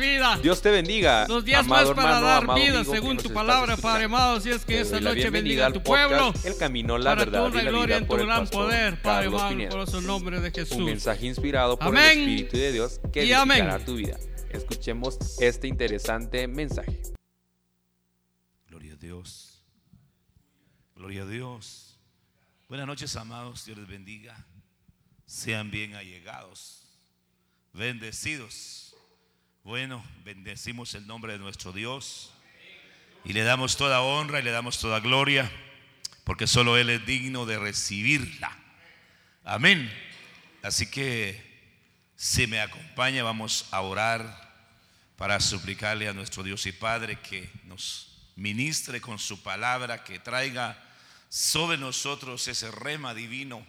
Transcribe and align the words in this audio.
vida. 0.00 0.38
Dios 0.42 0.60
te 0.60 0.70
bendiga. 0.70 1.26
Los 1.28 1.44
días 1.44 1.60
amado 1.60 1.88
más 1.94 1.96
para 1.96 2.08
hermano, 2.18 2.26
dar 2.26 2.42
amado 2.42 2.58
vida 2.60 2.78
amigo 2.80 2.92
según 2.94 3.16
tu 3.18 3.32
palabra, 3.32 3.74
escuchando. 3.74 3.82
Padre 3.82 4.04
amado. 4.06 4.40
Si 4.40 4.50
es 4.50 4.64
que 4.64 4.74
Te 4.74 4.80
esta 4.80 5.00
noche 5.00 5.30
bendiga 5.30 5.66
a 5.66 5.72
tu 5.72 5.82
podcast, 5.82 6.08
pueblo. 6.08 6.34
El 6.44 6.56
camino, 6.56 6.98
la 6.98 7.10
Para 7.10 7.24
tu 7.24 7.30
verdad 7.30 7.44
honra 7.46 7.58
y 7.58 7.62
y 7.62 7.64
la 7.66 7.70
gloria 7.70 7.96
en 7.98 8.02
tu 8.04 8.08
por 8.08 8.20
gran 8.26 8.40
pastor 8.40 8.62
poder, 8.64 9.02
Padre 9.02 9.26
amado, 9.28 9.48
Pineda. 9.50 9.70
poderoso 9.70 10.00
nombre 10.00 10.40
de 10.40 10.48
Un 10.48 10.54
Jesús. 10.54 10.78
mensaje 10.78 11.26
inspirado 11.26 11.78
por 11.78 11.88
Amén. 11.88 12.18
el 12.18 12.18
Espíritu 12.18 12.56
de 12.56 12.72
Dios 12.72 13.00
que 13.12 13.20
edificará 13.22 13.78
tu 13.84 13.94
vida. 13.94 14.18
Escuchemos 14.50 15.18
este 15.40 15.68
interesante 15.68 16.48
mensaje. 16.48 17.00
Gloria 18.66 18.94
a 18.94 18.96
Dios. 18.96 19.62
Gloria 20.96 21.22
a 21.22 21.26
Dios. 21.26 21.98
Buenas 22.68 22.86
noches, 22.86 23.14
amados. 23.16 23.64
Dios 23.64 23.78
les 23.78 23.86
bendiga. 23.88 24.46
Sean 25.26 25.70
bien 25.70 25.94
allegados. 25.94 26.82
Bendecidos. 27.72 28.89
Bueno, 29.62 30.02
bendecimos 30.24 30.94
el 30.94 31.06
nombre 31.06 31.34
de 31.34 31.38
nuestro 31.38 31.72
Dios. 31.72 32.32
Y 33.24 33.34
le 33.34 33.42
damos 33.42 33.76
toda 33.76 34.00
honra 34.00 34.40
y 34.40 34.42
le 34.42 34.52
damos 34.52 34.78
toda 34.78 35.00
gloria. 35.00 35.50
Porque 36.24 36.46
solo 36.46 36.78
Él 36.78 36.88
es 36.88 37.04
digno 37.04 37.44
de 37.44 37.58
recibirla. 37.58 38.56
Amén. 39.44 39.92
Así 40.62 40.90
que 40.90 41.44
si 42.16 42.46
me 42.46 42.60
acompaña, 42.60 43.22
vamos 43.22 43.66
a 43.70 43.82
orar 43.82 44.50
para 45.16 45.38
suplicarle 45.40 46.08
a 46.08 46.14
nuestro 46.14 46.42
Dios 46.42 46.64
y 46.64 46.72
Padre 46.72 47.20
que 47.20 47.50
nos 47.64 48.30
ministre 48.36 49.02
con 49.02 49.18
su 49.18 49.42
palabra, 49.42 50.04
que 50.04 50.18
traiga 50.18 50.82
sobre 51.28 51.76
nosotros 51.76 52.48
ese 52.48 52.70
rema 52.70 53.12
divino 53.12 53.66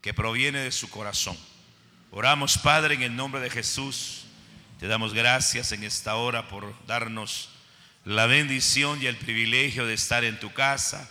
que 0.00 0.12
proviene 0.12 0.58
de 0.58 0.72
su 0.72 0.90
corazón. 0.90 1.38
Oramos, 2.10 2.58
Padre, 2.58 2.96
en 2.96 3.02
el 3.02 3.14
nombre 3.14 3.40
de 3.40 3.50
Jesús. 3.50 4.23
Te 4.84 4.88
damos 4.88 5.14
gracias 5.14 5.72
en 5.72 5.82
esta 5.82 6.16
hora 6.16 6.46
por 6.48 6.74
darnos 6.86 7.48
la 8.04 8.26
bendición 8.26 9.00
y 9.00 9.06
el 9.06 9.16
privilegio 9.16 9.86
de 9.86 9.94
estar 9.94 10.24
en 10.24 10.38
tu 10.38 10.52
casa, 10.52 11.08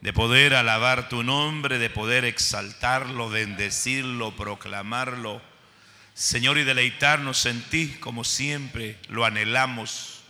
de 0.00 0.12
poder 0.12 0.52
alabar 0.52 1.08
tu 1.08 1.22
nombre, 1.22 1.78
de 1.78 1.90
poder 1.90 2.24
exaltarlo, 2.24 3.30
bendecirlo, 3.30 4.34
proclamarlo. 4.34 5.40
Señor, 6.12 6.58
y 6.58 6.64
deleitarnos 6.64 7.46
en 7.46 7.62
ti 7.70 7.86
como 8.00 8.24
siempre 8.24 8.98
lo 9.08 9.24
anhelamos. 9.24 10.24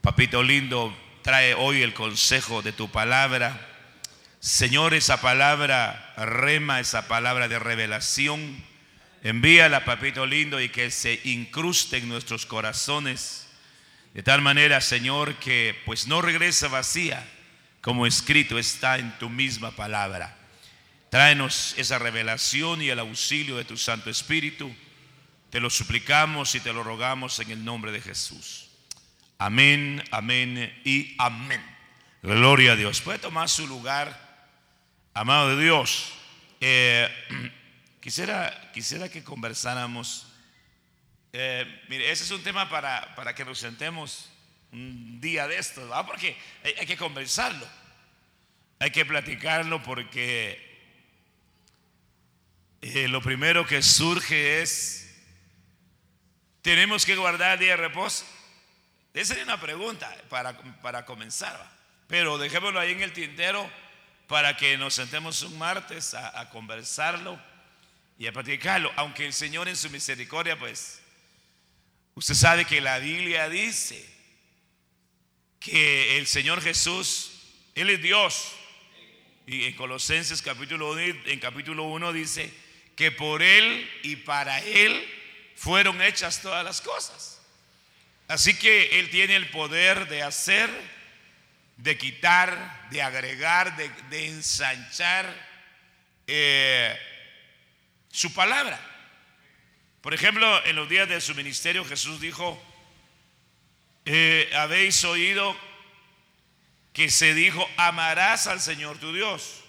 Papito 0.00 0.44
lindo, 0.44 0.96
trae 1.22 1.54
hoy 1.54 1.82
el 1.82 1.94
consejo 1.94 2.62
de 2.62 2.70
tu 2.70 2.88
palabra. 2.92 3.60
Señor, 4.38 4.94
esa 4.94 5.20
palabra 5.20 6.14
rema, 6.16 6.78
esa 6.78 7.08
palabra 7.08 7.48
de 7.48 7.58
revelación, 7.58 8.67
envíala, 9.30 9.84
papito 9.84 10.26
lindo, 10.26 10.60
y 10.60 10.68
que 10.68 10.90
se 10.90 11.20
incruste 11.24 11.98
en 11.98 12.08
nuestros 12.08 12.46
corazones. 12.46 13.48
De 14.14 14.22
tal 14.22 14.42
manera, 14.42 14.80
Señor, 14.80 15.34
que 15.36 15.80
pues 15.84 16.06
no 16.06 16.22
regresa 16.22 16.68
vacía, 16.68 17.26
como 17.80 18.06
escrito 18.06 18.58
está 18.58 18.98
en 18.98 19.16
tu 19.18 19.28
misma 19.28 19.70
palabra. 19.72 20.36
Tráenos 21.10 21.74
esa 21.78 21.98
revelación 21.98 22.82
y 22.82 22.90
el 22.90 22.98
auxilio 22.98 23.56
de 23.56 23.64
tu 23.64 23.76
Santo 23.76 24.10
Espíritu. 24.10 24.74
Te 25.50 25.60
lo 25.60 25.70
suplicamos 25.70 26.54
y 26.54 26.60
te 26.60 26.72
lo 26.72 26.82
rogamos 26.82 27.38
en 27.40 27.50
el 27.50 27.64
nombre 27.64 27.92
de 27.92 28.02
Jesús. 28.02 28.68
Amén, 29.38 30.02
amén 30.10 30.80
y 30.84 31.14
amén. 31.18 31.64
Gloria 32.22 32.72
a 32.72 32.76
Dios. 32.76 33.00
Puede 33.00 33.18
tomar 33.18 33.48
su 33.48 33.66
lugar, 33.66 34.48
amado 35.14 35.56
de 35.56 35.62
Dios. 35.62 36.12
Eh, 36.60 37.08
quisiera, 38.08 38.70
quisiera 38.72 39.10
que 39.10 39.22
conversáramos. 39.22 40.26
Eh, 41.34 41.66
mire, 41.90 42.10
ese 42.10 42.24
es 42.24 42.30
un 42.30 42.42
tema 42.42 42.66
para, 42.70 43.14
para 43.14 43.34
que 43.34 43.44
nos 43.44 43.58
sentemos 43.58 44.30
un 44.72 45.20
día 45.20 45.46
de 45.46 45.58
estos, 45.58 45.86
¿verdad? 45.86 46.06
porque 46.06 46.34
hay, 46.64 46.86
que 46.86 46.96
conversarlo. 46.96 47.68
Hay 48.78 48.92
que 48.92 49.04
platicarlo 49.04 49.82
porque 49.82 50.58
eh, 52.80 53.08
lo 53.08 53.20
primero 53.20 53.66
que 53.66 53.82
surge 53.82 54.62
es 54.62 55.04
¿Tenemos 56.62 57.04
que 57.04 57.14
guardar 57.14 57.52
el 57.52 57.58
día 57.58 57.70
de 57.72 57.76
reposo? 57.76 58.24
Esa 59.12 59.34
sería 59.34 59.44
una 59.44 59.60
pregunta 59.60 60.16
para, 60.30 60.58
para 60.80 61.04
comenzar. 61.04 61.62
Pero 62.06 62.38
dejémoslo 62.38 62.80
ahí 62.80 62.92
en 62.92 63.02
el 63.02 63.12
tintero 63.12 63.70
para 64.28 64.56
que 64.56 64.78
nos 64.78 64.94
sentemos 64.94 65.42
un 65.42 65.58
martes 65.58 66.14
a 66.14 66.48
conversarlo 66.48 67.38
y 68.18 68.26
a 68.26 68.32
practicarlo. 68.32 68.92
Aunque 68.96 69.24
el 69.24 69.32
Señor 69.32 69.68
en 69.68 69.76
su 69.76 69.88
misericordia, 69.90 70.58
pues, 70.58 71.00
usted 72.14 72.34
sabe 72.34 72.64
que 72.64 72.80
la 72.80 72.98
Biblia 72.98 73.48
dice 73.48 74.04
que 75.60 76.18
el 76.18 76.26
Señor 76.26 76.60
Jesús, 76.60 77.30
Él 77.74 77.90
es 77.90 78.02
Dios. 78.02 78.52
Y 79.46 79.64
en 79.64 79.74
Colosenses 79.74 80.42
capítulo 80.42 80.92
1, 80.92 81.00
en 81.26 81.40
capítulo 81.40 81.84
1 81.84 82.12
dice 82.12 82.52
que 82.96 83.12
por 83.12 83.42
Él 83.42 83.88
y 84.02 84.16
para 84.16 84.60
Él 84.60 85.08
fueron 85.56 86.02
hechas 86.02 86.42
todas 86.42 86.64
las 86.64 86.80
cosas. 86.80 87.40
Así 88.26 88.58
que 88.58 88.98
Él 88.98 89.08
tiene 89.08 89.36
el 89.36 89.48
poder 89.48 90.06
de 90.08 90.22
hacer, 90.22 90.68
de 91.78 91.96
quitar, 91.96 92.88
de 92.90 93.00
agregar, 93.00 93.76
de, 93.76 93.88
de 94.10 94.26
ensanchar 94.26 95.48
eh, 96.26 96.98
su 98.18 98.32
palabra. 98.34 98.80
Por 100.00 100.12
ejemplo, 100.12 100.64
en 100.66 100.74
los 100.74 100.88
días 100.88 101.08
de 101.08 101.20
su 101.20 101.36
ministerio 101.36 101.84
Jesús 101.84 102.20
dijo, 102.20 102.60
eh, 104.04 104.50
habéis 104.56 105.04
oído 105.04 105.56
que 106.92 107.10
se 107.10 107.32
dijo, 107.32 107.64
amarás 107.76 108.48
al 108.48 108.60
Señor 108.60 108.98
tu 108.98 109.12
Dios 109.12 109.62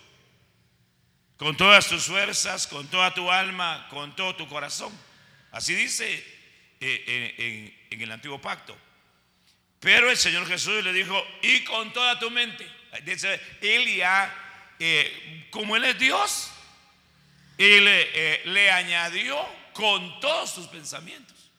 con 1.38 1.56
todas 1.56 1.88
tus 1.88 2.06
fuerzas, 2.06 2.66
con 2.66 2.88
toda 2.88 3.14
tu 3.14 3.30
alma, 3.30 3.88
con 3.92 4.16
todo 4.16 4.36
tu 4.36 4.48
corazón. 4.48 4.92
Así 5.52 5.76
dice 5.76 6.12
eh, 6.80 7.78
en, 7.92 8.02
el 8.02 8.12
antiguo 8.12 8.42
pacto. 8.42 8.76
Pero 9.80 10.10
el 10.10 10.18
Señor 10.18 10.48
Jesús 10.48 10.84
le 10.84 10.92
dijo, 10.92 11.24
y 11.44 11.64
con 11.66 11.94
toda 11.94 12.18
tu 12.18 12.32
mente. 12.32 12.68
Dice, 13.04 13.40
él 13.62 13.96
ya, 13.96 14.74
eh, 14.80 15.48
como 15.52 15.76
Él 15.76 15.86
es 15.86 16.00
Dios, 16.00 16.52
Él 17.60 17.86
eh, 17.88 18.42
le 18.46 18.72
añadió 18.72 19.38
con 19.74 20.20
todos 20.22 20.56
tus 20.56 20.68
pensamientos. 20.68 21.52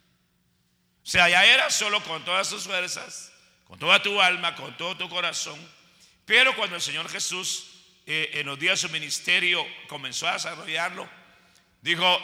O 1.04 1.06
sea, 1.06 1.28
ya 1.28 1.44
era 1.44 1.70
solo 1.70 2.02
con 2.02 2.24
todas 2.24 2.48
tus 2.48 2.64
fuerzas, 2.64 3.32
con 3.64 3.78
toda 3.78 4.02
tu 4.02 4.20
alma, 4.20 4.54
con 4.56 4.76
todo 4.76 4.96
tu 4.96 5.08
corazón. 5.08 5.58
Pero 6.24 6.56
cuando 6.56 6.76
el 6.76 6.82
Señor 6.82 7.08
Jesús 7.10 7.66
eh, 8.06 8.30
en 8.34 8.46
los 8.46 8.58
días 8.58 8.80
de 8.80 8.88
su 8.88 8.92
ministerio 8.92 9.66
comenzó 9.88 10.26
a 10.26 10.32
desarrollarlo, 10.34 11.08
dijo, 11.82 12.18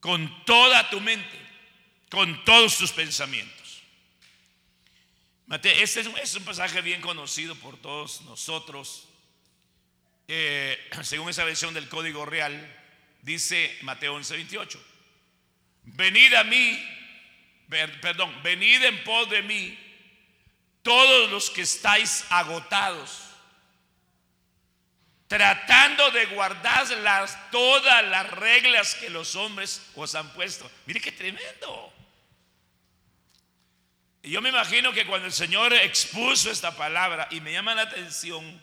con 0.00 0.44
toda 0.44 0.88
tu 0.88 1.00
mente, 1.00 1.38
con 2.10 2.44
todos 2.44 2.78
tus 2.78 2.92
pensamientos. 2.92 3.82
Mate- 5.46 5.82
Este 5.82 6.00
es 6.00 6.34
un 6.36 6.44
pasaje 6.44 6.80
bien 6.80 7.00
conocido 7.00 7.54
por 7.56 7.76
todos 7.76 8.22
nosotros. 8.22 9.08
Eh, 10.28 10.90
según 11.02 11.30
esa 11.30 11.44
versión 11.44 11.74
del 11.74 11.88
Código 11.88 12.26
Real, 12.26 12.54
dice 13.22 13.76
Mateo 13.82 14.14
11, 14.14 14.34
28. 14.34 14.84
Venid 15.84 16.34
a 16.34 16.44
mí, 16.44 16.84
per- 17.68 18.00
perdón, 18.00 18.42
venid 18.42 18.82
en 18.82 19.04
pos 19.04 19.30
de 19.30 19.42
mí, 19.42 19.78
todos 20.82 21.30
los 21.30 21.50
que 21.50 21.62
estáis 21.62 22.24
agotados, 22.30 23.22
tratando 25.28 26.10
de 26.12 26.26
guardar 26.26 26.88
las, 26.98 27.50
todas 27.50 28.04
las 28.06 28.30
reglas 28.30 28.94
que 28.96 29.10
los 29.10 29.34
hombres 29.34 29.82
os 29.94 30.14
han 30.14 30.32
puesto. 30.32 30.70
Mire 30.86 31.00
qué 31.00 31.12
tremendo. 31.12 31.92
Y 34.22 34.30
yo 34.30 34.40
me 34.40 34.48
imagino 34.48 34.92
que 34.92 35.06
cuando 35.06 35.26
el 35.26 35.32
Señor 35.32 35.72
expuso 35.72 36.50
esta 36.50 36.76
palabra, 36.76 37.28
y 37.30 37.40
me 37.40 37.52
llama 37.52 37.76
la 37.76 37.82
atención, 37.82 38.60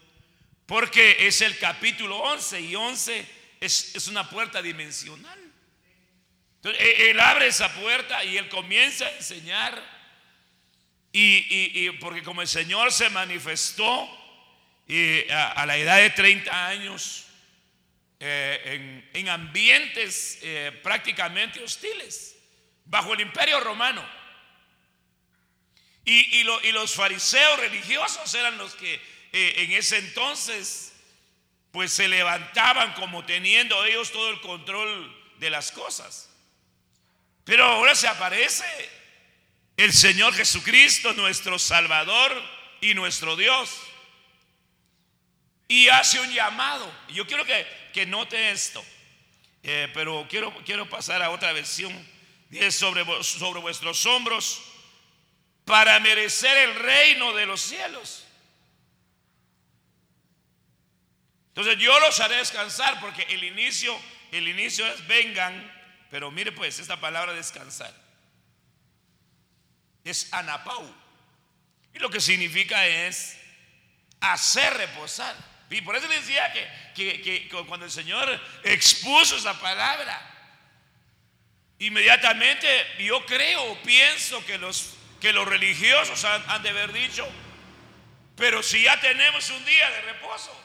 porque 0.66 1.28
es 1.28 1.42
el 1.42 1.58
capítulo 1.58 2.18
11, 2.18 2.62
y 2.62 2.76
11 2.76 3.26
es, 3.60 3.96
es 3.96 4.08
una 4.08 4.30
puerta 4.30 4.62
dimensional. 4.62 5.40
Entonces, 6.58 6.82
e- 6.82 7.10
él 7.12 7.20
abre 7.20 7.48
esa 7.48 7.74
puerta 7.74 8.24
y 8.24 8.38
él 8.38 8.48
comienza 8.50 9.06
a 9.06 9.12
enseñar. 9.18 9.94
Y, 11.12 11.22
y- 11.22 11.86
y 11.88 11.90
porque 12.00 12.24
como 12.24 12.42
el 12.42 12.48
Señor 12.48 12.92
se 12.92 13.10
manifestó 13.10 14.10
y 14.88 15.30
a, 15.30 15.66
la 15.66 15.78
edad 15.78 15.98
de 15.98 16.10
30 16.10 16.68
años 16.68 17.26
eh, 18.20 18.62
en, 18.66 19.10
en 19.14 19.30
ambientes 19.30 20.40
eh, 20.42 20.72
prácticamente 20.82 21.62
hostiles, 21.62 22.36
bajo 22.86 23.14
el 23.14 23.20
imperio 23.22 23.60
romano. 23.60 24.04
Y, 26.06 26.40
y 26.40 26.44
lo- 26.44 26.60
los 26.72 26.96
fariseos 26.96 27.60
religiosos 27.60 28.34
eran 28.34 28.58
los 28.58 28.74
que 28.76 29.00
eh, 29.34 29.56
en 29.58 29.72
ese 29.74 29.98
entonces 29.98 30.94
pues 31.72 31.92
se 31.92 32.08
levantaban 32.08 32.94
como 32.94 33.26
teniendo 33.26 33.84
ellos 33.84 34.12
todo 34.12 34.30
el 34.30 34.40
control 34.42 35.12
de 35.40 35.50
las 35.50 35.72
cosas. 35.72 36.30
Pero 37.44 37.66
ahora 37.66 37.96
se 37.96 38.08
aparece 38.08 38.64
el 39.76 39.92
Señor 39.92 40.36
Jesucristo, 40.36 41.14
nuestro 41.14 41.58
Salvador 41.58 42.32
y 42.80 42.94
nuestro 42.94 43.36
Dios. 43.36 43.72
Y 45.68 45.88
hace 45.88 46.20
un 46.20 46.32
llamado. 46.32 46.94
Yo 47.10 47.26
quiero 47.26 47.44
que, 47.44 47.66
que 47.92 48.06
note 48.06 48.52
esto. 48.52 48.86
Eh, 49.64 49.90
pero 49.94 50.28
quiero, 50.30 50.54
quiero 50.66 50.88
pasar 50.88 51.24
a 51.24 51.32
otra 51.32 51.54
versión. 51.54 51.92
Dice 52.50 52.72
sobre, 52.72 53.04
sobre 53.24 53.62
vuestros 53.62 54.06
hombros 54.06 54.62
para 55.66 56.00
merecer 56.00 56.56
el 56.70 56.76
reino 56.76 57.34
de 57.34 57.48
los 57.48 57.62
cielos. 57.62 58.23
Entonces 61.56 61.78
yo 61.78 62.00
los 62.00 62.20
haré 62.20 62.38
descansar 62.38 63.00
porque 63.00 63.22
el 63.30 63.44
inicio, 63.44 63.96
el 64.32 64.48
inicio 64.48 64.88
es 64.88 65.06
vengan, 65.06 65.72
pero 66.10 66.32
mire 66.32 66.52
pues 66.52 66.80
esta 66.80 67.00
palabra 67.00 67.32
descansar. 67.34 67.94
Es 70.04 70.34
anapau. 70.34 70.84
Y 71.94 72.00
lo 72.00 72.10
que 72.10 72.20
significa 72.20 72.88
es 72.88 73.38
hacer 74.20 74.74
reposar. 74.74 75.36
Y 75.70 75.82
por 75.82 75.96
eso 75.96 76.08
le 76.08 76.20
decía 76.20 76.52
que, 76.96 77.22
que, 77.22 77.48
cuando 77.68 77.86
el 77.86 77.92
Señor 77.92 78.28
expuso 78.64 79.38
esa 79.38 79.60
palabra, 79.60 80.20
inmediatamente 81.78 82.68
yo 82.98 83.24
creo, 83.28 83.80
pienso 83.84 84.44
que 84.46 84.58
los, 84.58 84.96
que 85.22 85.34
los 85.34 85.48
religiosos 85.48 86.26
han 86.26 86.64
de 86.64 86.70
haber 86.70 86.94
dicho, 86.94 87.28
pero 88.36 88.64
si 88.64 88.84
ya 88.84 89.00
tenemos 89.00 89.50
un 89.52 89.64
día 89.66 89.90
de 89.92 90.02
reposo, 90.02 90.64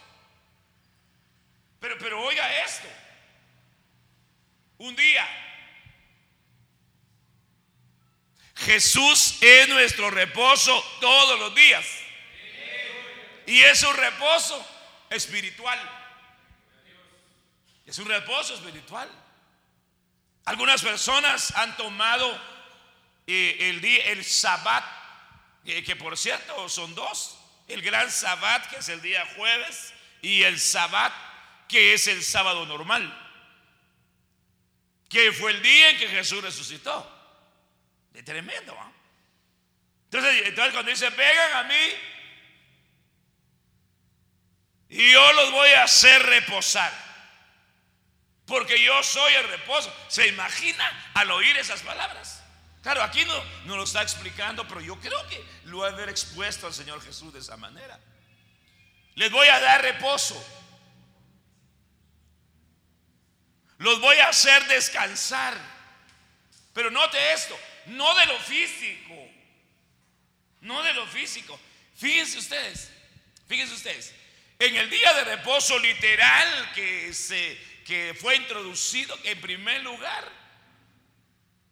pero, 1.80 1.96
pero 1.98 2.22
oiga 2.22 2.64
esto, 2.64 2.88
un 4.78 4.94
día 4.94 5.26
Jesús 8.58 9.36
es 9.40 9.68
nuestro 9.68 10.10
reposo 10.10 10.84
todos 11.00 11.38
los 11.38 11.54
días. 11.54 11.86
Y 13.46 13.62
es 13.62 13.82
un 13.82 13.96
reposo 13.96 14.66
espiritual. 15.10 15.78
Es 17.86 17.98
un 17.98 18.06
reposo 18.06 18.54
espiritual. 18.54 19.08
Algunas 20.44 20.82
personas 20.82 21.54
han 21.56 21.76
tomado 21.76 22.30
eh, 23.26 23.56
el 23.60 23.80
día, 23.80 24.04
el 24.06 24.24
sabbat, 24.24 24.84
eh, 25.64 25.82
que 25.84 25.96
por 25.96 26.18
cierto 26.18 26.68
son 26.68 26.94
dos. 26.94 27.38
El 27.68 27.82
gran 27.82 28.10
sabbat, 28.10 28.68
que 28.70 28.76
es 28.78 28.88
el 28.88 29.00
día 29.00 29.26
jueves, 29.36 29.94
y 30.20 30.42
el 30.42 30.58
sabbat, 30.58 31.12
que 31.68 31.94
es 31.94 32.06
el 32.06 32.24
sábado 32.24 32.66
normal. 32.66 33.14
Que 35.08 35.32
fue 35.32 35.52
el 35.52 35.62
día 35.62 35.90
en 35.90 35.98
que 35.98 36.08
Jesús 36.08 36.42
resucitó. 36.42 37.14
Es 38.14 38.24
tremendo. 38.24 38.76
Entonces, 40.04 40.42
entonces 40.46 40.72
cuando 40.72 40.90
dice, 40.90 41.10
vengan 41.10 41.52
a 41.52 41.62
mí, 41.64 41.94
y 44.88 45.12
yo 45.12 45.32
los 45.34 45.52
voy 45.52 45.68
a 45.70 45.84
hacer 45.84 46.22
reposar. 46.22 46.92
Porque 48.46 48.82
yo 48.82 49.02
soy 49.02 49.34
el 49.34 49.48
reposo. 49.48 49.94
¿Se 50.08 50.26
imagina 50.26 51.10
al 51.14 51.30
oír 51.30 51.56
esas 51.58 51.82
palabras? 51.82 52.42
Claro, 52.82 53.02
aquí 53.02 53.24
no, 53.26 53.44
no 53.66 53.76
lo 53.76 53.84
está 53.84 54.00
explicando, 54.00 54.66
pero 54.66 54.80
yo 54.80 54.98
creo 54.98 55.28
que 55.28 55.44
lo 55.64 55.84
ha 55.84 55.88
haber 55.88 56.08
expuesto 56.08 56.66
al 56.66 56.72
Señor 56.72 57.02
Jesús 57.02 57.32
de 57.34 57.40
esa 57.40 57.58
manera. 57.58 58.00
Les 59.16 59.30
voy 59.30 59.46
a 59.48 59.60
dar 59.60 59.82
reposo. 59.82 60.42
Los 63.78 64.00
voy 64.00 64.16
a 64.18 64.28
hacer 64.28 64.64
descansar. 64.66 65.56
Pero 66.72 66.90
note 66.90 67.18
esto, 67.32 67.58
no 67.86 68.14
de 68.14 68.26
lo 68.26 68.38
físico. 68.40 69.14
No 70.60 70.82
de 70.82 70.92
lo 70.94 71.06
físico. 71.06 71.58
Fíjense 71.96 72.38
ustedes, 72.38 72.90
fíjense 73.48 73.74
ustedes. 73.74 74.14
En 74.58 74.76
el 74.76 74.90
día 74.90 75.12
de 75.14 75.24
reposo 75.24 75.78
literal 75.78 76.72
que, 76.74 77.12
se, 77.14 77.58
que 77.84 78.16
fue 78.20 78.36
introducido, 78.36 79.16
en 79.24 79.40
primer 79.40 79.82
lugar, 79.82 80.28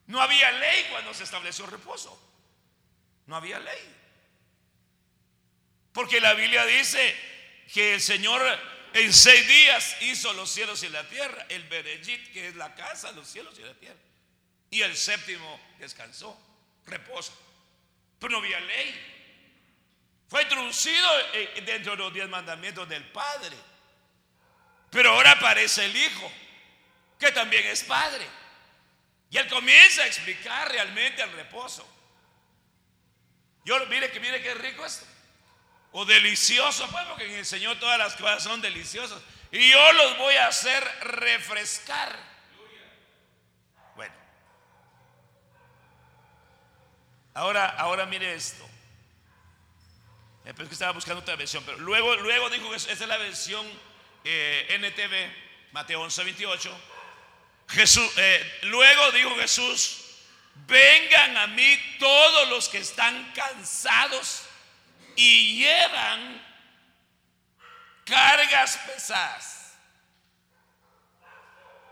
no 0.07 0.21
había 0.21 0.53
ley 0.53 0.87
cuando 0.91 1.13
se 1.13 1.25
estableció 1.25 1.65
el 1.65 1.73
reposo. 1.73 2.21
No 3.27 3.35
había 3.35 3.59
ley. 3.59 3.95
Porque 5.93 6.21
la 6.21 6.35
Biblia 6.35 6.65
dice 6.65 7.17
que 7.73 7.95
el 7.95 8.01
Señor 8.01 8.41
en 8.97 9.13
seis 9.13 9.47
días 9.47 9.97
hizo 10.01 10.33
los 10.33 10.51
cielos 10.51 10.83
y 10.83 10.89
la 10.89 11.07
tierra, 11.07 11.45
el 11.51 11.65
Berejit, 11.65 12.33
que 12.33 12.49
es 12.49 12.57
la 12.57 12.75
casa, 12.75 13.13
los 13.13 13.29
cielos 13.29 13.55
y 13.59 13.63
la 13.63 13.75
tierra. 13.75 14.01
Y 14.71 14.81
el 14.81 14.97
séptimo 14.97 15.61
descansó, 15.79 16.39
reposa. 16.87 17.33
Pero 18.19 18.33
no 18.33 18.39
había 18.39 18.59
ley. 18.59 19.15
Fue 20.29 20.43
introducido 20.43 21.09
eh, 21.35 21.63
dentro 21.67 21.93
de 21.93 21.99
los 21.99 22.15
diez 22.15 22.27
mandamientos 22.27 22.89
del 22.89 23.05
Padre. 23.11 23.55
Pero 24.91 25.11
ahora 25.11 25.33
aparece 25.33 25.85
el 25.85 25.95
Hijo, 25.95 26.33
que 27.19 27.31
también 27.33 27.67
es 27.67 27.85
Padre. 27.85 28.27
Y 29.31 29.37
él 29.37 29.47
comienza 29.49 30.05
a 30.05 30.07
explicar 30.07 30.71
realmente 30.73 31.23
el 31.23 31.33
reposo. 31.33 31.87
Yo, 33.67 33.85
mire 33.87 34.11
que 34.11 34.21
mire 34.21 34.41
qué 34.41 34.55
rico 34.55 34.87
esto. 34.87 35.05
O 35.99 36.05
delicioso, 36.05 36.87
pues, 36.89 37.07
porque 37.07 37.25
en 37.25 37.37
el 37.37 37.47
Señor 37.47 37.81
todas 37.81 37.99
las 37.99 38.17
cosas 38.17 38.43
son 38.43 38.61
deliciosas. 38.61 39.19
Y 39.51 39.71
yo 39.71 39.93
los 39.95 40.19
voy 40.19 40.35
a 40.35 40.49
hacer 40.49 40.85
refrescar. 41.01 42.15
Bueno. 43.95 44.15
Ahora, 47.33 47.69
ahora 47.79 48.05
mire 48.05 48.35
esto. 48.35 48.63
Eh, 50.45 50.53
pero 50.53 50.65
es 50.65 50.69
que 50.69 50.75
estaba 50.75 50.93
buscando 50.93 51.23
otra 51.23 51.35
versión. 51.35 51.65
Pero 51.65 51.79
luego, 51.79 52.15
luego 52.17 52.51
dijo 52.51 52.69
que 52.69 52.77
esa 52.77 52.93
es 52.93 53.01
la 53.01 53.17
versión 53.17 53.67
eh, 54.23 54.67
NTV, 54.79 55.73
Mateo 55.73 56.03
11, 56.03 56.25
28. 56.25 56.81
Jesús, 57.69 58.13
luego 58.65 59.13
dijo 59.13 59.35
Jesús, 59.37 60.05
vengan 60.67 61.39
a 61.39 61.47
mí 61.47 61.97
todos 61.99 62.51
los 62.51 62.69
que 62.69 62.79
están 62.79 63.33
cansados 63.33 64.47
y 65.17 65.59
llevan 65.59 66.43
cargas 68.05 68.79
pesadas. 68.87 69.79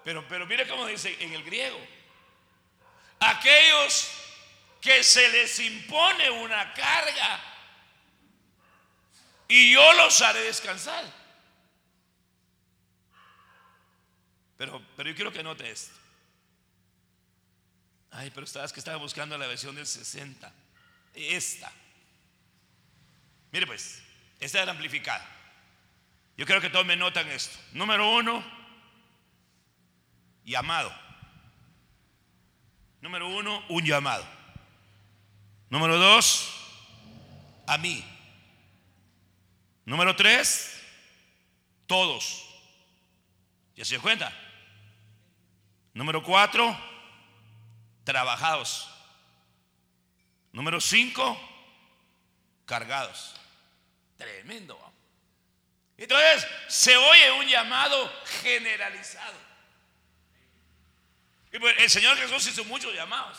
Pero, 0.05 0.27
pero 0.29 0.47
mire 0.47 0.69
cómo 0.69 0.87
dice 0.87 1.17
en 1.21 1.33
el 1.33 1.43
griego. 1.43 1.81
Aquellos 3.19 4.11
que 4.81 5.03
se 5.03 5.29
les 5.31 5.59
impone 5.61 6.29
una 6.31 6.75
carga 6.75 7.41
y 9.49 9.73
yo 9.73 9.93
los 9.95 10.21
haré 10.21 10.41
descansar. 10.41 11.05
Pero, 14.57 14.81
pero 14.97 15.09
yo 15.09 15.15
quiero 15.15 15.33
que 15.33 15.43
note 15.43 15.71
esto. 15.71 15.95
Ay, 18.11 18.31
pero 18.31 18.45
estabas 18.45 18.73
que 18.73 18.79
estaba 18.79 18.99
buscando 18.99 19.37
la 19.37 19.47
versión 19.47 19.75
del 19.75 19.87
60. 19.87 20.53
Esta. 21.15 21.73
Mire 23.55 23.69
pues, 23.69 24.03
esta 24.41 24.59
es 24.59 24.67
la 24.67 24.73
amplificada. 24.73 25.25
Yo 26.37 26.45
quiero 26.45 26.61
que 26.61 26.71
todos 26.71 26.85
me 26.85 26.97
notan 26.97 27.29
esto. 27.29 27.57
Número 27.71 28.11
uno, 28.11 28.45
llamado. 30.45 30.93
Número 33.01 33.29
uno, 33.29 33.65
un 33.69 33.85
llamado. 33.85 34.27
Número 35.71 35.97
dos, 35.99 36.53
a 37.69 37.79
mí. 37.79 38.05
Número 39.85 40.17
tres, 40.17 40.83
todos. 41.87 42.45
¿Ya 43.77 43.85
se 43.85 44.01
cuenta? 44.01 44.37
Número 45.93 46.25
cuatro, 46.25 46.77
trabajados. 48.03 48.91
Número 50.51 50.81
cinco, 50.81 51.39
cargados. 52.67 53.44
Tremendo. 54.17 54.95
Entonces 55.97 56.47
se 56.69 56.97
oye 56.97 57.33
un 57.33 57.47
llamado 57.47 58.13
generalizado. 58.43 59.39
Y 61.53 61.59
pues, 61.59 61.75
el 61.79 61.91
Señor 61.91 62.17
Jesús 62.17 62.47
hizo 62.49 62.65
muchos 62.65 62.93
llamados. 62.95 63.39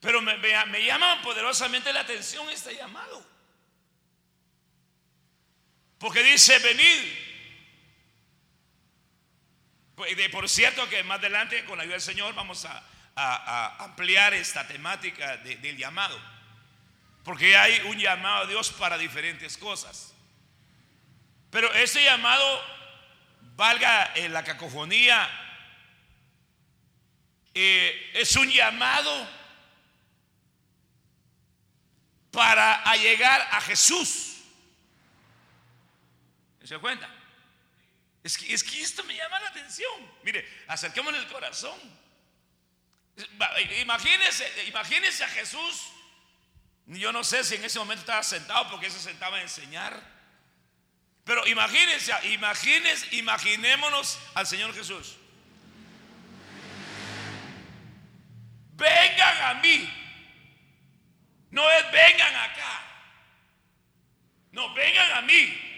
Pero 0.00 0.20
me, 0.20 0.36
me, 0.36 0.84
llama 0.84 1.22
poderosamente 1.22 1.92
la 1.92 2.00
atención 2.00 2.50
este 2.50 2.74
llamado. 2.74 3.24
Porque 5.98 6.24
dice, 6.24 6.58
venid. 6.58 7.12
Pues, 9.94 10.28
por 10.30 10.48
cierto 10.48 10.88
que 10.88 11.04
más 11.04 11.20
adelante, 11.20 11.64
con 11.66 11.76
la 11.76 11.84
ayuda 11.84 11.94
del 11.94 12.02
Señor, 12.02 12.34
vamos 12.34 12.64
a, 12.64 12.82
ampliar 13.78 14.34
esta 14.34 14.66
temática 14.66 15.36
del 15.36 15.76
llamado. 15.76 16.20
Porque 17.24 17.56
hay 17.56 17.80
un 17.86 17.98
llamado 17.98 18.44
a 18.44 18.46
Dios 18.46 18.70
para 18.70 18.98
diferentes 18.98 19.56
cosas. 19.56 20.12
Pero 21.50 21.72
ese 21.74 22.02
llamado, 22.02 22.62
valga 23.56 24.12
en 24.14 24.32
la 24.32 24.42
cacofonía, 24.42 25.28
eh, 27.54 28.10
es 28.14 28.34
un 28.36 28.50
llamado 28.50 29.28
para 32.30 32.82
llegar 32.96 33.46
a 33.52 33.60
Jesús. 33.60 34.38
¿Se 36.64 36.74
da 36.74 36.80
cuenta? 36.80 37.08
Es 38.24 38.38
que, 38.38 38.54
es 38.54 38.64
que 38.64 38.80
esto 38.80 39.04
me 39.04 39.14
llama 39.14 39.38
la 39.40 39.48
atención. 39.48 40.10
Mire, 40.22 40.48
acerquémosle 40.68 41.18
el 41.18 41.26
corazón. 41.26 41.78
Imagínese, 43.80 44.66
imagínese 44.66 45.24
a 45.24 45.28
Jesús. 45.28 45.88
Yo 46.86 47.12
no 47.12 47.22
sé 47.24 47.44
si 47.44 47.54
en 47.54 47.64
ese 47.64 47.78
momento 47.78 48.00
estaba 48.00 48.22
sentado 48.22 48.68
porque 48.70 48.90
se 48.90 48.98
sentaba 48.98 49.38
a 49.38 49.42
enseñar. 49.42 50.00
Pero 51.24 51.46
imagínense, 51.46 52.12
imagínense, 52.30 53.14
imaginémonos 53.16 54.18
al 54.34 54.46
Señor 54.46 54.74
Jesús. 54.74 55.16
Vengan 58.72 59.42
a 59.42 59.54
mí. 59.60 59.88
No 61.50 61.70
es 61.70 61.92
vengan 61.92 62.34
acá. 62.34 62.82
No, 64.50 64.74
vengan 64.74 65.12
a 65.12 65.22
mí. 65.22 65.68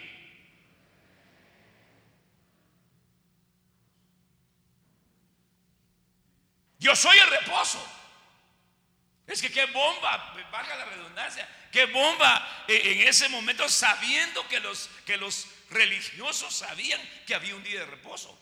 Yo 6.78 6.94
soy 6.96 7.16
el 7.18 7.30
reposo. 7.30 7.82
Es 9.26 9.40
que 9.40 9.50
qué 9.50 9.64
bomba, 9.66 10.34
baja 10.52 10.76
la 10.76 10.84
redundancia, 10.84 11.48
qué 11.72 11.86
bomba 11.86 12.64
eh, 12.68 12.80
en 12.84 13.08
ese 13.08 13.28
momento 13.28 13.68
sabiendo 13.68 14.46
que 14.48 14.60
los, 14.60 14.90
que 15.06 15.16
los 15.16 15.46
religiosos 15.70 16.54
sabían 16.54 17.00
que 17.26 17.34
había 17.34 17.56
un 17.56 17.62
día 17.62 17.80
de 17.80 17.86
reposo. 17.86 18.38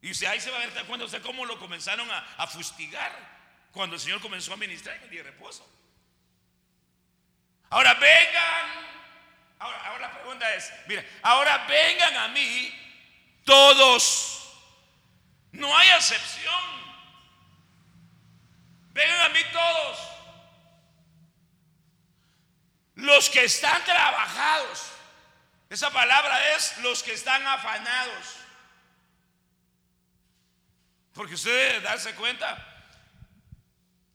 Y 0.00 0.10
usted 0.10 0.26
ahí 0.26 0.40
se 0.40 0.50
va 0.50 0.58
a 0.58 0.66
dar 0.68 0.84
cuenta 0.86 1.04
usted 1.04 1.22
cómo 1.22 1.44
lo 1.44 1.58
comenzaron 1.58 2.08
a, 2.10 2.46
fustigar 2.46 3.12
cuando 3.72 3.96
el 3.96 4.00
Señor 4.00 4.20
comenzó 4.20 4.54
a 4.54 4.56
ministrar 4.56 4.96
en 4.96 5.02
el 5.02 5.10
día 5.10 5.22
de 5.22 5.30
reposo. 5.30 5.68
Ahora 7.68 7.92
vengan, 7.94 8.70
ahora, 9.58 9.86
ahora 9.86 10.08
la 10.08 10.14
pregunta 10.14 10.54
es, 10.54 10.72
mira, 10.86 11.04
ahora 11.22 11.66
vengan 11.66 12.16
a 12.16 12.28
mí 12.28 12.72
todos, 13.44 14.50
no 15.52 15.76
hay 15.76 15.88
excepción. 15.90 16.85
Vengan 18.96 19.20
a 19.20 19.28
mí 19.28 19.40
todos. 19.52 19.98
Los 22.94 23.28
que 23.28 23.44
están 23.44 23.84
trabajados. 23.84 24.90
Esa 25.68 25.90
palabra 25.90 26.56
es 26.56 26.78
los 26.78 27.02
que 27.02 27.12
están 27.12 27.46
afanados. 27.46 28.36
Porque 31.12 31.34
ustedes 31.34 31.82
darse 31.82 32.14
cuenta 32.14 32.56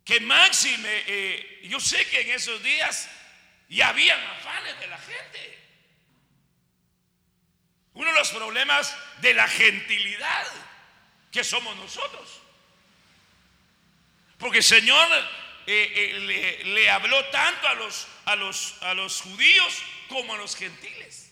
que 0.04 0.20
máxime, 0.20 1.04
eh, 1.06 1.60
yo 1.66 1.80
sé 1.80 2.04
que 2.10 2.22
en 2.22 2.32
esos 2.32 2.64
días 2.64 3.08
ya 3.70 3.90
habían 3.90 4.20
afanes 4.20 4.80
de 4.80 4.88
la 4.88 4.98
gente. 4.98 5.60
Uno 7.94 8.12
de 8.12 8.18
los 8.18 8.32
problemas 8.32 8.98
de 9.22 9.36
la 9.36 9.48
gentilidad 9.48 10.48
que 11.32 11.44
somos 11.44 11.76
nosotros. 11.76 12.41
Porque 14.42 14.58
el 14.58 14.64
Señor 14.64 15.08
eh, 15.68 15.94
eh, 15.96 16.62
le, 16.66 16.90
habló 16.90 17.24
tanto 17.26 17.68
a 17.68 17.76
los, 17.76 18.08
a, 18.26 18.36
los, 18.36 18.82
a 18.82 18.96
los 18.96 19.22
judíos 19.22 19.84
como 20.10 20.34
a 20.34 20.38
los 20.38 20.56
gentiles. 20.56 21.32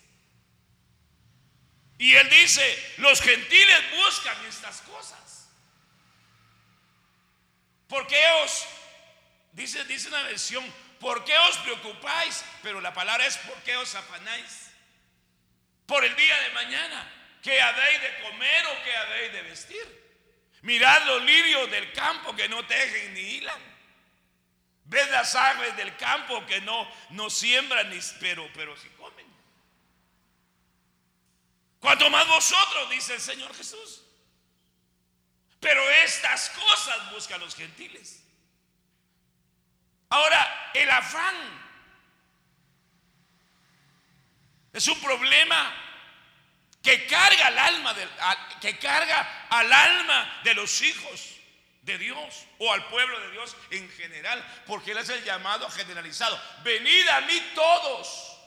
Y 1.97 2.13
Él 2.13 2.29
dice, 2.29 2.93
los 2.97 3.19
gentiles 3.19 3.91
buscan 4.05 4.45
estas 4.45 4.81
cosas. 4.81 5.49
¿Por 7.87 8.05
qué 8.05 8.23
os, 8.43 8.65
dice, 9.53 9.83
dice 9.85 10.09
una 10.09 10.21
versión, 10.23 10.63
¿por 10.99 11.25
qué 11.25 11.35
os 11.35 11.57
preocupáis? 11.57 12.45
Pero 12.61 12.79
la 12.79 12.93
palabra 12.93 13.25
es, 13.25 13.37
¿por 13.37 13.57
qué 13.63 13.75
os 13.75 13.95
afanáis? 13.95 14.69
Por 15.87 16.05
el 16.05 16.15
día 16.15 16.39
de 16.41 16.49
mañana, 16.51 17.11
¿qué 17.41 17.59
habéis 17.59 18.01
de 18.03 18.21
comer 18.21 18.67
o 18.67 18.83
qué 18.83 18.95
habéis 18.95 19.33
de 19.33 19.41
vestir? 19.41 19.98
Mirad 20.61 21.05
los 21.05 21.23
lirios 21.23 21.71
del 21.71 21.91
campo 21.93 22.35
que 22.35 22.49
no 22.49 22.65
tejen 22.65 23.13
ni 23.13 23.21
hilan. 23.21 23.69
Ved 24.85 25.09
las 25.11 25.35
aves 25.35 25.77
del 25.77 25.95
campo 25.97 26.45
que 26.45 26.61
no, 26.61 26.89
no 27.11 27.29
siembran, 27.29 27.89
ni, 27.89 27.99
pero, 28.19 28.49
pero 28.53 28.75
si 28.75 28.89
comen. 28.89 29.25
Cuanto 31.79 32.09
más 32.09 32.27
vosotros, 32.27 32.89
dice 32.89 33.13
el 33.13 33.21
Señor 33.21 33.55
Jesús. 33.55 34.03
Pero 35.59 35.87
estas 36.03 36.49
cosas 36.49 37.11
buscan 37.11 37.39
los 37.39 37.55
gentiles. 37.55 38.23
Ahora, 40.09 40.71
el 40.73 40.89
afán 40.89 41.35
es 44.73 44.87
un 44.87 44.99
problema 45.01 45.88
que 46.81 47.05
carga 47.07 47.47
al 47.47 47.57
alma 47.57 47.95
que 48.61 48.77
carga 48.77 49.47
al 49.49 49.71
alma 49.71 50.41
de 50.43 50.53
los 50.53 50.81
hijos 50.81 51.35
de 51.81 51.97
Dios 51.97 52.45
o 52.59 52.71
al 52.71 52.87
pueblo 52.87 53.19
de 53.19 53.31
Dios 53.31 53.55
en 53.71 53.89
general, 53.91 54.45
porque 54.67 54.91
él 54.91 54.97
es 54.97 55.09
el 55.09 55.23
llamado 55.23 55.69
generalizado. 55.69 56.39
Venid 56.63 57.07
a 57.07 57.21
mí 57.21 57.41
todos 57.55 58.37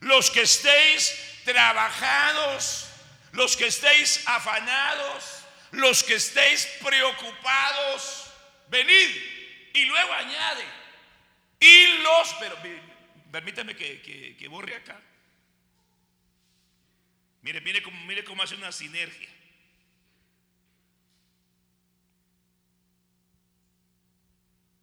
los 0.00 0.30
que 0.30 0.42
estéis 0.42 1.14
trabajados, 1.44 2.88
los 3.32 3.56
que 3.56 3.66
estéis 3.66 4.22
afanados, 4.26 5.42
los 5.72 6.02
que 6.02 6.14
estéis 6.14 6.66
preocupados, 6.82 8.26
venid. 8.68 9.34
Y 9.74 9.84
luego 9.84 10.12
añade, 10.14 10.64
y 11.60 11.86
los, 11.98 12.34
pero 12.40 12.56
permítame 13.30 13.76
que, 13.76 14.36
que 14.38 14.48
borre 14.48 14.76
acá. 14.76 14.98
Mire, 17.46 17.60
mire 17.60 17.80
cómo, 17.80 18.04
mire 18.06 18.24
cómo 18.24 18.42
hace 18.42 18.56
una 18.56 18.72
sinergia. 18.72 19.28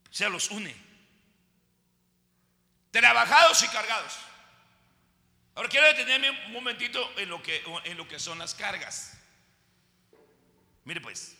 O 0.09 0.13
sea, 0.13 0.29
los 0.29 0.49
une. 0.49 0.73
Trabajados 2.89 3.61
y 3.63 3.67
cargados. 3.67 4.17
Ahora 5.55 5.67
quiero 5.67 5.87
detenerme 5.87 6.29
un 6.29 6.53
momentito 6.53 7.11
en 7.17 7.27
lo 7.27 7.43
que, 7.43 7.61
en 7.83 7.97
lo 7.97 8.07
que 8.07 8.17
son 8.17 8.39
las 8.39 8.55
cargas. 8.55 9.17
Mire 10.85 11.01
pues. 11.01 11.35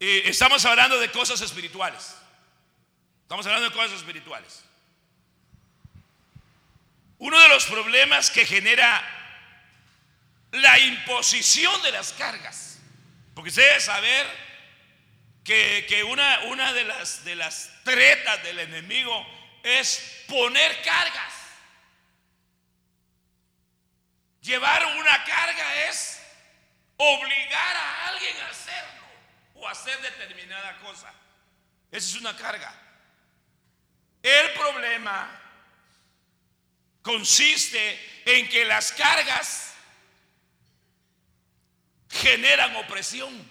Eh, 0.00 0.22
estamos 0.24 0.64
hablando 0.64 0.98
de 0.98 1.10
cosas 1.10 1.38
espirituales. 1.42 2.16
Estamos 3.24 3.44
hablando 3.44 3.68
de 3.68 3.76
cosas 3.76 3.92
espirituales. 3.92 4.64
Uno 7.22 7.38
de 7.38 7.48
los 7.50 7.66
problemas 7.66 8.30
que 8.30 8.44
genera 8.44 9.00
la 10.50 10.76
imposición 10.80 11.80
de 11.82 11.92
las 11.92 12.12
cargas, 12.14 12.80
porque 13.32 13.50
usted 13.50 13.64
debe 13.64 13.80
saber 13.80 14.26
que, 15.44 16.04
una, 16.10 16.40
una 16.46 16.72
de, 16.72 16.82
las, 16.82 17.24
de 17.24 17.36
las 17.36 17.70
tretas 17.84 18.42
del 18.42 18.58
enemigo 18.58 19.24
es 19.62 20.24
poner 20.26 20.82
cargas. 20.82 21.32
Llevar 24.40 24.84
una 24.84 25.24
carga 25.24 25.76
es 25.88 26.20
obligar 26.96 27.76
a 27.76 28.08
alguien 28.08 28.36
a 28.40 28.48
hacerlo 28.48 29.06
o 29.54 29.68
hacer 29.68 29.96
determinada 30.00 30.76
cosa. 30.80 31.14
Esa 31.92 32.08
es 32.08 32.14
una 32.16 32.36
carga. 32.36 32.74
El 34.24 34.50
problema 34.54 35.41
consiste 37.02 38.22
en 38.24 38.48
que 38.48 38.64
las 38.64 38.92
cargas 38.92 39.74
generan 42.08 42.76
opresión 42.76 43.50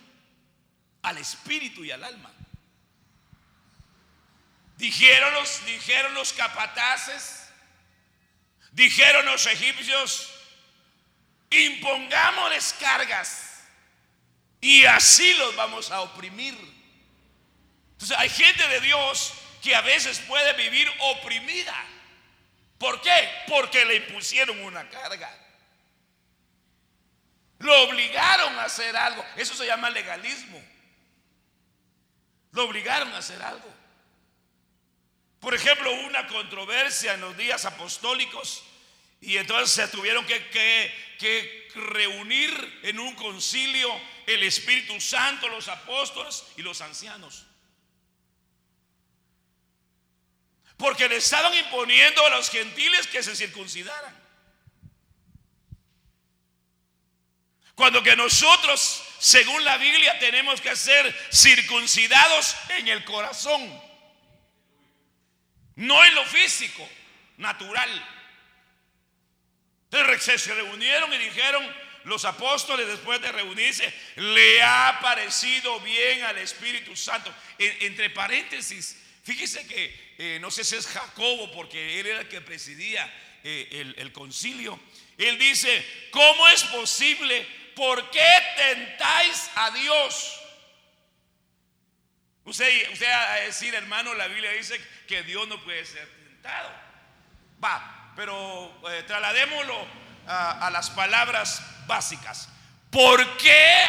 al 1.03 1.17
espíritu 1.17 1.83
y 1.83 1.91
al 1.91 2.03
alma. 2.03 2.31
Dijeron 4.77 5.33
los, 6.15 6.33
capataces, 6.33 7.47
dijeron 8.71 9.25
los 9.25 9.45
egipcios, 9.45 10.33
impongámosles 11.51 12.73
cargas 12.79 13.63
y 14.59 14.85
así 14.85 15.33
los 15.35 15.55
vamos 15.55 15.91
a 15.91 16.01
oprimir. 16.01 16.57
Entonces 17.91 18.17
hay 18.17 18.29
gente 18.29 18.67
de 18.69 18.81
Dios 18.81 19.33
que 19.61 19.75
a 19.75 19.81
veces 19.81 20.19
puede 20.21 20.53
vivir 20.53 20.91
oprimida 20.99 21.90
¿Por 22.81 22.99
qué? 22.99 23.29
Porque 23.47 23.85
le 23.85 23.97
impusieron 23.97 24.59
una 24.61 24.89
carga. 24.89 25.31
Lo 27.59 27.83
obligaron 27.83 28.57
a 28.57 28.63
hacer 28.63 28.97
algo. 28.97 29.23
Eso 29.37 29.53
se 29.53 29.67
llama 29.67 29.91
legalismo. 29.91 30.59
Lo 32.53 32.65
obligaron 32.65 33.13
a 33.13 33.19
hacer 33.19 33.39
algo. 33.39 33.71
Por 35.39 35.53
ejemplo, 35.53 35.91
una 35.91 36.25
controversia 36.25 37.13
en 37.13 37.21
los 37.21 37.37
días 37.37 37.65
apostólicos 37.65 38.63
y 39.21 39.37
entonces 39.37 39.69
se 39.69 39.87
tuvieron 39.95 40.25
que, 40.25 40.49
que 40.49 41.69
reunir 41.75 42.79
en 42.81 42.99
un 42.99 43.13
concilio 43.13 43.91
el 44.25 44.41
Espíritu 44.41 44.99
Santo, 44.99 45.47
los 45.49 45.67
apóstoles 45.67 46.45
y 46.57 46.63
los 46.63 46.81
ancianos. 46.81 47.45
Porque 50.81 51.07
le 51.07 51.17
estaban 51.17 51.53
imponiendo 51.53 52.25
a 52.25 52.31
los 52.31 52.49
gentiles 52.49 53.05
que 53.05 53.21
se 53.21 53.35
circuncidaran. 53.35 54.19
Cuando 57.75 58.01
que 58.01 58.15
nosotros, 58.15 59.03
según 59.19 59.63
la 59.63 59.77
Biblia, 59.77 60.17
tenemos 60.17 60.59
que 60.59 60.75
ser 60.75 61.15
circuncidados 61.31 62.55
en 62.69 62.87
el 62.87 63.05
corazón. 63.05 63.61
No 65.75 66.03
en 66.03 66.15
lo 66.15 66.25
físico, 66.25 66.89
natural. 67.37 67.89
Entonces 69.91 70.41
se 70.41 70.55
reunieron 70.55 71.13
y 71.13 71.17
dijeron 71.19 71.75
los 72.05 72.25
apóstoles 72.25 72.87
después 72.87 73.21
de 73.21 73.31
reunirse, 73.31 73.93
le 74.15 74.63
ha 74.63 74.97
parecido 74.99 75.79
bien 75.81 76.23
al 76.23 76.39
Espíritu 76.39 76.95
Santo. 76.95 77.31
entre 77.59 78.09
paréntesis, 78.09 78.97
fíjese 79.23 79.67
que 79.67 80.13
eh, 80.17 80.39
no 80.39 80.51
sé 80.51 80.63
si 80.63 80.75
es 80.75 80.85
Jacobo, 80.85 81.51
porque 81.51 81.99
él 81.99 82.05
era 82.05 82.19
el 82.19 82.27
que 82.27 82.41
presidía 82.41 83.11
eh, 83.43 83.93
el, 83.97 84.11
concilio. 84.11 84.79
Él 85.17 85.39
dice, 85.39 85.83
¿cómo 86.11 86.47
es 86.49 86.63
posible? 86.65 87.47
¿Por 87.75 88.11
qué 88.11 88.29
tentáis 88.55 89.49
a 89.55 89.71
Dios? 89.71 90.39
Usted, 92.45 92.91
usted 92.91 93.07
a 93.07 93.33
decir, 93.41 93.73
hermano, 93.73 94.13
la 94.13 94.27
Biblia 94.27 94.51
dice 94.51 94.79
que 95.07 95.23
Dios 95.23 95.47
no 95.47 95.59
puede 95.63 95.85
ser 95.85 96.07
tentado. 96.07 96.71
Va, 97.63 98.13
pero 98.15 98.79
eh, 98.91 99.01
trasladémoslo 99.07 99.87
a, 100.27 100.67
a 100.67 100.69
las 100.69 100.91
palabras 100.91 101.63
básicas. 101.87 102.47
¿Por 102.91 103.37
qué 103.37 103.85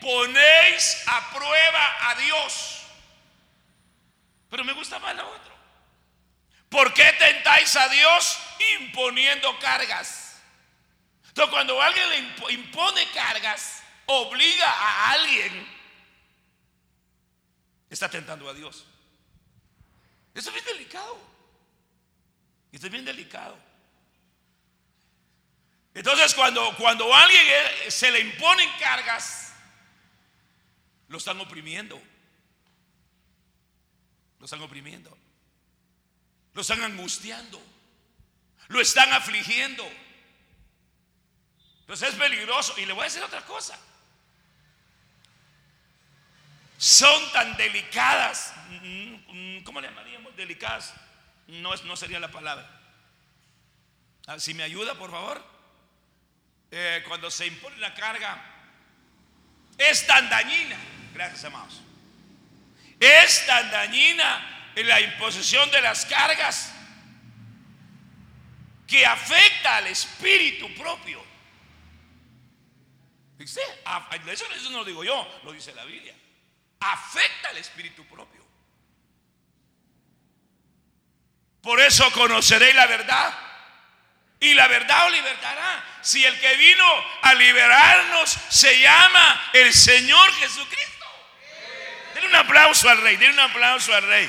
ponéis 0.00 1.04
a 1.06 1.30
prueba 1.32 2.10
a 2.10 2.14
Dios? 2.16 2.77
Pero 4.50 4.64
me 4.64 4.72
gusta 4.72 4.98
más 4.98 5.14
la 5.14 5.26
otra. 5.26 5.54
¿Por 6.68 6.92
qué 6.92 7.12
tentáis 7.18 7.74
a 7.76 7.88
Dios 7.88 8.38
imponiendo 8.80 9.58
cargas? 9.58 10.40
Entonces, 11.28 11.50
cuando 11.52 11.80
alguien 11.80 12.10
le 12.10 12.52
impone 12.54 13.06
cargas, 13.12 13.82
obliga 14.06 14.70
a 14.70 15.12
alguien, 15.12 15.78
está 17.88 18.10
tentando 18.10 18.48
a 18.48 18.54
Dios. 18.54 18.84
Eso 20.34 20.50
es 20.50 20.54
bien 20.54 20.76
delicado. 20.76 21.18
Eso 22.72 22.86
es 22.86 22.92
bien 22.92 23.04
delicado. 23.04 23.58
Entonces, 25.94 26.34
cuando, 26.34 26.76
cuando 26.76 27.14
alguien 27.14 27.44
se 27.88 28.10
le 28.10 28.20
imponen 28.20 28.68
cargas, 28.78 29.52
lo 31.08 31.18
están 31.18 31.40
oprimiendo. 31.40 32.00
Lo 34.38 34.44
están 34.44 34.62
oprimiendo. 34.62 35.16
Lo 36.54 36.62
están 36.62 36.82
angustiando. 36.82 37.60
Lo 38.68 38.80
están 38.80 39.12
afligiendo. 39.12 39.88
Entonces 41.80 42.10
es 42.10 42.14
peligroso. 42.14 42.74
Y 42.78 42.86
le 42.86 42.92
voy 42.92 43.02
a 43.02 43.04
decir 43.04 43.22
otra 43.22 43.44
cosa. 43.44 43.78
Son 46.76 47.32
tan 47.32 47.56
delicadas. 47.56 48.52
Mm, 48.82 49.62
¿Cómo 49.64 49.80
le 49.80 49.88
llamaríamos? 49.88 50.36
Delicadas. 50.36 50.94
No, 51.48 51.74
no 51.74 51.96
sería 51.96 52.20
la 52.20 52.30
palabra. 52.30 52.78
Ah, 54.26 54.38
si 54.38 54.54
me 54.54 54.62
ayuda, 54.62 54.94
por 54.94 55.10
favor. 55.10 55.42
Eh, 56.70 57.02
cuando 57.08 57.30
se 57.30 57.46
impone 57.46 57.78
la 57.78 57.94
carga, 57.94 58.38
es 59.78 60.06
tan 60.06 60.28
dañina. 60.28 60.76
Gracias, 61.14 61.44
amados. 61.44 61.80
Es 63.00 63.46
tan 63.46 63.70
dañina 63.70 64.70
en 64.74 64.88
la 64.88 65.00
imposición 65.00 65.70
de 65.70 65.80
las 65.80 66.04
cargas 66.06 66.72
que 68.86 69.04
afecta 69.04 69.76
al 69.76 69.86
espíritu 69.86 70.72
propio. 70.74 71.24
Eso 73.38 74.70
no 74.70 74.78
lo 74.78 74.84
digo 74.84 75.04
yo, 75.04 75.40
lo 75.44 75.52
dice 75.52 75.72
la 75.74 75.84
Biblia. 75.84 76.14
Afecta 76.80 77.50
al 77.50 77.58
espíritu 77.58 78.04
propio. 78.06 78.44
Por 81.62 81.80
eso 81.80 82.10
conoceréis 82.12 82.74
la 82.74 82.86
verdad. 82.86 83.38
Y 84.40 84.54
la 84.54 84.68
verdad 84.68 85.06
os 85.06 85.12
libertará. 85.12 85.84
Si 86.00 86.24
el 86.24 86.38
que 86.40 86.56
vino 86.56 86.84
a 87.22 87.34
liberarnos 87.34 88.30
se 88.48 88.80
llama 88.80 89.50
el 89.52 89.72
Señor 89.72 90.32
Jesucristo. 90.34 90.97
Denle 92.18 92.30
un 92.30 92.36
aplauso 92.36 92.88
al 92.88 93.00
rey, 93.00 93.16
denle 93.16 93.34
un 93.34 93.50
aplauso 93.50 93.94
al 93.94 94.02
rey. 94.02 94.28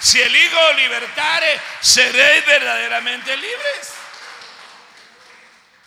Si 0.00 0.20
el 0.20 0.34
Hijo 0.34 0.72
libertare, 0.72 1.60
seréis 1.80 2.44
verdaderamente 2.44 3.36
libres. 3.36 3.92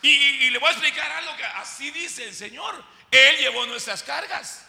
Y, 0.01 0.49
le 0.49 0.57
voy 0.59 0.69
a 0.69 0.71
explicar 0.71 1.11
algo 1.11 1.35
que 1.35 1.43
así 1.43 1.91
dice 1.91 2.23
el 2.23 2.33
Señor. 2.33 2.81
Él 3.11 3.37
llevó 3.37 3.65
nuestras 3.65 4.01
cargas. 4.03 4.65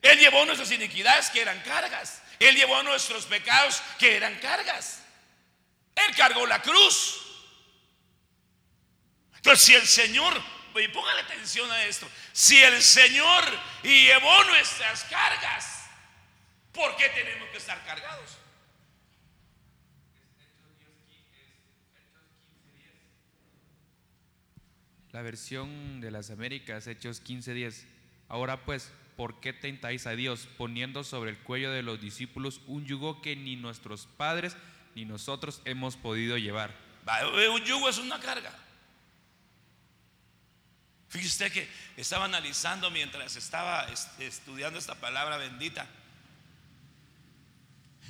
Él 0.00 0.18
llevó 0.18 0.46
nuestras 0.46 0.70
iniquidades 0.70 1.28
que 1.28 1.42
eran 1.42 1.60
cargas. 1.60 2.22
Él 2.38 2.56
llevó 2.56 2.82
nuestros 2.84 3.26
pecados 3.26 3.82
que 3.98 4.16
eran 4.16 4.34
cargas. 4.38 5.02
Él 5.94 6.16
cargó 6.16 6.46
la 6.46 6.62
cruz. 6.62 7.20
Entonces, 9.36 9.66
si 9.66 9.74
el 9.74 9.86
Señor, 9.86 10.40
y 10.76 10.88
póngale 10.88 11.20
atención 11.20 11.70
a 11.70 11.84
esto, 11.84 12.08
si 12.34 12.60
el 12.60 12.82
Señor 12.82 13.44
llevó 13.82 14.44
nuestras 14.44 15.04
cargas, 15.04 15.74
¿Por 16.74 16.96
qué 16.96 17.08
tenemos 17.10 17.48
que 17.50 17.58
estar 17.58 17.82
cargados? 17.84 18.36
La 25.12 25.22
versión 25.22 26.00
de 26.00 26.10
las 26.10 26.30
Américas, 26.30 26.88
Hechos 26.88 27.22
15:10. 27.22 27.86
Ahora 28.28 28.64
pues, 28.64 28.90
¿por 29.16 29.38
qué 29.38 29.52
tentáis 29.52 30.08
a 30.08 30.16
Dios 30.16 30.48
poniendo 30.58 31.04
sobre 31.04 31.30
el 31.30 31.38
cuello 31.38 31.70
de 31.70 31.84
los 31.84 32.00
discípulos 32.00 32.60
un 32.66 32.84
yugo 32.84 33.22
que 33.22 33.36
ni 33.36 33.54
nuestros 33.54 34.06
padres 34.16 34.56
ni 34.96 35.04
nosotros 35.04 35.62
hemos 35.64 35.96
podido 35.96 36.36
llevar? 36.38 36.74
Un 37.54 37.64
yugo 37.64 37.88
es 37.88 37.98
una 37.98 38.18
carga. 38.18 38.63
Fíjese 41.14 41.48
que 41.48 41.68
estaba 41.96 42.24
analizando 42.24 42.90
mientras 42.90 43.36
estaba 43.36 43.86
estudiando 44.18 44.80
esta 44.80 44.96
palabra 44.96 45.36
bendita 45.36 45.86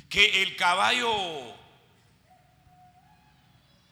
que 0.08 0.42
el 0.42 0.56
caballo, 0.56 1.54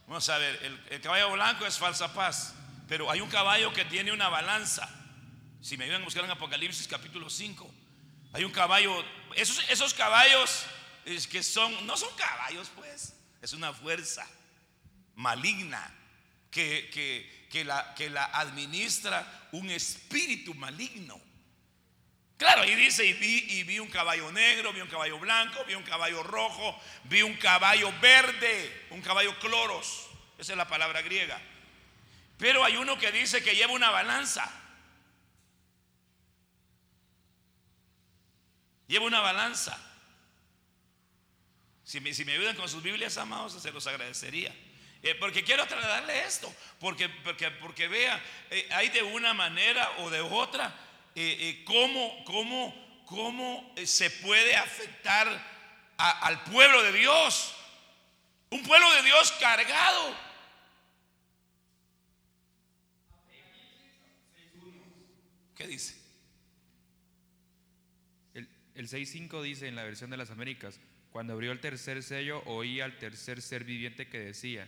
vamos 0.07 0.27
a 0.31 0.39
ver, 0.39 0.81
el, 0.89 1.01
caballo 1.03 1.31
blanco 1.33 1.67
es 1.67 1.77
falsa 1.77 2.15
paz, 2.15 2.55
pero 2.89 3.11
hay 3.11 3.21
un 3.21 3.29
caballo 3.29 3.71
que 3.75 3.85
tiene 3.85 4.13
una 4.13 4.31
balanza. 4.31 4.89
Si 5.61 5.77
me 5.77 5.85
ayudan 5.85 6.01
a 6.01 6.05
buscar 6.07 6.25
en 6.25 6.31
Apocalipsis 6.31 6.89
capítulo 6.89 7.29
5, 7.29 7.71
hay 8.33 8.45
un 8.45 8.53
caballo, 8.53 9.05
esos, 9.37 9.63
esos 9.69 9.93
caballos 9.93 10.65
es 11.05 11.27
que 11.27 11.43
son, 11.43 11.87
no 11.87 11.99
son 11.99 12.17
caballos 12.17 12.71
pues, 12.75 13.13
es 13.43 13.53
una 13.53 13.75
fuerza 13.75 14.27
maligna 15.17 15.99
que, 16.53 16.91
que, 16.91 17.49
que, 17.51 17.65
la, 17.65 17.95
que 17.95 18.11
la 18.11 18.27
administra 18.27 19.49
un 19.53 19.71
espíritu 19.71 20.55
maligno. 20.55 21.21
Claro, 22.37 22.65
y 22.65 22.75
dice, 22.75 23.05
y 23.07 23.15
vi, 23.15 23.39
y 23.55 23.63
vi 23.63 23.79
un 23.79 23.89
caballo 23.89 24.31
negro, 24.31 24.73
vi 24.73 24.81
un 24.81 24.89
caballo 24.89 25.19
blanco, 25.19 25.65
vi 25.65 25.75
un 25.75 25.83
caballo 25.83 26.23
rojo, 26.23 26.79
vi 27.05 27.23
un 27.23 27.35
caballo 27.35 27.93
verde, 28.01 28.87
un 28.91 29.01
caballo 29.01 29.37
cloros. 29.39 30.09
Esa 30.39 30.53
es 30.53 30.59
la 30.59 30.69
palabra 30.69 31.03
griega. 31.03 31.41
Pero 32.37 32.65
hay 32.65 32.77
uno 32.77 32.99
que 32.99 33.13
dice 33.13 33.43
que 33.43 33.55
lleva 33.55 33.73
una 33.73 33.91
balanza. 33.91 34.51
Lleva 38.89 39.07
una 39.07 39.21
balanza. 39.21 39.79
Si 41.85 42.01
me, 42.01 42.13
si 42.13 42.25
me 42.25 42.33
ayudan 42.33 42.57
con 42.57 42.69
sus 42.69 42.83
Biblias, 42.83 43.17
amados, 43.17 43.55
se 43.63 43.73
los 43.73 43.87
agradecería. 43.87 44.55
Eh, 45.03 45.17
porque 45.17 45.43
quiero 45.43 45.67
trasladarle 45.67 46.25
esto. 46.25 46.55
Porque, 46.79 47.09
porque, 47.09 47.51
porque 47.51 47.89
vea, 47.89 48.23
eh, 48.51 48.69
hay 48.71 48.89
de 48.91 49.03
una 49.03 49.35
manera 49.35 49.91
o 49.99 50.11
de 50.11 50.21
otra 50.21 50.73
eh, 51.15 51.63
cómo, 51.67 52.25
cómo, 52.25 53.03
cómo 53.07 53.75
se 53.85 54.11
puede 54.11 54.57
afectar 54.57 55.29
al 55.97 56.45
pueblo 56.45 56.83
de 56.83 56.93
Dios. 56.93 57.55
Un 58.51 58.63
pueblo 58.63 58.91
de 58.95 59.03
Dios 59.03 59.33
cargado. 59.41 60.17
¿Qué 65.57 65.67
dice? 65.67 65.97
El, 68.35 68.49
el 68.75 68.89
6.5 68.89 69.43
dice 69.43 69.69
en 69.69 69.77
la 69.77 69.85
versión 69.85 70.11
de 70.11 70.17
las 70.17 70.31
Américas, 70.31 70.81
cuando 71.11 71.35
abrió 71.35 71.53
el 71.53 71.61
tercer 71.61 72.03
sello 72.03 72.43
oí 72.47 72.81
al 72.81 72.99
tercer 72.99 73.43
ser 73.43 73.65
viviente 73.65 74.09
que 74.09 74.19
decía, 74.19 74.67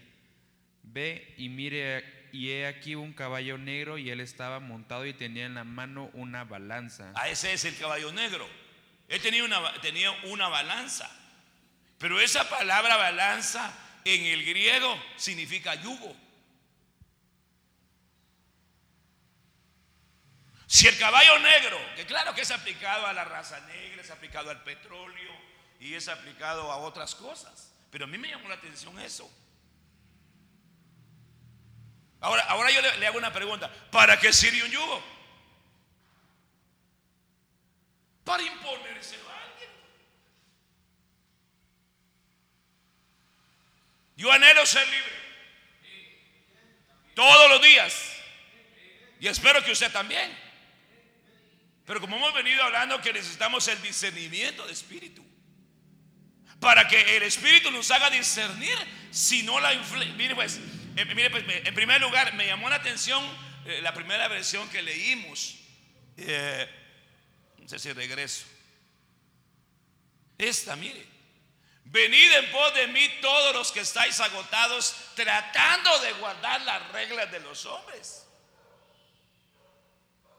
ve 0.85 1.35
y 1.37 1.49
mire 1.49 2.29
y 2.33 2.51
he 2.51 2.66
aquí 2.66 2.94
un 2.94 3.12
caballo 3.12 3.59
negro 3.59 3.97
y 3.97 4.11
él 4.11 4.20
estaba 4.20 4.59
montado 4.59 5.07
y 5.07 5.14
tenía 5.14 5.47
en 5.47 5.55
la 5.55 5.64
mano 5.64 6.11
una 6.14 6.44
balanza. 6.44 7.12
A 7.14 7.29
ese 7.29 7.53
es 7.53 7.64
el 7.64 7.77
caballo 7.77 8.12
negro. 8.12 8.49
Él 9.09 9.20
tenía 9.20 9.44
una, 9.44 9.61
una 10.25 10.49
balanza. 10.49 11.11
Pero 11.99 12.20
esa 12.20 12.49
palabra 12.49 12.97
balanza 12.97 13.73
en 14.05 14.25
el 14.25 14.44
griego 14.44 15.01
significa 15.16 15.75
yugo. 15.77 16.16
Si 20.66 20.88
el 20.88 20.99
caballo 20.99 21.38
negro, 21.38 21.79
que 21.94 22.05
claro 22.05 22.35
que 22.35 22.40
es 22.40 22.51
aplicado 22.51 23.07
a 23.07 23.12
la 23.12 23.25
raza 23.25 23.61
negra, 23.61 24.03
es 24.03 24.11
aplicado 24.11 24.51
al 24.51 24.64
petróleo 24.64 25.33
y 25.79 25.94
es 25.94 26.09
aplicado 26.09 26.73
a 26.73 26.79
otras 26.79 27.14
cosas, 27.14 27.73
pero 27.92 28.07
a 28.07 28.09
mí 28.09 28.18
me 28.18 28.29
llamó 28.29 28.49
la 28.49 28.57
atención 28.57 28.99
eso. 28.99 29.31
Ahora, 32.25 32.43
ahora 32.45 32.71
yo 32.71 32.81
le, 32.81 33.07
hago 33.07 33.19
una 33.19 33.31
pregunta, 33.31 33.71
¿para 33.91 34.19
qué 34.19 34.33
sirve 34.33 34.65
un 34.65 34.71
yugo? 34.71 35.05
Para 38.25 38.43
imponérselo 38.43 39.29
a 39.29 39.43
alguien. 39.43 39.71
Yo 44.17 44.33
anhelo 44.33 44.65
ser 44.65 44.89
libre. 44.89 45.13
Todos 47.15 47.51
los 47.51 47.61
días. 47.61 47.95
Y 49.21 49.29
espero 49.29 49.63
que 49.63 49.73
usted 49.73 49.93
también. 49.93 50.35
Pero 51.85 52.01
como 52.01 52.17
hemos 52.17 52.33
venido 52.33 52.63
hablando 52.63 53.03
que 53.03 53.13
necesitamos 53.13 53.69
el 53.69 53.83
discernimiento 53.83 54.67
de 54.67 54.73
espíritu. 54.73 55.23
Para 56.59 56.89
que 56.89 57.19
el 57.19 57.25
espíritu 57.25 57.71
nos 57.71 57.91
haga 57.91 58.09
discernir 58.09 58.79
si 59.11 59.43
no 59.43 59.61
la 59.61 59.75
Mire 60.17 60.35
pues, 60.35 60.59
mire 60.95 61.31
pues, 61.31 61.45
en 61.49 61.75
primer 61.75 62.01
lugar 62.01 62.35
me 62.35 62.47
llamó 62.47 62.69
la 62.69 62.77
atención 62.77 63.25
eh, 63.67 63.81
la 63.83 63.93
primera 63.93 64.29
versión 64.29 64.69
que 64.69 64.83
leímos. 64.83 65.57
Eh, 66.17 66.69
no 67.59 67.69
sé 67.69 67.79
si 67.79 67.93
regreso. 67.93 68.47
Esta, 70.39 70.77
mire. 70.77 71.07
Venid 71.87 72.33
en 72.33 72.51
pos 72.51 72.75
de 72.75 72.87
mí 72.89 73.09
todos 73.21 73.55
los 73.55 73.73
que 73.73 73.81
estáis 73.81 74.19
agotados 74.21 74.95
tratando 75.15 75.99
de 76.01 76.13
guardar 76.15 76.61
las 76.63 76.89
reglas 76.93 77.31
de 77.31 77.41
los 77.41 77.67
hombres. 77.67 78.27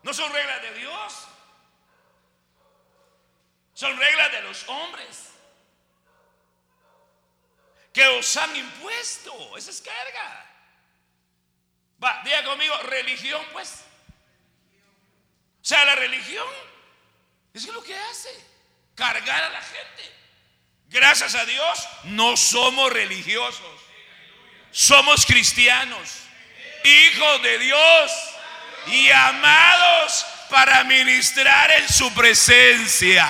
No 0.03 0.13
son 0.13 0.31
reglas 0.31 0.61
de 0.61 0.73
Dios. 0.75 1.13
Son 3.73 3.97
reglas 3.97 4.31
de 4.31 4.41
los 4.41 4.67
hombres 4.69 5.34
que 7.95 8.05
os 8.07 8.35
han 8.35 8.53
impuesto. 8.53 9.57
Esa 9.57 9.71
es 9.71 9.81
carga. 9.81 10.45
Va, 12.03 12.21
diga 12.25 12.43
conmigo, 12.43 12.77
religión 12.83 13.41
pues. 13.53 13.85
O 15.61 15.67
sea, 15.67 15.85
la 15.85 15.95
religión 15.95 16.45
es 17.53 17.65
lo 17.67 17.81
que 17.81 17.97
hace, 17.97 18.29
cargar 18.93 19.45
a 19.45 19.49
la 19.49 19.61
gente. 19.61 20.13
Gracias 20.89 21.35
a 21.35 21.45
Dios, 21.45 21.87
no 22.03 22.35
somos 22.35 22.91
religiosos. 22.91 23.81
Somos 24.71 25.25
cristianos, 25.25 26.19
hijos 26.83 27.41
de 27.43 27.59
Dios 27.59 28.11
y 28.87 29.09
amados 29.09 30.25
para 30.49 30.83
ministrar 30.83 31.71
en 31.71 31.87
su 31.87 32.13
presencia. 32.13 33.25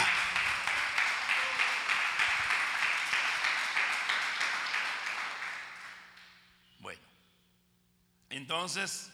Entonces, 8.46 9.10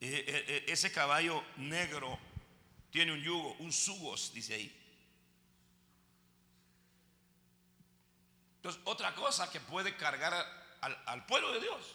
eh, 0.00 0.24
eh, 0.26 0.44
eh, 0.48 0.64
ese 0.68 0.90
caballo 0.90 1.44
negro 1.58 2.18
tiene 2.90 3.12
un 3.12 3.22
yugo, 3.22 3.52
un 3.58 3.70
sugos, 3.70 4.32
dice 4.32 4.54
ahí. 4.54 4.74
Entonces, 8.56 8.80
otra 8.86 9.14
cosa 9.14 9.50
que 9.50 9.60
puede 9.60 9.94
cargar 9.98 10.32
al, 10.80 11.26
pueblo 11.26 11.52
de 11.52 11.60
Dios 11.60 11.94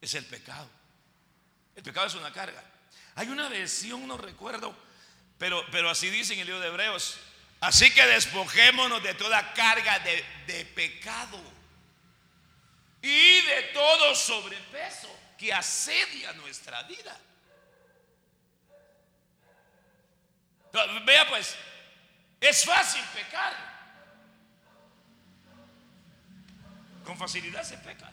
es 0.00 0.14
el 0.14 0.24
pecado. 0.24 0.68
El 1.76 1.84
pecado 1.84 2.08
es 2.08 2.16
una 2.16 2.32
carga. 2.32 2.64
Hay 3.14 3.28
una 3.28 3.48
versión, 3.48 4.08
no 4.08 4.18
recuerdo, 4.18 4.74
pero, 5.38 5.64
pero 5.70 5.90
así 5.90 6.10
dice 6.10 6.34
en 6.34 6.40
el 6.40 6.46
libro 6.46 6.60
de 6.60 6.66
Hebreos. 6.70 7.20
Así 7.60 7.88
que 7.94 8.04
despojémonos 8.04 9.00
de 9.00 9.14
toda 9.14 9.54
carga 9.54 10.00
de, 10.00 10.24
de 10.44 10.64
pecado 10.64 11.40
y 13.00 13.40
de 13.42 13.62
todo 13.72 14.12
sobrepeso 14.16 15.21
que 15.42 15.52
asedia 15.52 16.32
nuestra 16.34 16.84
vida. 16.84 17.18
Vea 21.04 21.28
pues, 21.28 21.56
es 22.40 22.64
fácil 22.64 23.02
pecar. 23.12 23.52
Con 27.04 27.18
facilidad 27.18 27.64
se 27.64 27.76
peca. 27.78 28.12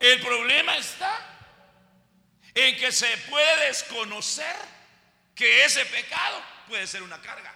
El 0.00 0.18
problema 0.22 0.78
está 0.78 1.14
en 2.54 2.74
que 2.78 2.90
se 2.90 3.14
puede 3.28 3.66
desconocer 3.66 4.56
que 5.34 5.66
ese 5.66 5.84
pecado 5.84 6.42
puede 6.68 6.86
ser 6.86 7.02
una 7.02 7.20
carga. 7.20 7.54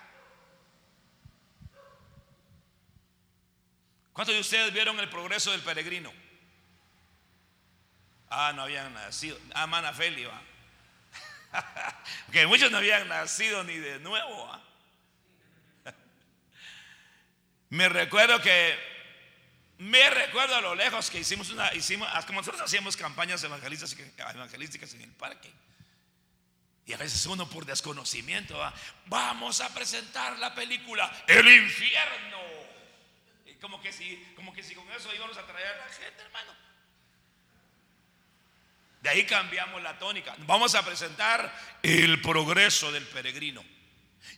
¿Cuántos 4.12 4.34
de 4.34 4.42
ustedes 4.42 4.74
vieron 4.74 5.00
el 5.00 5.08
progreso 5.08 5.52
del 5.52 5.62
peregrino? 5.62 6.21
Ah, 8.34 8.52
no 8.54 8.62
habían 8.62 8.94
nacido. 8.94 9.38
Ah, 9.54 9.66
mana 9.66 9.92
Feli, 9.92 10.24
va. 10.24 10.40
Porque 12.24 12.46
muchos 12.48 12.70
no 12.70 12.78
habían 12.78 13.06
nacido 13.06 13.62
ni 13.62 13.76
de 13.76 13.98
nuevo. 13.98 14.58
Me 17.68 17.90
recuerdo 17.90 18.40
que, 18.40 18.92
me 19.76 20.08
recuerdo 20.10 20.54
a 20.54 20.60
lo 20.60 20.74
lejos 20.74 21.10
que 21.10 21.18
hicimos 21.18 21.50
una, 21.50 21.74
hicimos, 21.74 22.08
ah, 22.12 22.24
como 22.24 22.40
nosotros 22.40 22.62
hacíamos 22.62 22.96
campañas 22.96 23.42
evangelísticas, 23.44 24.06
evangelísticas 24.34 24.94
en 24.94 25.02
el 25.02 25.10
parque. 25.10 25.50
Y 26.86 26.92
a 26.94 26.96
veces 26.96 27.26
uno 27.26 27.48
por 27.48 27.66
desconocimiento 27.66 28.56
va, 28.56 28.72
vamos 29.06 29.60
a 29.60 29.72
presentar 29.74 30.38
la 30.38 30.54
película 30.54 31.10
El 31.26 31.46
infierno. 31.48 32.38
Como 33.60 33.80
que 33.80 33.92
si, 33.92 34.16
como 34.34 34.52
que 34.52 34.62
si 34.62 34.74
con 34.74 34.90
eso 34.90 35.14
íbamos 35.14 35.36
a 35.36 35.46
traer 35.46 35.66
a 35.66 35.86
la 35.86 35.92
gente, 35.92 36.22
hermano. 36.22 36.71
De 39.02 39.08
ahí 39.08 39.26
cambiamos 39.26 39.82
la 39.82 39.98
tónica. 39.98 40.34
Vamos 40.46 40.76
a 40.76 40.84
presentar 40.84 41.52
el 41.82 42.22
progreso 42.22 42.92
del 42.92 43.04
peregrino. 43.08 43.64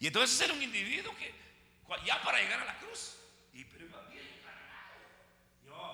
Y 0.00 0.06
entonces 0.06 0.40
era 0.40 0.54
un 0.54 0.62
individuo 0.62 1.14
que 1.16 1.34
ya 2.06 2.20
para 2.22 2.40
llegar 2.40 2.60
a 2.60 2.64
la 2.64 2.78
cruz, 2.78 3.16
y 3.52 3.62
pero 3.64 3.84
iba 3.84 4.00
bien 4.10 4.24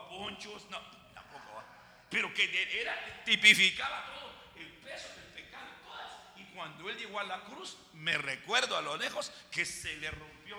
ponchos, 0.09 0.71
no, 0.71 0.81
tampoco. 1.13 1.63
Pero 2.09 2.33
que 2.33 2.81
era, 2.81 3.23
tipificaba 3.25 4.07
todo, 4.07 4.33
el 4.57 4.69
peso 4.69 5.09
del 5.17 5.45
pecado, 5.45 5.67
todas. 5.85 6.13
Y 6.37 6.45
cuando 6.55 6.89
él 6.89 6.97
llegó 6.97 7.21
a 7.21 7.25
la 7.25 7.41
cruz, 7.43 7.77
me 7.95 8.17
recuerdo 8.17 8.77
a 8.77 8.83
lo 8.83 8.97
lejos 8.97 9.33
que 9.51 9.67
se 9.67 9.97
le 9.97 10.11
rompió 10.11 10.59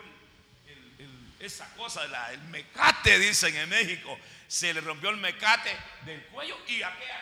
esa 1.40 1.74
cosa, 1.76 2.04
el 2.32 2.42
mecate, 2.50 3.18
dicen 3.18 3.56
en 3.56 3.70
México, 3.70 4.20
se 4.48 4.74
le 4.76 4.82
rompió 4.82 5.10
el 5.10 5.18
mecate 5.18 5.76
del 6.06 6.24
cuello 6.28 6.56
y 6.68 6.84
aquella 6.84 7.20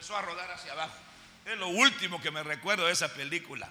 comenzó 0.00 0.16
a 0.16 0.22
rodar 0.22 0.50
hacia 0.50 0.72
abajo. 0.72 0.96
Es 1.44 1.58
lo 1.58 1.68
último 1.68 2.22
que 2.22 2.30
me 2.30 2.42
recuerdo 2.42 2.86
de 2.86 2.92
esa 2.92 3.12
película. 3.12 3.70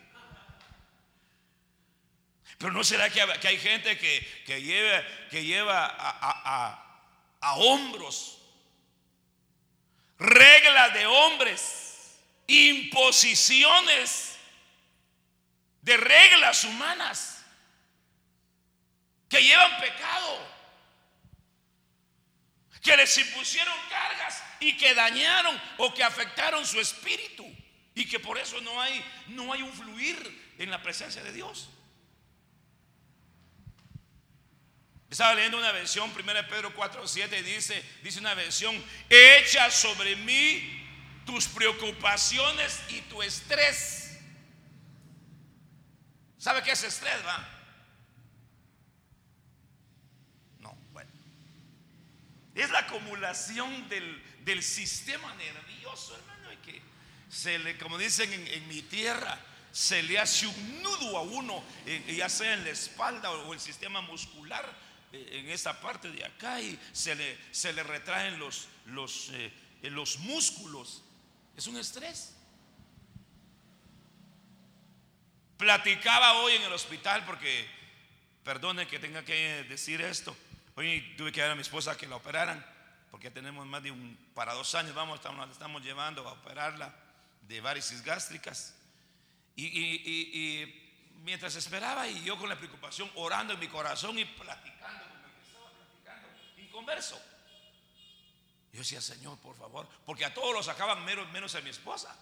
Pero 2.59 2.71
no 2.71 2.83
será 2.83 3.09
que, 3.09 3.19
hay 3.19 3.57
gente 3.57 3.97
que, 3.97 4.43
que, 4.45 4.61
lleva, 4.61 5.03
que 5.31 5.43
lleva 5.43 5.87
a, 7.41 7.55
hombros 7.55 8.37
reglas 10.19 10.93
de 10.93 11.07
hombres, 11.07 12.19
imposiciones 12.45 14.37
de 15.81 15.97
reglas 15.97 16.63
humanas 16.63 17.43
que 19.29 19.41
llevan 19.41 19.79
pecado 19.79 20.58
que 22.81 22.95
les 22.95 23.17
impusieron 23.17 23.73
cargas 23.89 24.43
y 24.59 24.77
que 24.77 24.93
dañaron 24.93 25.59
o 25.77 25.93
que 25.93 26.03
afectaron 26.03 26.65
su 26.65 26.79
espíritu 26.79 27.45
y 27.95 28.05
que 28.05 28.19
por 28.19 28.37
eso 28.37 28.59
no 28.61 28.81
hay 28.81 29.03
no 29.27 29.51
hay 29.51 29.61
un 29.61 29.73
fluir 29.73 30.53
en 30.57 30.71
la 30.71 30.81
presencia 30.81 31.23
de 31.23 31.33
Dios. 31.33 31.69
Estaba 35.09 35.33
leyendo 35.33 35.57
una 35.57 35.71
versión, 35.71 36.11
1 36.11 36.47
Pedro 36.49 36.73
4, 36.75 37.07
7, 37.07 37.41
dice, 37.41 37.83
dice 38.03 38.19
una 38.19 38.35
versión, 38.35 38.81
echa 39.09 39.71
sobre 39.71 40.15
mí 40.17 40.87
tus 41.25 41.47
preocupaciones 41.47 42.79
y 42.89 43.01
tu 43.01 43.23
estrés. 43.23 44.19
¿Sabe 46.37 46.61
qué 46.61 46.71
es 46.71 46.83
estrés, 46.83 47.25
va? 47.25 47.59
Es 52.59 52.69
la 52.71 52.78
acumulación 52.89 53.87
del, 53.89 54.21
del 54.43 54.63
sistema 54.63 55.33
nervioso, 55.35 56.15
hermano, 56.15 56.53
y 56.53 56.57
que 56.57 56.81
se 57.29 57.59
le, 57.59 57.77
como 57.77 57.97
dicen 57.97 58.31
en, 58.31 58.67
mi 58.67 58.81
tierra, 58.81 59.39
se 59.71 60.01
le 60.01 60.17
hace 60.17 60.47
un 60.47 60.83
nudo 60.83 61.17
a 61.17 61.21
uno, 61.21 61.63
eh, 61.85 62.15
ya 62.17 62.27
sea 62.27 62.53
en 62.53 62.63
la 62.63 62.71
espalda 62.71 63.31
o 63.31 63.53
el 63.53 63.59
sistema 63.59 64.01
muscular, 64.01 64.65
eh, 65.13 65.29
en 65.33 65.49
esta 65.49 65.79
parte 65.79 66.11
de 66.11 66.25
acá, 66.25 66.59
y 66.59 66.79
se 66.91 67.15
le, 67.15 67.37
se 67.51 67.71
le 67.73 67.83
retraen 67.83 68.39
los, 68.39 68.67
los, 68.87 69.29
eh, 69.33 69.51
los 69.83 70.17
músculos. 70.19 71.03
Es 71.55 71.67
un 71.67 71.77
estrés. 71.77 72.35
Platicaba 75.57 76.33
hoy 76.41 76.53
en 76.53 76.63
el 76.63 76.73
hospital 76.73 77.25
porque, 77.25 77.67
perdone 78.43 78.87
que 78.87 78.97
tenga 78.97 79.23
que 79.23 79.65
decir 79.65 80.01
esto, 80.01 80.35
hoy 80.75 81.13
tuve 81.17 81.31
que 81.31 81.41
dar 81.41 81.51
a 81.51 81.55
mi 81.55 81.61
esposa 81.61 81.97
que 81.97 82.07
la 82.07 82.15
operaran, 82.15 82.65
porque 83.11 83.31
tenemos 83.31 83.65
más 83.65 83.81
de 83.81 83.91
un, 83.91 84.17
para 84.33 84.53
dos 84.53 84.73
años, 84.75 84.93
vamos, 84.93 85.15
estamos, 85.15 85.49
estamos 85.49 85.83
llevando 85.83 86.27
a 86.27 86.33
operarla 86.33 86.93
de 87.41 87.61
varices 87.61 88.03
gástricas. 88.03 88.75
Y, 89.55 90.75
mientras 91.23 91.55
esperaba 91.55 92.07
y 92.07 92.23
yo 92.23 92.37
con 92.37 92.47
la 92.47 92.55
preocupación 92.55 93.11
orando 93.15 93.53
en 93.53 93.59
mi 93.59 93.67
corazón 93.67 94.17
y 94.17 94.23
platicando 94.23 95.03
con 95.03 95.21
que 95.33 95.47
estaba 95.47 95.69
platicando, 95.71 96.27
inconverso. 96.57 97.21
Yo 98.71 98.79
decía, 98.79 99.01
Señor, 99.01 99.37
por 99.39 99.57
favor, 99.57 99.89
porque 100.05 100.23
a 100.23 100.33
todos 100.33 100.53
los 100.53 100.65
sacaban 100.65 101.03
menos, 101.03 101.29
menos 101.31 101.55
a 101.55 101.61
mi 101.61 101.71
esposa. 101.71 102.15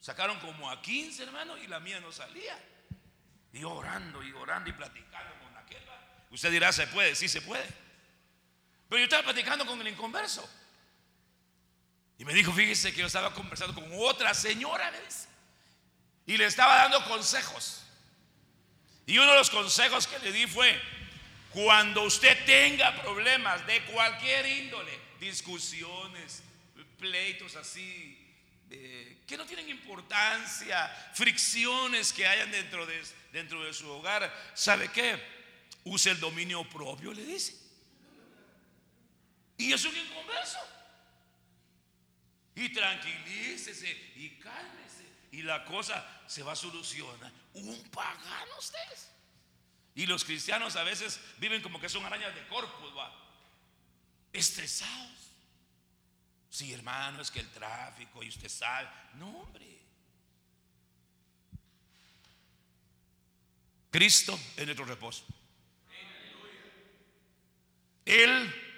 Sacaron 0.00 0.38
como 0.40 0.68
a 0.68 0.82
15 0.82 1.22
hermanos 1.22 1.58
y 1.62 1.66
la 1.66 1.80
mía 1.80 2.00
no 2.00 2.12
salía. 2.12 2.58
Y 3.52 3.62
orando 3.62 4.22
y 4.22 4.32
orando 4.32 4.68
y 4.68 4.72
platicando 4.72 5.32
con 5.42 5.56
aquel. 5.56 5.82
Usted 6.30 6.50
dirá, 6.50 6.72
¿se 6.72 6.88
puede? 6.88 7.14
Sí, 7.14 7.28
se 7.28 7.40
puede. 7.40 7.83
Pero 8.88 8.98
yo 8.98 9.04
estaba 9.04 9.22
platicando 9.22 9.66
con 9.66 9.80
el 9.80 9.88
inconverso. 9.88 10.48
Y 12.18 12.24
me 12.24 12.32
dijo, 12.32 12.52
fíjese 12.52 12.92
que 12.92 13.00
yo 13.00 13.06
estaba 13.06 13.34
conversando 13.34 13.74
con 13.74 13.90
otra 13.98 14.34
señora, 14.34 14.92
Y 16.26 16.36
le 16.36 16.46
estaba 16.46 16.76
dando 16.76 17.04
consejos. 17.04 17.82
Y 19.06 19.18
uno 19.18 19.32
de 19.32 19.38
los 19.38 19.50
consejos 19.50 20.06
que 20.06 20.18
le 20.20 20.32
di 20.32 20.46
fue, 20.46 20.80
cuando 21.50 22.02
usted 22.02 22.44
tenga 22.46 22.94
problemas 23.02 23.66
de 23.66 23.82
cualquier 23.86 24.46
índole, 24.46 24.98
discusiones, 25.20 26.42
pleitos 26.98 27.56
así, 27.56 28.18
que 29.26 29.36
no 29.36 29.44
tienen 29.44 29.68
importancia, 29.68 30.88
fricciones 31.14 32.12
que 32.12 32.26
hayan 32.26 32.50
dentro 32.50 32.86
de, 32.86 33.02
dentro 33.32 33.64
de 33.64 33.72
su 33.72 33.88
hogar, 33.90 34.32
¿sabe 34.54 34.88
qué? 34.88 35.20
Use 35.84 36.10
el 36.10 36.20
dominio 36.20 36.68
propio, 36.68 37.12
le 37.12 37.24
dice. 37.24 37.63
Y 39.56 39.72
es 39.72 39.84
un 39.84 39.96
inconverso. 39.96 40.58
Y 42.56 42.72
tranquilícese 42.72 43.90
y 44.16 44.30
cálmese. 44.38 45.04
Y 45.32 45.42
la 45.42 45.64
cosa 45.64 46.22
se 46.26 46.42
va 46.42 46.52
a 46.52 46.56
solucionar. 46.56 47.32
Un 47.54 47.82
pagano 47.90 48.58
ustedes. 48.58 49.10
Y 49.94 50.06
los 50.06 50.24
cristianos 50.24 50.76
a 50.76 50.82
veces 50.82 51.20
viven 51.38 51.62
como 51.62 51.80
que 51.80 51.88
son 51.88 52.04
arañas 52.04 52.34
de 52.34 52.46
corpus, 52.48 52.96
va. 52.96 53.12
Estresados. 54.32 55.30
Sí, 56.50 56.72
hermano, 56.72 57.20
es 57.20 57.30
que 57.30 57.40
el 57.40 57.50
tráfico 57.50 58.22
y 58.22 58.28
usted 58.28 58.48
sabe. 58.48 58.88
No, 59.14 59.40
hombre. 59.40 59.74
Cristo 63.90 64.38
es 64.56 64.64
nuestro 64.64 64.84
reposo. 64.84 65.24
Él 68.04 68.73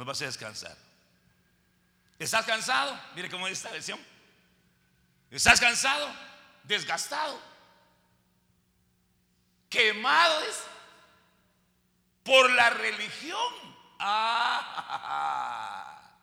nos 0.00 0.08
va 0.08 0.12
a 0.12 0.28
descansar. 0.28 0.76
¿Estás 2.18 2.46
cansado? 2.46 2.98
Mire 3.14 3.28
cómo 3.28 3.46
es 3.46 3.58
esta 3.58 3.70
versión. 3.70 4.00
¿Estás 5.30 5.60
cansado? 5.60 6.10
Desgastado. 6.64 7.38
Quemado 9.68 10.42
es 10.44 10.56
por 12.22 12.50
la 12.50 12.70
religión. 12.70 13.54
Ah, 13.98 16.14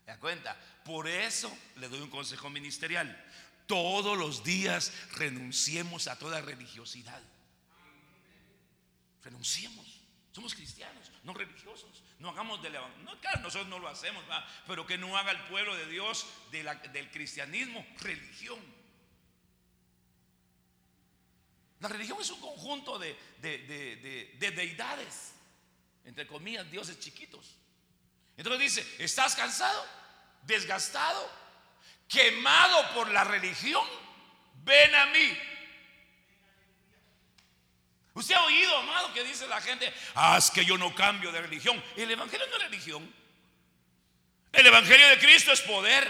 ¿me 0.06 0.18
cuenta? 0.18 0.56
Por 0.84 1.06
eso 1.06 1.56
le 1.76 1.88
doy 1.88 2.00
un 2.00 2.10
consejo 2.10 2.50
ministerial. 2.50 3.24
Todos 3.66 4.18
los 4.18 4.42
días 4.42 4.92
renunciemos 5.12 6.08
a 6.08 6.18
toda 6.18 6.40
religiosidad. 6.40 7.22
Renunciemos. 9.22 10.00
Somos 10.32 10.52
cristianos, 10.52 11.12
no 11.22 11.32
religiosos. 11.32 12.02
No 12.24 12.30
hagamos 12.30 12.60
del 12.62 12.72
No, 13.04 13.20
claro, 13.20 13.42
nosotros 13.42 13.68
no 13.68 13.78
lo 13.78 13.86
hacemos, 13.86 14.24
pero 14.66 14.86
que 14.86 14.98
no 14.98 15.16
haga 15.16 15.30
el 15.30 15.40
pueblo 15.42 15.76
de 15.76 15.86
Dios 15.86 16.26
del 16.50 17.10
cristianismo 17.10 17.86
religión. 18.00 18.58
La 21.80 21.88
religión 21.88 22.18
es 22.20 22.30
un 22.30 22.40
conjunto 22.40 22.98
de 22.98 23.16
deidades 24.56 25.34
entre 26.04 26.26
comillas, 26.26 26.70
dioses 26.70 26.98
chiquitos. 26.98 27.56
Entonces 28.36 28.60
dice, 28.60 29.04
¿estás 29.04 29.34
cansado? 29.34 29.84
¿Desgastado? 30.42 31.30
¿Quemado 32.08 32.94
por 32.94 33.10
la 33.10 33.24
religión? 33.24 33.86
Ven 34.64 34.94
a 34.94 35.06
mí. 35.06 35.38
Usted 38.14 38.34
ha 38.34 38.44
oído, 38.44 38.76
amado, 38.78 39.12
que 39.12 39.24
dice 39.24 39.46
la 39.48 39.60
gente, 39.60 39.92
haz 40.14 40.50
que 40.50 40.64
yo 40.64 40.78
no 40.78 40.94
cambio 40.94 41.32
de 41.32 41.42
religión. 41.42 41.82
El 41.96 42.10
Evangelio 42.10 42.46
no 42.46 42.56
es 42.56 42.62
religión. 42.62 43.14
El 44.52 44.66
Evangelio 44.66 45.08
de 45.08 45.18
Cristo 45.18 45.52
es 45.52 45.60
poder 45.60 46.06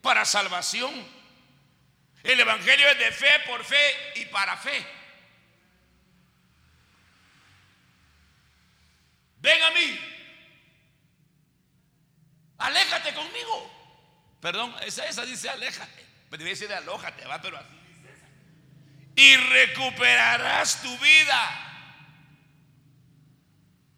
para 0.00 0.24
salvación. 0.24 0.92
El 2.22 2.38
Evangelio 2.40 2.88
es 2.90 2.98
de 2.98 3.12
fe 3.12 3.40
por 3.46 3.64
fe 3.64 4.12
y 4.16 4.24
para 4.26 4.56
fe. 4.56 4.98
ven 9.40 9.62
a 9.62 9.70
mí, 9.70 9.98
aléjate 12.58 13.14
conmigo. 13.14 13.74
Perdón, 14.40 14.74
esa, 14.82 15.06
esa 15.06 15.24
dice 15.24 15.48
aléjate, 15.48 16.06
pero 16.30 16.38
debe 16.38 16.50
decir 16.50 16.72
alójate, 16.72 17.24
va, 17.24 17.40
pero 17.40 17.58
así. 17.58 17.77
Y 19.18 19.36
recuperarás 19.36 20.80
tu 20.80 20.96
vida. 20.98 21.64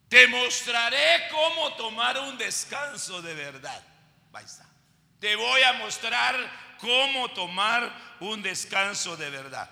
Te 0.09 0.27
mostraré 0.29 1.29
cómo 1.31 1.75
tomar 1.75 2.19
un 2.21 2.39
descanso 2.39 3.21
de 3.21 3.35
verdad. 3.35 3.85
Te 5.19 5.37
voy 5.37 5.61
a 5.61 5.75
mostrar 5.75 6.35
cómo 6.79 7.31
tomar 7.33 8.17
un 8.21 8.41
descanso 8.41 9.15
de 9.19 9.29
verdad. 9.29 9.71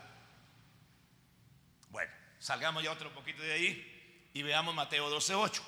Bueno, 1.88 2.12
salgamos 2.38 2.82
ya 2.84 2.92
otro 2.92 3.10
poquito 3.14 3.42
de 3.42 3.54
ahí. 3.54 4.28
Y 4.34 4.42
veamos 4.42 4.74
Mateo 4.74 5.08
12:8. 5.08 5.62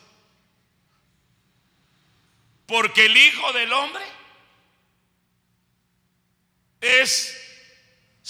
Porque 2.66 3.06
el 3.06 3.16
Hijo 3.16 3.50
del 3.54 3.72
Hombre 3.72 4.04
es 6.82 7.49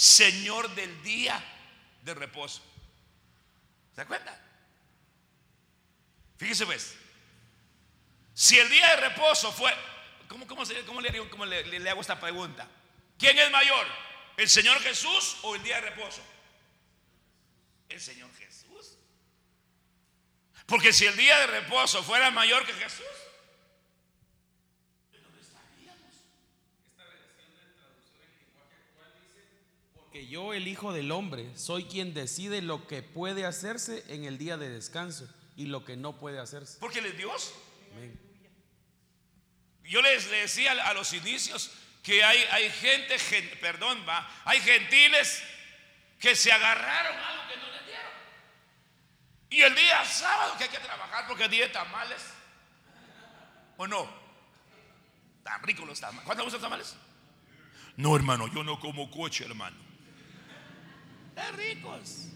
Señor 0.01 0.75
del 0.75 1.03
día 1.03 1.45
de 2.01 2.15
reposo. 2.15 2.63
¿Se 3.95 4.07
cuenta? 4.07 4.35
Fíjese 6.39 6.65
pues, 6.65 6.97
si 8.33 8.59
el 8.59 8.71
día 8.71 8.97
de 8.97 9.09
reposo 9.09 9.53
fue, 9.53 9.71
¿cómo, 10.27 10.47
cómo, 10.47 10.65
le, 11.45 11.79
le 11.79 11.91
hago 11.91 12.01
esta 12.01 12.19
pregunta? 12.19 12.67
¿Quién 13.19 13.39
es 13.39 13.51
mayor? 13.51 13.87
¿El 14.39 14.49
Señor 14.49 14.81
Jesús 14.81 15.37
o 15.43 15.55
el 15.55 15.63
día 15.63 15.75
de 15.83 15.91
reposo? 15.91 16.23
El 17.91 18.01
Señor 18.01 18.35
Jesús. 18.39 18.97
Porque 20.65 20.95
si 20.95 21.05
el 21.05 21.17
día 21.19 21.39
de 21.41 21.47
reposo 21.49 22.03
fuera 22.03 22.31
mayor 22.31 22.65
que 22.65 22.73
Jesús, 22.73 23.05
¿de 25.13 25.19
dónde 25.19 25.43
estaríamos? 25.43 26.15
Esta 26.89 27.05
versión 27.05 27.53
de 27.53 27.75
traducción 27.75 28.23
en 28.23 28.39
lenguaje 28.39 28.77
actual 28.77 29.13
dice, 29.21 29.45
porque 30.11 30.27
yo 30.27 30.53
el 30.53 30.67
Hijo 30.67 30.93
del 30.93 31.13
Hombre 31.13 31.57
soy 31.57 31.85
quien 31.85 32.15
decide 32.15 32.63
lo 32.63 32.89
que 32.89 33.01
puede 33.01 33.47
hacerse 33.47 34.05
en 34.09 34.25
el 34.25 34.39
día 34.39 34.57
de 34.57 34.69
descanso 34.69 35.29
y 35.55 35.67
lo 35.67 35.85
que 35.85 35.97
no 35.97 36.19
puede 36.19 36.41
hacerse. 36.41 36.79
Porque 36.81 36.99
Él 36.99 37.07
es 37.07 37.17
Dios. 37.17 37.55
Yo 39.85 40.03
les 40.03 40.29
decía 40.29 40.73
a 40.73 40.95
los 40.95 41.13
inicios 41.13 41.71
que 42.03 42.25
hay, 42.25 42.39
hay 42.51 42.71
gente, 42.71 43.17
perdón, 43.61 44.05
va, 44.09 44.29
hay 44.45 44.59
gentiles 44.61 45.45
que 46.19 46.35
se 46.35 46.51
agarraron 46.51 47.17
a 47.17 47.29
algo 47.29 47.43
que 47.49 47.57
no 47.57 47.71
y 49.53 49.63
el 49.63 49.75
día 49.77 50.05
sábado 50.05 50.57
que 50.59 50.65
hay 50.65 50.71
que 50.71 50.79
trabajar 50.79 51.27
porque 51.29 51.45
es 51.45 51.51
día 51.51 51.67
de 51.67 51.73
tamales. 51.73 52.35
¿O 53.77 53.87
no? 53.87 54.09
Tan 55.45 55.63
ricos 55.63 55.87
los 55.87 56.01
tamales. 56.01 56.25
¿Cuántos 56.25 56.47
gustan 56.47 56.63
tamales? 56.63 56.97
No, 57.97 58.17
hermano, 58.17 58.49
yo 58.49 58.65
no 58.65 58.79
como 58.81 59.09
coche, 59.11 59.45
hermano. 59.45 59.90
Están 61.31 61.57
ricos. 61.57 62.27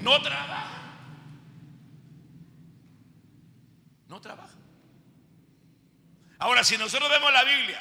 No 0.00 0.22
trabaja. 0.22 0.78
No 4.06 4.20
trabaja. 4.20 4.54
Ahora, 6.38 6.64
si 6.64 6.78
nosotros 6.78 7.10
vemos 7.10 7.32
la 7.32 7.44
Biblia, 7.44 7.80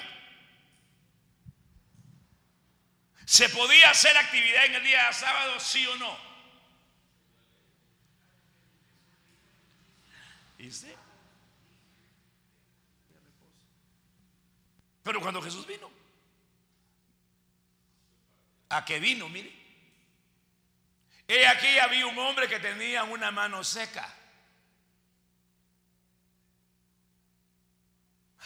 ¿se 3.25 3.47
podía 3.49 3.91
hacer 3.91 4.17
actividad 4.17 4.65
en 4.65 4.75
el 4.75 4.83
día 4.83 5.07
de 5.07 5.13
sábado, 5.13 5.59
sí 5.59 5.85
o 5.87 5.95
no? 5.97 6.17
¿Y? 10.57 10.71
Pero 15.03 15.21
cuando 15.21 15.41
Jesús 15.41 15.65
vino, 15.65 15.89
¿a 18.69 18.85
qué 18.85 18.99
vino? 18.99 19.29
Mire. 19.29 19.53
He 21.27 21.45
aquí 21.45 21.77
había 21.79 22.07
un 22.07 22.17
hombre 22.17 22.47
que 22.47 22.59
tenía 22.59 23.03
una 23.03 23.31
mano 23.31 23.63
seca. 23.63 24.13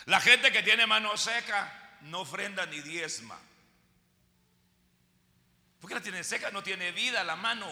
La 0.05 0.19
gente 0.19 0.51
que 0.51 0.63
tiene 0.63 0.87
mano 0.87 1.15
seca 1.15 1.99
no 2.01 2.21
ofrenda 2.21 2.65
ni 2.65 2.81
diezma. 2.81 3.39
Porque 5.79 5.95
la 5.95 6.01
tiene 6.01 6.23
seca, 6.23 6.49
no 6.51 6.63
tiene 6.63 6.91
vida 6.91 7.23
la 7.23 7.35
mano. 7.35 7.67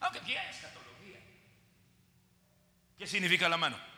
Aunque 0.00 0.18
aquí 0.18 0.36
hay 0.36 0.50
escatología. 0.50 1.18
¿Qué 2.98 3.06
significa 3.06 3.48
la 3.48 3.56
mano? 3.56 3.91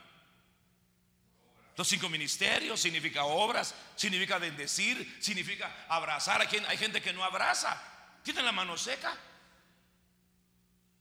Los 1.76 1.88
cinco 1.88 2.08
ministerios 2.08 2.80
significa 2.80 3.24
obras, 3.24 3.74
significa 3.96 4.38
bendecir, 4.38 5.18
significa 5.20 5.86
abrazar. 5.88 6.46
Hay 6.68 6.78
gente 6.78 7.02
que 7.02 7.12
no 7.12 7.24
abraza, 7.24 7.80
tiene 8.22 8.42
la 8.42 8.52
mano 8.52 8.76
seca. 8.76 9.16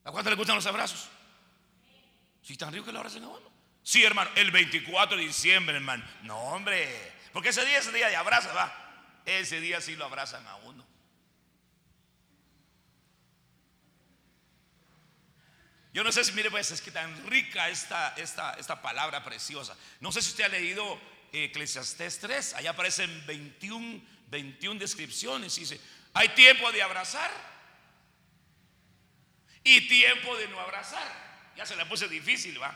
¿A 0.04 0.12
cuánto 0.12 0.30
le 0.30 0.36
gustan 0.36 0.56
los 0.56 0.66
abrazos? 0.66 1.08
Si 2.42 2.58
tan 2.58 2.74
rico 2.74 2.86
que 2.86 2.92
lo 2.92 3.00
abracen 3.00 3.24
a 3.24 3.28
uno. 3.28 3.54
Sí, 3.84 4.04
hermano, 4.04 4.32
el 4.36 4.50
24 4.50 5.18
de 5.18 5.24
diciembre, 5.24 5.76
hermano. 5.76 6.04
No, 6.24 6.38
hombre, 6.40 7.14
porque 7.32 7.50
ese 7.50 7.66
día 7.66 7.80
es 7.80 7.88
el 7.88 7.94
día 7.94 8.08
de 8.08 8.16
abraza, 8.16 8.52
va. 8.54 8.74
Ese 9.26 9.62
día 9.62 9.80
sí 9.80 9.96
lo 9.96 10.06
abrazan 10.06 10.46
a 10.48 10.56
uno. 10.56 10.73
Yo 15.94 16.04
no 16.04 16.12
sé 16.12 16.24
si, 16.24 16.32
mire, 16.32 16.50
pues 16.50 16.72
es 16.72 16.82
que 16.82 16.90
tan 16.90 17.28
rica 17.28 17.70
esta, 17.70 18.16
esta, 18.18 18.54
esta 18.56 18.82
palabra 18.82 19.24
preciosa. 19.24 19.78
No 20.00 20.12
sé 20.12 20.24
si 20.24 20.32
usted 20.32 20.46
ha 20.46 20.50
leído 20.50 21.00
Eclesiastés 21.32 22.20
3, 22.20 22.56
allá 22.56 22.72
aparecen 22.72 23.26
21, 23.28 24.02
21 24.28 24.80
descripciones. 24.80 25.56
Y 25.58 25.62
dice: 25.62 25.80
Hay 26.14 26.30
tiempo 26.30 26.72
de 26.72 26.82
abrazar 26.82 27.30
y 29.64 29.88
tiempo 29.88 30.36
de 30.38 30.48
no 30.48 30.60
abrazar. 30.60 31.24
Ya 31.56 31.66
se 31.66 31.76
la 31.76 31.88
puse 31.88 32.08
difícil, 32.08 32.60
va. 32.60 32.76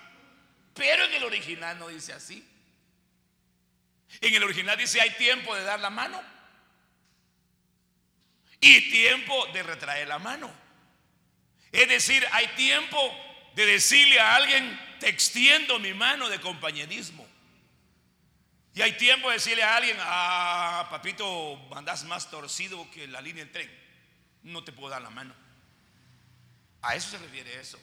Pero 0.75 1.05
en 1.05 1.13
el 1.15 1.23
original 1.23 1.79
no 1.79 1.87
dice 1.87 2.13
así. 2.13 2.47
En 4.21 4.33
el 4.33 4.43
original 4.43 4.77
dice: 4.77 5.01
Hay 5.01 5.09
tiempo 5.11 5.55
de 5.55 5.63
dar 5.63 5.79
la 5.79 5.89
mano 5.89 6.21
y 8.59 8.91
tiempo 8.91 9.47
de 9.47 9.63
retraer 9.63 10.07
la 10.07 10.19
mano. 10.19 10.66
Es 11.77 11.87
decir, 11.87 12.25
hay 12.31 12.47
tiempo 12.55 12.97
de 13.53 13.63
decirle 13.67 14.19
a 14.19 14.33
alguien, 14.33 14.97
te 14.99 15.09
extiendo 15.09 15.77
mi 15.77 15.93
mano 15.93 16.27
de 16.27 16.41
compañerismo. 16.41 17.23
Y 18.73 18.81
hay 18.81 18.93
tiempo 18.93 19.27
de 19.27 19.35
decirle 19.35 19.61
a 19.61 19.75
alguien, 19.75 19.95
ah, 19.99 20.87
papito, 20.89 21.59
andas 21.75 22.03
más 22.05 22.31
torcido 22.31 22.89
que 22.89 23.05
la 23.05 23.21
línea 23.21 23.43
del 23.43 23.53
tren. 23.53 23.71
No 24.41 24.63
te 24.63 24.71
puedo 24.71 24.89
dar 24.89 25.03
la 25.03 25.11
mano. 25.11 25.35
A 26.81 26.95
eso 26.95 27.11
se 27.11 27.19
refiere 27.19 27.59
eso. 27.59 27.79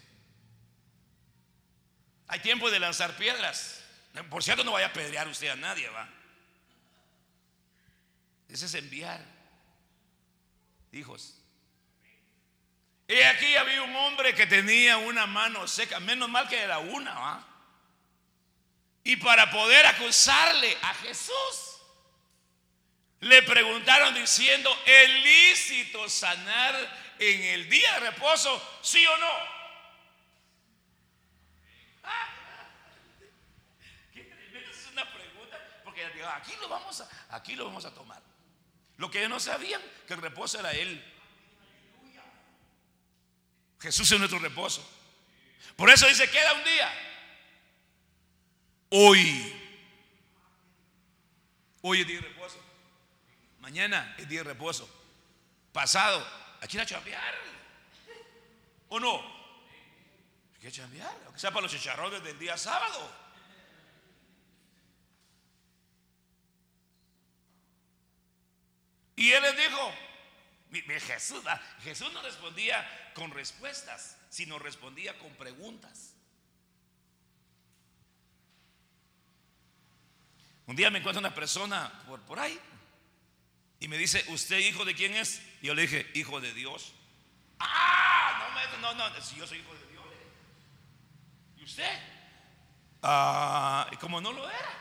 Hay 2.27 2.41
tiempo 2.41 2.73
de 2.73 2.81
lanzar 2.81 3.17
piedras. 3.17 3.81
Por 4.29 4.43
cierto, 4.43 4.65
no 4.65 4.73
vaya 4.73 4.87
a 4.87 4.93
pedrear 4.93 5.29
usted 5.29 5.51
a 5.51 5.57
nadie, 5.57 5.89
va. 5.91 6.09
Ese 8.49 8.67
es 8.67 8.75
enviar. 8.75 9.25
Hijos, 10.91 11.44
y 13.07 13.21
aquí 13.21 13.55
había 13.57 13.83
un 13.83 13.95
hombre 13.97 14.35
que 14.35 14.47
tenía 14.47 14.97
una 14.97 15.27
mano 15.27 15.69
seca, 15.69 16.01
menos 16.01 16.29
mal 16.29 16.49
que 16.49 16.59
era 16.59 16.79
una, 16.79 17.13
¿va? 17.13 17.47
Y 19.05 19.17
para 19.17 19.51
poder 19.51 19.85
acusarle 19.85 20.75
a 20.81 20.95
Jesús, 20.95 21.83
le 23.21 23.43
preguntaron 23.43 24.15
diciendo, 24.15 24.75
¿es 24.87 25.11
lícito 25.23 26.09
sanar 26.09 26.75
en 27.19 27.43
el 27.43 27.69
día 27.69 27.93
de 27.95 28.11
reposo, 28.11 28.79
sí 28.83 29.07
o 29.07 29.19
no? 29.19 29.33
es 34.71 34.87
una 34.93 35.13
pregunta, 35.13 35.81
porque 35.85 36.07
aquí 36.07 36.55
lo 36.59 36.71
vamos 36.71 37.03
a, 37.03 37.37
aquí 37.37 37.55
lo 37.55 37.67
vamos 37.67 37.85
a 37.85 37.93
tomar. 37.93 38.23
Lo 38.97 39.11
que 39.11 39.19
ellos 39.19 39.31
no 39.31 39.41
sabían, 39.41 39.83
que 40.07 40.15
el 40.15 40.23
reposo 40.23 40.59
era 40.59 40.73
él. 40.73 41.14
Jesús 43.85 44.11
es 44.11 44.19
nuestro 44.19 44.39
reposo. 44.39 44.83
Por 45.77 45.91
eso 45.91 46.09
dice, 46.09 46.31
queda 46.31 46.55
un 46.55 46.65
día. 46.65 46.91
Hoy. 48.89 49.61
Hoy 51.83 52.01
es 52.01 52.07
día 52.07 52.17
de 52.17 52.29
reposo. 52.29 52.59
Mañana 53.61 54.15
es 54.17 54.27
día 54.27 54.39
de 54.41 54.45
reposo. 54.45 54.89
Pasado, 55.71 56.27
ir 56.67 56.81
a 56.81 56.87
chambear. 56.87 57.35
¿O 58.89 58.99
no? 58.99 59.19
Hay 60.55 60.61
que 60.63 60.73
chambear. 60.73 61.15
Aunque 61.27 61.39
sea 61.39 61.51
para 61.51 61.65
los 61.65 61.73
chicharrones 61.73 62.25
del 62.25 62.39
día 62.39 62.57
sábado. 62.57 63.15
Y 69.17 69.31
él 69.31 69.43
les 69.43 69.57
dijo, 69.59 69.95
Jesús, 71.07 71.45
Jesús 71.83 72.11
no 72.15 72.23
respondía 72.23 73.04
con 73.15 73.31
respuestas, 73.31 74.19
sino 74.29 74.59
respondía 74.59 75.19
con 75.19 75.33
preguntas. 75.35 76.15
Un 80.67 80.77
día 80.77 80.91
me 80.91 80.99
encuentro 80.99 81.21
una 81.21 81.35
persona 81.35 81.93
por, 82.07 82.21
por 82.23 82.39
ahí 82.39 82.59
y 83.81 83.89
me 83.89 83.99
dice, 83.99 84.25
¿usted 84.29 84.59
hijo 84.59 84.85
de 84.85 84.95
quién 84.95 85.15
es? 85.15 85.43
Y 85.61 85.67
yo 85.67 85.75
le 85.75 85.83
dije, 85.83 86.11
hijo 86.15 86.41
de 86.41 86.53
Dios. 86.55 86.93
Ah, 87.59 88.15
no, 88.81 88.95
no, 88.95 89.11
no, 89.11 89.21
si 89.23 89.37
yo 89.37 89.47
soy 89.47 89.59
hijo 89.59 89.75
de 89.75 89.87
Dios. 89.87 90.05
¿Y 91.57 91.65
usted? 91.65 92.01
Ah, 93.03 93.91
como 94.01 94.21
no 94.21 94.33
lo 94.33 94.49
era. 94.49 94.73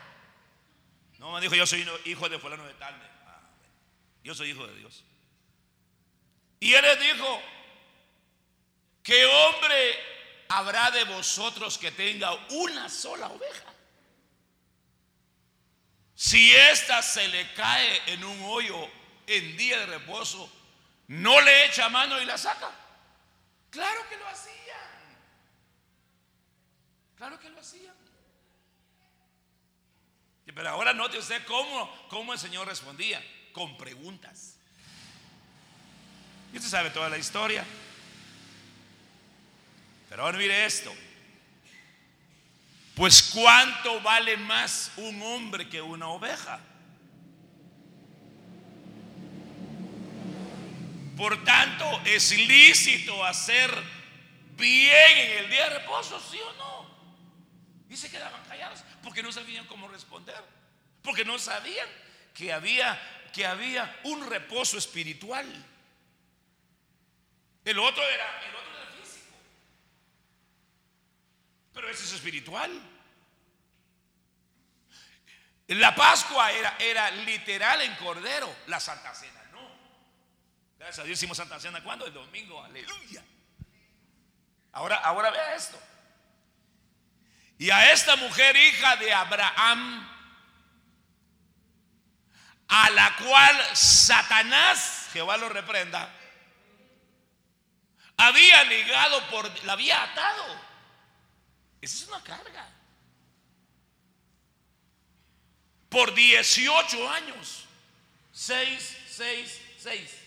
No, 1.19 1.31
me 1.31 1.41
dijo, 1.41 1.55
yo 1.55 1.65
soy 1.65 1.87
hijo 2.05 2.29
de 2.29 2.39
fulano 2.39 2.65
de 2.65 2.73
tal. 2.73 2.93
Ah, 3.25 3.41
yo 4.23 4.33
soy 4.33 4.51
hijo 4.51 4.65
de 4.67 4.75
Dios. 4.75 5.03
Y 6.59 6.73
él 6.73 6.81
les 6.81 6.99
dijo, 6.99 7.41
¿qué 9.03 9.25
hombre 9.25 9.99
habrá 10.49 10.89
de 10.91 11.03
vosotros 11.03 11.77
que 11.77 11.91
tenga 11.91 12.33
una 12.49 12.89
sola 12.89 13.27
oveja? 13.27 13.73
Si 16.15 16.55
ésta 16.55 17.01
se 17.01 17.27
le 17.27 17.53
cae 17.53 18.13
en 18.13 18.23
un 18.23 18.41
hoyo 18.45 18.89
en 19.27 19.57
día 19.57 19.79
de 19.79 19.85
reposo, 19.87 20.49
¿no 21.07 21.41
le 21.41 21.65
echa 21.65 21.89
mano 21.89 22.19
y 22.21 22.25
la 22.25 22.37
saca? 22.37 22.71
Claro 23.69 24.07
que 24.07 24.17
lo 24.17 24.27
hacían. 24.27 24.53
Claro 27.17 27.39
que 27.39 27.49
lo 27.49 27.59
hacían. 27.59 27.93
Pero 30.45 30.69
ahora 30.69 30.93
note 30.93 31.17
usted 31.17 31.43
cómo, 31.45 32.07
cómo 32.09 32.33
el 32.33 32.39
Señor 32.39 32.67
respondía, 32.67 33.23
con 33.53 33.75
preguntas. 33.77 34.55
Y 36.53 36.57
usted 36.57 36.69
sabe 36.69 36.89
toda 36.91 37.09
la 37.09 37.17
historia. 37.17 37.65
Pero 40.13 40.25
ahora 40.25 40.37
mire 40.37 40.63
esto. 40.63 40.93
Pues 42.93 43.31
cuánto 43.33 43.99
vale 44.01 44.37
más 44.37 44.91
un 44.97 45.19
hombre 45.23 45.67
que 45.67 45.81
una 45.81 46.07
oveja. 46.09 46.59
Por 51.17 51.43
tanto, 51.43 51.99
es 52.05 52.29
lícito 52.29 53.25
hacer 53.25 53.71
bien 54.55 55.17
en 55.17 55.45
el 55.45 55.49
día 55.49 55.67
de 55.69 55.79
reposo, 55.79 56.21
sí 56.29 56.37
o 56.39 56.53
no. 56.57 56.95
Y 57.89 57.97
se 57.97 58.11
quedaban 58.11 58.43
callados 58.45 58.83
porque 59.01 59.23
no 59.23 59.31
sabían 59.31 59.65
cómo 59.65 59.87
responder. 59.87 60.43
Porque 61.01 61.25
no 61.25 61.39
sabían 61.39 61.87
que 62.35 62.53
había, 62.53 63.01
que 63.33 63.47
había 63.47 63.99
un 64.03 64.29
reposo 64.29 64.77
espiritual. 64.77 65.47
El 67.65 67.79
otro 67.79 68.03
era, 68.07 68.41
el 68.47 68.55
otro. 68.57 68.63
Pero 71.73 71.89
ese 71.89 72.03
es 72.05 72.13
espiritual. 72.13 72.71
La 75.67 75.95
Pascua 75.95 76.51
era, 76.51 76.75
era 76.79 77.09
literal 77.11 77.81
en 77.81 77.95
Cordero, 77.95 78.53
la 78.67 78.79
Santa 78.79 79.13
Cena 79.15 79.41
no. 79.51 79.71
Gracias 80.77 80.99
a 80.99 81.03
Dios 81.03 81.17
hicimos 81.17 81.37
Santa 81.37 81.59
Cena 81.59 81.83
cuando? 81.83 82.05
El 82.05 82.13
domingo, 82.13 82.61
aleluya. 82.61 83.23
Ahora, 84.73 84.97
ahora 84.97 85.31
vea 85.31 85.55
esto. 85.55 85.79
Y 87.57 87.69
a 87.69 87.91
esta 87.91 88.15
mujer, 88.17 88.55
hija 88.55 88.97
de 88.97 89.13
Abraham, 89.13 90.09
a 92.67 92.89
la 92.89 93.15
cual 93.15 93.75
Satanás, 93.75 95.09
Jehová 95.13 95.37
lo 95.37 95.47
reprenda, 95.47 96.11
había 98.17 98.63
ligado 98.65 99.29
por, 99.29 99.63
la 99.65 99.73
había 99.73 100.01
atado. 100.03 100.72
Esa 101.83 102.03
es 102.03 102.07
una 102.07 102.23
carga. 102.23 102.65
Por 105.89 106.15
18 106.15 107.09
años. 107.09 107.65
6, 108.31 108.97
6, 109.09 109.61
6. 109.79 110.17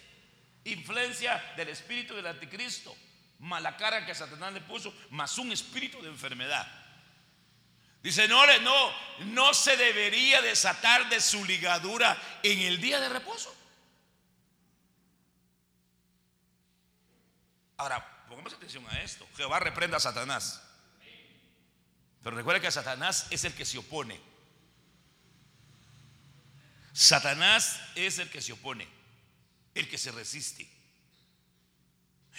Influencia 0.65 1.43
del 1.57 1.71
espíritu 1.71 2.15
del 2.15 2.27
anticristo. 2.27 2.95
Mala 3.39 3.75
cara 3.75 4.05
que 4.05 4.15
Satanás 4.15 4.53
le 4.53 4.61
puso, 4.61 4.95
más 5.09 5.39
un 5.39 5.51
espíritu 5.51 6.03
de 6.03 6.11
enfermedad. 6.11 6.67
Dice, 8.03 8.29
no, 8.29 8.45
no, 8.61 8.93
no 9.21 9.55
se 9.55 9.79
debería 9.79 10.43
desatar 10.43 11.09
de 11.09 11.23
su 11.23 11.43
ligadura 11.47 12.21
en 12.43 12.61
el 12.61 12.83
día 12.83 13.01
de 13.01 13.09
reposo. 13.09 13.57
Ahora, 17.79 18.27
pongamos 18.29 18.53
atención 18.53 18.87
a 18.91 19.01
esto. 19.01 19.27
Jehová 19.39 19.59
reprenda 19.59 19.97
a 19.97 20.01
Satanás. 20.01 20.66
Pero 22.27 22.39
recuerda 22.39 22.61
que 22.61 22.73
Satanás 22.73 23.29
es 23.31 23.45
el 23.45 23.55
que 23.55 23.65
se 23.65 23.79
opone. 23.79 24.21
Satanás 26.93 27.79
es 27.95 28.19
el 28.19 28.29
que 28.29 28.43
se 28.43 28.53
opone, 28.53 28.89
el 29.77 29.89
que 29.89 29.97
se 29.97 30.11
resiste. 30.11 30.69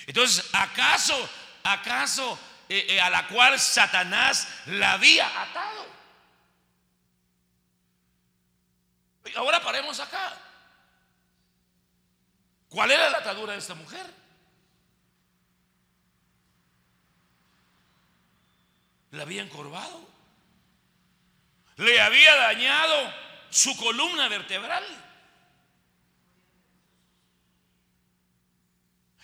Entonces, 0.06 0.46
¿acaso, 0.52 1.30
acaso 1.64 2.38
eh, 2.68 2.86
eh, 2.90 3.00
a 3.00 3.10
la 3.10 3.30
cual 3.30 3.58
Satanás 3.58 4.50
la 4.66 4.92
había 4.92 5.26
atado? 5.42 5.88
Ahora 9.38 9.64
paremos 9.64 10.02
acá. 10.02 10.38
¿Cuál 12.68 12.92
era 12.92 13.10
la 13.10 13.20
atadura 13.20 13.54
de 13.54 13.60
esta 13.60 13.74
mujer? 13.74 14.06
La 19.18 19.24
había 19.24 19.42
encorvado. 19.42 20.08
Le 21.78 22.00
había 22.00 22.36
dañado 22.36 23.14
su 23.50 23.76
columna 23.76 24.28
vertebral. 24.30 24.84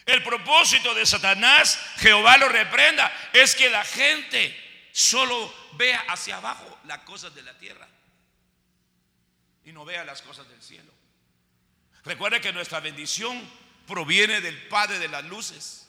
El 0.06 0.24
propósito 0.24 0.94
de 0.96 1.06
Satanás, 1.06 1.80
Jehová 1.98 2.38
lo 2.38 2.50
reprenda, 2.50 3.12
es 3.32 3.56
que 3.56 3.70
la 3.70 3.86
gente 3.86 4.90
solo 4.92 5.54
vea 5.74 6.04
hacia 6.10 6.38
abajo 6.38 6.80
las 6.86 7.00
cosas 7.00 7.34
de 7.36 7.44
la 7.44 7.58
tierra 7.58 7.88
y 9.64 9.72
no 9.72 9.86
vea 9.86 10.04
las 10.04 10.22
cosas 10.24 10.50
del 10.50 10.62
cielo. 10.62 10.92
Recuerde 12.04 12.42
que 12.42 12.52
nuestra 12.52 12.80
bendición 12.80 13.50
proviene 13.88 14.42
del 14.42 14.68
Padre 14.68 15.00
de 15.00 15.08
las 15.08 15.24
luces. 15.26 15.83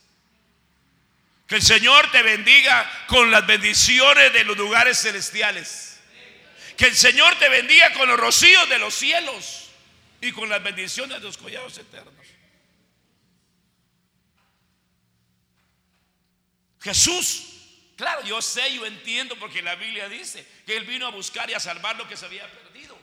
Que 1.46 1.56
el 1.56 1.62
Señor 1.62 2.10
te 2.10 2.22
bendiga 2.22 2.90
con 3.06 3.30
las 3.30 3.46
bendiciones 3.46 4.32
de 4.32 4.44
los 4.44 4.56
lugares 4.56 4.98
celestiales. 4.98 6.00
Que 6.76 6.86
el 6.86 6.96
Señor 6.96 7.38
te 7.38 7.48
bendiga 7.48 7.92
con 7.92 8.08
los 8.08 8.18
rocíos 8.18 8.68
de 8.68 8.78
los 8.78 8.94
cielos 8.94 9.70
y 10.20 10.32
con 10.32 10.48
las 10.48 10.62
bendiciones 10.62 11.18
de 11.18 11.24
los 11.24 11.36
collados 11.36 11.76
eternos. 11.78 12.14
Jesús, 16.80 17.44
claro, 17.96 18.22
yo 18.24 18.42
sé, 18.42 18.74
yo 18.74 18.84
entiendo 18.84 19.36
porque 19.36 19.62
la 19.62 19.74
Biblia 19.74 20.08
dice 20.08 20.46
que 20.66 20.76
Él 20.76 20.84
vino 20.84 21.06
a 21.06 21.10
buscar 21.10 21.48
y 21.48 21.54
a 21.54 21.60
salvar 21.60 21.96
lo 21.96 22.08
que 22.08 22.16
se 22.16 22.26
había 22.26 22.46
perdido. 22.50 22.98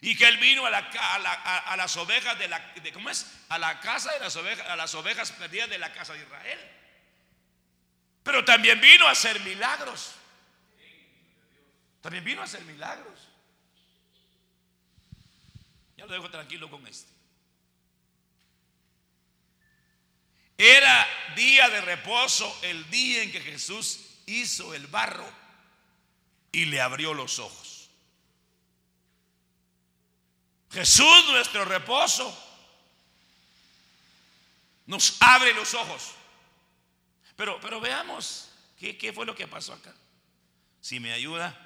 Y 0.00 0.16
que 0.16 0.26
Él 0.26 0.38
vino 0.38 0.66
a, 0.66 0.70
a, 0.70 1.76
las 1.76 1.96
ovejas 1.96 2.38
de 2.38 2.48
la, 2.48 2.74
¿cómo 2.92 3.10
es? 3.10 3.26
A 3.48 3.58
la 3.58 3.80
casa 3.80 4.12
de 4.12 4.20
las 4.20 4.34
ovejas, 4.36 4.68
a 4.68 4.76
las 4.76 4.94
ovejas 4.94 5.32
perdidas 5.32 5.68
de 5.68 5.78
la 5.78 5.92
casa 5.92 6.14
de 6.14 6.22
Israel. 6.22 6.58
Pero 8.24 8.44
también 8.44 8.80
vino 8.80 9.06
a 9.06 9.12
hacer 9.12 9.38
milagros. 9.40 10.14
También 12.00 12.24
vino 12.24 12.40
a 12.40 12.44
hacer 12.44 12.62
milagros. 12.64 13.14
Ya 15.96 16.06
lo 16.06 16.12
dejo 16.12 16.30
tranquilo 16.30 16.68
con 16.68 16.84
esto. 16.86 17.12
Era 20.56 21.06
día 21.36 21.68
de 21.68 21.80
reposo 21.82 22.58
el 22.62 22.88
día 22.90 23.22
en 23.22 23.30
que 23.30 23.40
Jesús 23.40 24.00
hizo 24.26 24.74
el 24.74 24.86
barro 24.86 25.30
y 26.50 26.64
le 26.64 26.80
abrió 26.80 27.12
los 27.12 27.38
ojos. 27.38 27.90
Jesús, 30.70 31.28
nuestro 31.28 31.64
reposo, 31.64 32.36
nos 34.86 35.16
abre 35.20 35.52
los 35.54 35.74
ojos. 35.74 36.12
Pero, 37.36 37.58
pero 37.60 37.80
veamos 37.80 38.50
¿qué, 38.92 39.12
fue 39.12 39.24
lo 39.24 39.34
que 39.34 39.46
pasó 39.46 39.72
acá. 39.72 39.94
Si 40.80 41.00
me 41.00 41.12
ayuda, 41.12 41.56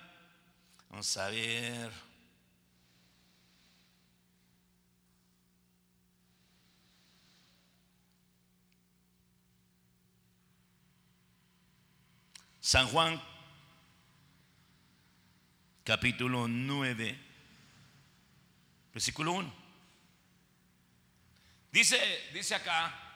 vamos 0.90 1.16
a 1.16 1.28
ver. 1.28 2.08
San 12.60 12.86
Juan, 12.88 13.20
capítulo 15.84 16.46
9, 16.46 17.18
versículo 18.92 19.32
1. 19.32 19.54
Dice, 21.72 21.98
dice 22.34 22.54
acá, 22.54 23.07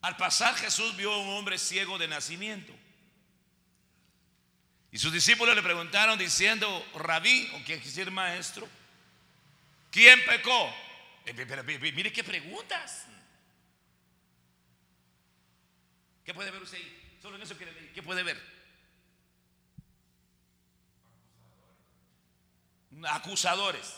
al 0.00 0.16
pasar 0.16 0.54
Jesús 0.56 0.96
vio 0.96 1.12
a 1.12 1.18
un 1.18 1.28
hombre 1.30 1.58
ciego 1.58 1.98
de 1.98 2.08
nacimiento. 2.08 2.72
Y 4.90 4.98
sus 4.98 5.12
discípulos 5.12 5.54
le 5.54 5.62
preguntaron 5.62 6.18
diciendo, 6.18 6.86
rabí, 6.94 7.50
o 7.54 7.64
quiere 7.64 7.82
decir 7.82 8.10
maestro, 8.10 8.66
¿quién 9.90 10.24
pecó? 10.24 10.74
Eh, 11.26 11.92
mire 11.94 12.12
qué 12.12 12.24
preguntas. 12.24 13.06
¿Qué 16.24 16.32
puede 16.32 16.50
ver 16.50 16.62
usted 16.62 16.78
ahí? 16.78 17.18
Solo 17.20 17.36
en 17.36 17.42
eso 17.42 17.56
que 17.58 17.92
¿Qué 17.92 18.02
puede 18.02 18.22
ver? 18.22 18.40
Acusadores. 23.10 23.94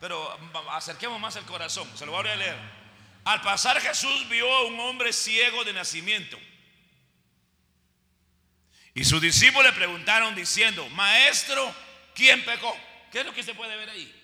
Pero 0.00 0.38
acerquemos 0.70 1.20
más 1.20 1.36
el 1.36 1.44
corazón. 1.44 1.90
Se 1.96 2.06
lo 2.06 2.12
voy 2.12 2.28
a 2.28 2.36
leer. 2.36 2.87
Al 3.28 3.42
pasar 3.42 3.78
Jesús 3.78 4.26
vio 4.30 4.50
a 4.50 4.64
un 4.64 4.80
hombre 4.80 5.12
ciego 5.12 5.62
de 5.62 5.74
nacimiento. 5.74 6.38
Y 8.94 9.04
sus 9.04 9.20
discípulos 9.20 9.66
le 9.66 9.72
preguntaron 9.72 10.34
diciendo, 10.34 10.88
maestro, 10.88 11.74
¿quién 12.14 12.42
pecó? 12.42 12.74
¿Qué 13.12 13.20
es 13.20 13.26
lo 13.26 13.34
que 13.34 13.42
se 13.42 13.54
puede 13.54 13.76
ver 13.76 13.90
ahí? 13.90 14.14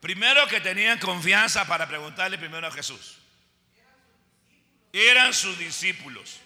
Primero 0.00 0.46
que 0.46 0.60
tenían 0.60 1.00
confianza 1.00 1.66
para 1.66 1.88
preguntarle 1.88 2.38
primero 2.38 2.68
a 2.68 2.70
Jesús. 2.70 3.18
Eran 4.92 5.34
sus 5.34 5.58
discípulos. 5.58 6.42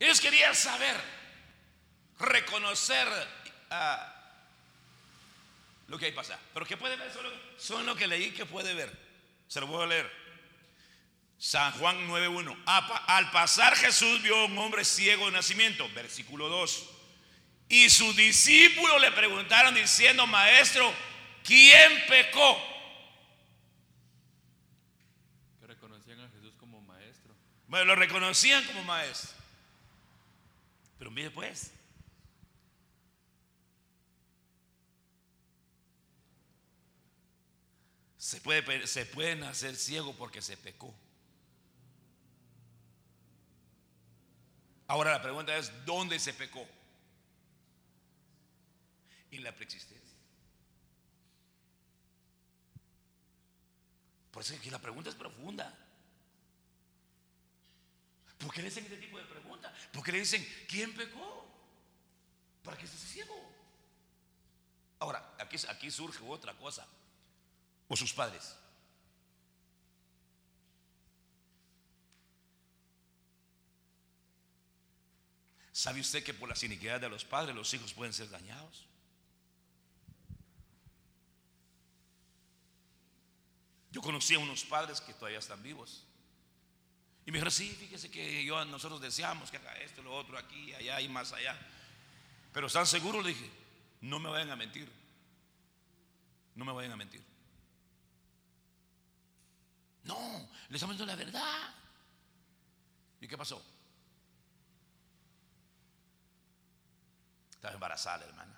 Ellos 0.00 0.20
querían 0.20 0.54
saber, 0.54 0.96
reconocer 2.18 3.08
ah, 3.70 4.14
lo 5.88 5.98
que 5.98 6.06
hay 6.06 6.12
pasar. 6.12 6.38
Pero 6.52 6.66
¿qué 6.66 6.76
puede 6.76 6.96
ver? 6.96 7.12
Solo, 7.12 7.30
son 7.56 7.86
lo 7.86 7.94
que 7.96 8.06
leí 8.06 8.30
que 8.32 8.46
puede 8.46 8.74
ver. 8.74 8.92
Se 9.48 9.60
lo 9.60 9.66
voy 9.66 9.84
a 9.84 9.86
leer. 9.86 10.24
San 11.38 11.72
Juan 11.72 12.08
9.1. 12.08 12.56
Al 12.66 13.30
pasar 13.30 13.76
Jesús 13.76 14.22
vio 14.22 14.36
a 14.36 14.44
un 14.46 14.56
hombre 14.58 14.84
ciego 14.84 15.26
de 15.26 15.32
nacimiento. 15.32 15.88
Versículo 15.94 16.48
2. 16.48 16.90
Y 17.68 17.90
sus 17.90 18.14
discípulos 18.16 19.00
le 19.00 19.10
preguntaron 19.12 19.74
diciendo, 19.74 20.26
maestro, 20.26 20.92
¿quién 21.42 22.04
pecó? 22.08 22.58
Que 25.60 25.66
reconocían 25.66 26.20
a 26.20 26.28
Jesús 26.30 26.54
como 26.58 26.80
maestro. 26.82 27.34
Bueno, 27.68 27.86
lo 27.86 27.94
reconocían 27.96 28.64
como 28.64 28.84
maestro. 28.84 29.33
Pero 31.04 31.14
mire 31.14 31.30
pues. 31.30 31.70
Se 38.16 38.40
puede, 38.40 38.86
se 38.86 39.04
puede 39.04 39.36
nacer 39.36 39.76
ciego 39.76 40.14
porque 40.16 40.40
se 40.40 40.56
pecó. 40.56 40.94
Ahora 44.86 45.10
la 45.10 45.20
pregunta 45.20 45.54
es, 45.58 45.70
¿dónde 45.84 46.18
se 46.18 46.32
pecó? 46.32 46.66
En 49.30 49.44
la 49.44 49.54
preexistencia. 49.54 50.16
Por 54.30 54.42
eso 54.42 54.54
es 54.54 54.60
que 54.62 54.70
la 54.70 54.78
pregunta 54.78 55.10
es 55.10 55.16
profunda. 55.16 55.83
¿Por 58.38 58.52
qué 58.52 58.62
le 58.62 58.68
hacen 58.68 58.84
este 58.84 58.96
tipo 58.96 59.18
de 59.18 59.24
preguntas? 59.24 59.72
¿Por 59.92 60.02
qué 60.02 60.12
le 60.12 60.18
dicen, 60.20 60.46
¿quién 60.68 60.94
pecó? 60.94 61.46
Para 62.62 62.76
que 62.76 62.84
esté 62.84 62.96
ciego. 62.96 63.34
Ahora, 64.98 65.34
aquí, 65.38 65.56
aquí 65.68 65.90
surge 65.90 66.22
otra 66.26 66.54
cosa. 66.54 66.86
O 67.88 67.96
sus 67.96 68.12
padres. 68.12 68.56
¿Sabe 75.72 76.00
usted 76.00 76.22
que 76.22 76.32
por 76.32 76.48
las 76.48 76.62
iniquidades 76.62 77.02
de 77.02 77.08
los 77.08 77.24
padres 77.24 77.54
los 77.54 77.74
hijos 77.74 77.92
pueden 77.92 78.12
ser 78.14 78.30
dañados? 78.30 78.86
Yo 83.90 84.00
conocí 84.00 84.34
a 84.34 84.38
unos 84.38 84.64
padres 84.64 85.00
que 85.00 85.12
todavía 85.14 85.40
están 85.40 85.62
vivos. 85.62 86.04
Y 87.26 87.30
me 87.30 87.38
dijeron, 87.38 87.50
sí, 87.50 87.70
fíjese 87.70 88.10
que 88.10 88.44
yo, 88.44 88.62
nosotros 88.66 89.00
deseamos 89.00 89.50
que 89.50 89.56
haga 89.56 89.74
esto, 89.78 90.02
lo 90.02 90.14
otro, 90.14 90.36
aquí, 90.36 90.74
allá 90.74 91.00
y 91.00 91.08
más 91.08 91.32
allá. 91.32 91.58
Pero 92.52 92.66
¿están 92.66 92.86
seguros? 92.86 93.24
Le 93.24 93.30
dije, 93.30 93.50
no 94.02 94.18
me 94.18 94.28
vayan 94.28 94.50
a 94.50 94.56
mentir. 94.56 94.90
No 96.54 96.64
me 96.64 96.72
vayan 96.72 96.92
a 96.92 96.96
mentir. 96.96 97.22
No, 100.04 100.48
les 100.68 100.74
estamos 100.74 100.96
diciendo 100.96 101.06
la 101.06 101.16
verdad. 101.16 101.74
¿Y 103.20 103.26
qué 103.26 103.38
pasó? 103.38 103.64
Estaba 107.54 107.72
embarazada 107.72 108.26
hermana. 108.26 108.54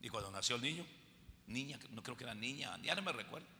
Y 0.00 0.08
cuando 0.08 0.30
nació 0.30 0.56
el 0.56 0.62
niño, 0.62 0.86
niña, 1.46 1.78
no 1.90 2.02
creo 2.02 2.16
que 2.16 2.24
era 2.24 2.34
niña, 2.34 2.78
ya 2.82 2.94
no 2.94 3.02
me 3.02 3.12
recuerdo. 3.12 3.53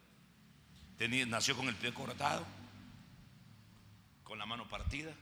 Nació 0.98 1.56
con 1.56 1.68
el 1.68 1.74
pie 1.74 1.92
cortado, 1.92 2.46
con 4.22 4.38
la 4.38 4.46
mano 4.46 4.68
partida 4.68 5.12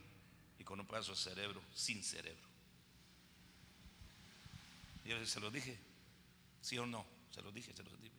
y 0.59 0.63
con 0.63 0.79
un 0.79 0.85
pedazo 0.85 1.11
de 1.11 1.17
cerebro, 1.17 1.61
sin 1.73 2.03
cerebro. 2.03 2.47
Y 5.03 5.09
yo 5.09 5.25
se 5.25 5.39
lo 5.39 5.51
dije, 5.51 5.77
sí 6.61 6.77
o 6.77 6.85
no, 6.85 7.05
se 7.31 7.41
lo 7.41 7.51
dije, 7.51 7.73
se 7.75 7.83
lo 7.83 7.89
dije. 7.97 8.15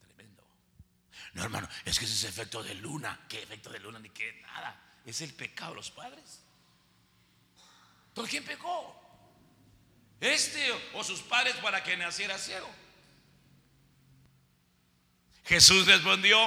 Tremendo. 0.00 0.42
No, 1.34 1.42
hermano, 1.44 1.68
es 1.84 1.98
que 1.98 2.06
ese 2.06 2.14
es 2.14 2.24
efecto 2.24 2.62
de 2.62 2.74
luna. 2.74 3.26
¿Qué 3.28 3.42
efecto 3.42 3.70
de 3.70 3.78
luna? 3.78 3.98
Ni 3.98 4.10
qué, 4.10 4.40
nada. 4.42 4.98
Es 5.04 5.20
el 5.20 5.32
pecado 5.34 5.72
de 5.72 5.76
los 5.76 5.90
padres. 5.90 6.40
¿Por 8.14 8.28
quién 8.28 8.44
pecó? 8.44 8.96
este 10.20 10.70
o 10.92 11.02
sus 11.02 11.20
padres 11.22 11.54
para 11.56 11.82
que 11.82 11.96
naciera 11.96 12.38
ciego. 12.38 12.68
Jesús 15.50 15.84
respondió, 15.84 16.38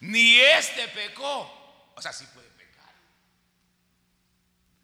ni 0.00 0.36
este 0.36 0.88
pecó, 0.88 1.90
o 1.96 2.02
sea, 2.02 2.12
sí 2.12 2.26
puede 2.34 2.50
pecar. 2.50 2.92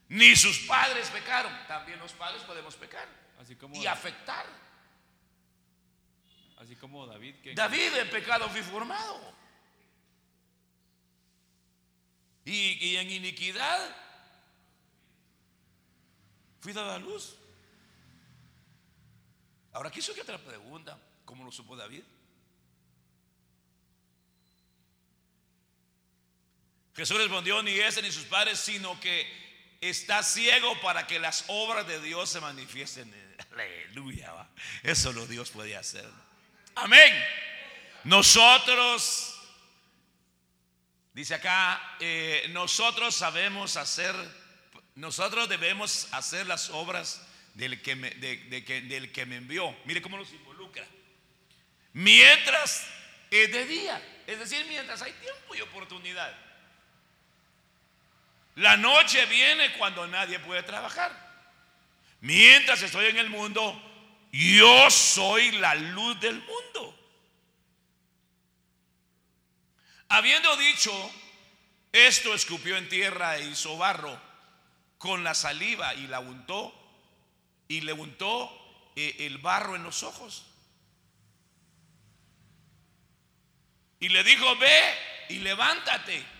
Ni 0.08 0.34
sus 0.34 0.60
padres 0.60 1.10
pecaron, 1.10 1.52
también 1.68 1.98
los 1.98 2.14
padres 2.14 2.42
podemos 2.44 2.74
pecar 2.76 3.06
Así 3.38 3.56
como, 3.56 3.76
y 3.76 3.86
afectar. 3.86 4.46
así 6.56 6.76
como 6.76 7.06
David 7.06 7.34
que 7.42 7.52
David 7.52 7.94
en 7.94 8.08
pecado 8.08 8.48
fue 8.48 8.62
formado. 8.62 9.34
Y, 12.46 12.88
y 12.88 12.96
en 12.96 13.10
iniquidad 13.10 13.94
fui 16.60 16.72
dado 16.72 16.92
a 16.92 16.98
luz. 16.98 17.36
Ahora, 19.74 19.90
aquí 19.90 20.00
surge 20.00 20.22
otra 20.22 20.38
pregunta. 20.38 20.98
¿Cómo 21.26 21.44
lo 21.44 21.52
supo 21.52 21.76
David? 21.76 22.02
Jesús 26.96 27.18
respondió, 27.18 27.62
ni 27.62 27.72
ese 27.72 28.02
ni 28.02 28.12
sus 28.12 28.24
padres, 28.24 28.58
sino 28.58 28.98
que 29.00 29.26
está 29.80 30.22
ciego 30.22 30.80
para 30.80 31.06
que 31.06 31.18
las 31.18 31.44
obras 31.48 31.86
de 31.86 32.00
Dios 32.00 32.30
se 32.30 32.40
manifiesten. 32.40 33.12
Aleluya. 33.52 34.32
Eso 34.82 35.12
lo 35.12 35.26
Dios 35.26 35.50
puede 35.50 35.76
hacer. 35.76 36.08
Amén. 36.76 37.12
Nosotros, 38.04 39.34
dice 41.12 41.34
acá, 41.34 41.96
eh, 42.00 42.46
nosotros 42.50 43.14
sabemos 43.14 43.76
hacer, 43.76 44.14
nosotros 44.94 45.48
debemos 45.48 46.08
hacer 46.12 46.46
las 46.46 46.70
obras 46.70 47.20
del 47.54 47.80
que, 47.82 47.94
me, 47.96 48.10
que- 48.10 48.82
del 48.82 49.10
que 49.12 49.26
me 49.26 49.36
envió. 49.36 49.74
Mire 49.84 50.02
cómo 50.02 50.16
nos 50.16 50.30
involucra. 50.32 50.86
Mientras 51.92 52.86
es 53.30 53.52
de 53.52 53.66
día, 53.66 54.22
es 54.26 54.38
decir, 54.38 54.64
mientras 54.68 55.00
hay 55.02 55.12
tiempo 55.12 55.54
y 55.54 55.60
oportunidad. 55.60 56.36
La 58.56 58.76
noche 58.76 59.26
viene 59.26 59.72
cuando 59.72 60.06
nadie 60.06 60.38
puede 60.38 60.62
trabajar. 60.62 61.12
Mientras 62.20 62.82
estoy 62.82 63.06
en 63.06 63.18
el 63.18 63.28
mundo, 63.28 63.80
yo 64.32 64.90
soy 64.90 65.52
la 65.52 65.74
luz 65.74 66.20
del 66.20 66.40
mundo. 66.40 66.98
Habiendo 70.08 70.56
dicho 70.56 70.92
esto, 71.92 72.34
escupió 72.34 72.76
en 72.76 72.88
tierra 72.88 73.36
e 73.36 73.46
hizo 73.46 73.76
barro 73.76 74.20
con 74.98 75.24
la 75.24 75.34
saliva 75.34 75.94
y 75.94 76.06
la 76.06 76.20
untó 76.20 76.72
y 77.68 77.80
le 77.80 77.92
untó 77.92 78.50
eh, 78.96 79.16
el 79.20 79.38
barro 79.38 79.74
en 79.74 79.82
los 79.82 80.02
ojos. 80.02 80.46
Y 83.98 84.08
le 84.08 84.22
dijo, 84.22 84.56
ve 84.56 84.94
y 85.30 85.38
levántate 85.38 86.33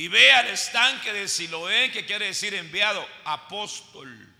y 0.00 0.08
ve 0.08 0.32
al 0.32 0.48
estanque 0.48 1.12
de 1.12 1.28
Siloé, 1.28 1.92
que 1.92 2.06
quiere 2.06 2.24
decir 2.24 2.54
enviado, 2.54 3.06
apóstol. 3.22 4.34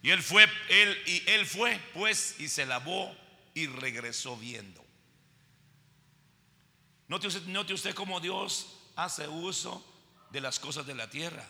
Y 0.00 0.08
él 0.08 0.22
fue, 0.22 0.48
él, 0.70 1.02
y 1.04 1.30
él 1.30 1.44
fue, 1.44 1.78
pues, 1.92 2.36
y 2.40 2.48
se 2.48 2.64
lavó 2.64 3.14
y 3.52 3.66
regresó 3.66 4.38
viendo. 4.38 4.82
Note 7.08 7.26
usted, 7.26 7.74
usted 7.74 7.94
cómo 7.94 8.20
Dios 8.20 8.74
hace 8.96 9.28
uso 9.28 9.84
de 10.30 10.40
las 10.40 10.58
cosas 10.58 10.86
de 10.86 10.94
la 10.94 11.10
tierra. 11.10 11.46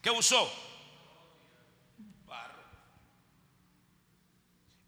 ¿Qué 0.00 0.08
usó? 0.08 0.50
Barro. 2.24 2.64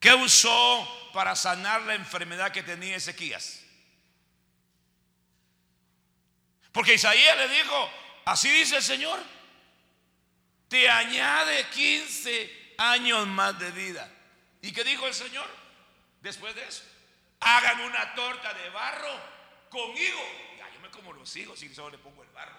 ¿Qué 0.00 0.14
usó 0.14 1.10
para 1.12 1.36
sanar 1.36 1.82
la 1.82 1.94
enfermedad 1.94 2.52
que 2.52 2.62
tenía 2.62 2.96
Ezequías? 2.96 3.67
Porque 6.78 6.94
Isaías 6.94 7.36
le 7.36 7.48
dijo, 7.48 7.90
así 8.24 8.48
dice 8.50 8.76
el 8.76 8.84
Señor, 8.84 9.18
te 10.68 10.88
añade 10.88 11.68
15 11.70 12.74
años 12.78 13.26
más 13.26 13.58
de 13.58 13.68
vida. 13.72 14.08
¿Y 14.62 14.70
qué 14.70 14.84
dijo 14.84 15.04
el 15.08 15.12
Señor 15.12 15.44
después 16.20 16.54
de 16.54 16.62
eso? 16.62 16.84
Hagan 17.40 17.80
una 17.80 18.14
torta 18.14 18.54
de 18.54 18.70
barro 18.70 19.10
con 19.70 19.90
higo. 19.90 20.22
Ya, 20.56 20.72
yo 20.72 20.78
me 20.78 20.88
como 20.90 21.12
los 21.12 21.34
higos 21.34 21.60
y 21.64 21.74
solo 21.74 21.90
le 21.90 21.98
pongo 21.98 22.22
el 22.22 22.30
barro. 22.30 22.56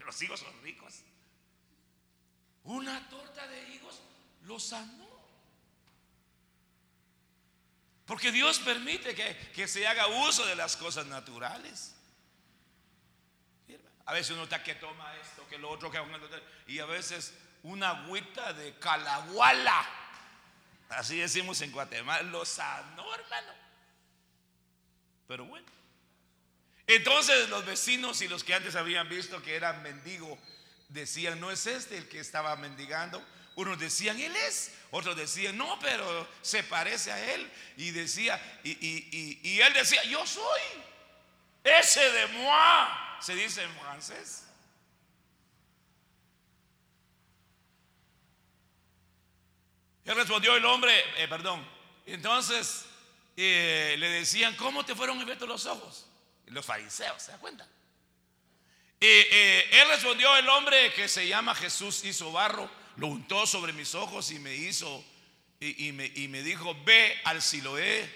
Los 0.00 0.20
higos 0.20 0.40
son 0.40 0.62
ricos. 0.62 0.96
Una 2.64 3.08
torta 3.08 3.48
de 3.48 3.62
higos 3.70 3.98
lo 4.42 4.60
sanó. 4.60 5.08
Porque 8.04 8.30
Dios 8.30 8.58
permite 8.58 9.14
que, 9.14 9.52
que 9.54 9.66
se 9.66 9.86
haga 9.86 10.06
uso 10.06 10.44
de 10.44 10.54
las 10.54 10.76
cosas 10.76 11.06
naturales. 11.06 11.94
A 14.08 14.14
veces 14.14 14.30
uno 14.30 14.44
está 14.44 14.62
que 14.62 14.74
toma 14.74 15.14
esto, 15.18 15.46
que 15.48 15.58
lo 15.58 15.68
otro, 15.68 15.90
que 15.90 15.98
y 16.66 16.78
a 16.78 16.86
veces 16.86 17.34
una 17.62 17.90
agüita 17.90 18.54
de 18.54 18.74
calaguala. 18.78 19.86
Así 20.88 21.18
decimos 21.18 21.60
en 21.60 21.70
Guatemala, 21.72 22.22
lo 22.22 22.46
sanó, 22.46 23.14
hermano. 23.14 23.52
Pero 25.26 25.44
bueno. 25.44 25.66
Entonces 26.86 27.50
los 27.50 27.66
vecinos 27.66 28.22
y 28.22 28.28
los 28.28 28.42
que 28.44 28.54
antes 28.54 28.76
habían 28.76 29.10
visto 29.10 29.42
que 29.42 29.54
era 29.54 29.74
mendigo 29.74 30.38
decían, 30.88 31.38
no 31.38 31.50
es 31.50 31.66
este 31.66 31.98
el 31.98 32.08
que 32.08 32.20
estaba 32.20 32.56
mendigando. 32.56 33.22
Unos 33.56 33.78
decían, 33.78 34.18
él 34.18 34.34
es. 34.36 34.72
Otros 34.90 35.16
decían, 35.16 35.58
no, 35.58 35.78
pero 35.80 36.26
se 36.40 36.62
parece 36.62 37.12
a 37.12 37.34
él. 37.34 37.52
Y 37.76 37.90
decía, 37.90 38.40
y, 38.64 38.70
y- 38.70 39.40
y- 39.42 39.60
él 39.60 39.74
decía, 39.74 40.02
yo 40.04 40.26
soy 40.26 40.62
ese 41.62 42.10
de 42.10 42.26
moi, 42.28 42.86
se 43.20 43.34
dice 43.34 43.62
en 43.62 43.74
francés. 43.74 44.44
Y 50.04 50.10
respondió 50.10 50.56
el 50.56 50.64
hombre, 50.64 50.92
eh, 51.22 51.28
perdón. 51.28 51.66
Entonces 52.06 52.86
eh, 53.36 53.94
le 53.98 54.08
decían, 54.08 54.56
¿cómo 54.56 54.84
te 54.84 54.94
fueron 54.94 55.20
abiertos 55.20 55.46
los 55.46 55.66
ojos? 55.66 56.06
Los 56.46 56.64
fariseos, 56.64 57.22
¿se 57.22 57.32
da 57.32 57.38
cuenta? 57.38 57.68
Eh, 59.00 59.68
él 59.70 59.88
respondió, 59.88 60.34
el 60.36 60.48
hombre 60.48 60.94
que 60.94 61.08
se 61.08 61.28
llama 61.28 61.54
Jesús 61.54 62.04
hizo 62.04 62.32
barro, 62.32 62.70
lo 62.96 63.08
untó 63.08 63.46
sobre 63.46 63.74
mis 63.74 63.94
ojos 63.94 64.30
y 64.30 64.38
me 64.38 64.54
hizo, 64.56 65.04
y, 65.60 65.88
y 65.88 66.28
me 66.28 66.42
dijo, 66.42 66.74
ve 66.84 67.20
al 67.24 67.42
Siloé 67.42 68.10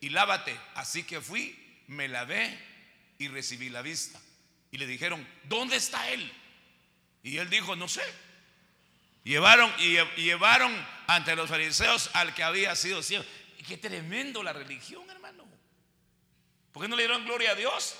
y 0.00 0.10
lávate. 0.10 0.58
Así 0.74 1.04
que 1.04 1.22
fui, 1.22 1.82
me 1.86 2.06
lavé 2.06 2.58
y 3.18 3.28
recibí 3.28 3.70
la 3.70 3.80
vista. 3.80 4.20
Y 4.70 4.78
le 4.78 4.86
dijeron, 4.86 5.26
¿dónde 5.44 5.76
está 5.76 6.08
él? 6.10 6.32
Y 7.22 7.38
él 7.38 7.50
dijo, 7.50 7.76
no 7.76 7.88
sé. 7.88 8.02
Llevaron 9.24 9.72
y 9.78 9.98
llevaron 10.20 10.74
ante 11.06 11.36
los 11.36 11.50
fariseos 11.50 12.10
al 12.14 12.34
que 12.34 12.42
había 12.42 12.74
sido 12.74 13.02
ciego. 13.02 13.24
Y 13.58 13.62
qué 13.64 13.76
tremendo 13.76 14.42
la 14.42 14.52
religión, 14.52 15.08
hermano. 15.10 15.44
¿Por 16.72 16.82
qué 16.82 16.88
no 16.88 16.96
le 16.96 17.02
dieron 17.02 17.24
gloria 17.24 17.50
a 17.50 17.54
Dios? 17.54 17.96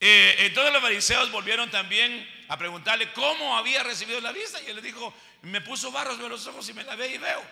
Eh, 0.00 0.36
entonces 0.40 0.72
los 0.72 0.82
fariseos 0.82 1.30
volvieron 1.30 1.70
también 1.70 2.28
a 2.48 2.56
preguntarle 2.56 3.12
cómo 3.12 3.56
había 3.56 3.82
recibido 3.82 4.20
la 4.20 4.32
vista. 4.32 4.62
Y 4.62 4.66
él 4.66 4.76
le 4.76 4.82
dijo, 4.82 5.12
me 5.42 5.60
puso 5.60 5.90
barros 5.90 6.18
en 6.18 6.28
los 6.28 6.46
ojos 6.46 6.68
y 6.68 6.72
me 6.72 6.84
la 6.84 6.96
ve 6.96 7.14
y 7.14 7.18
veo. 7.18 7.42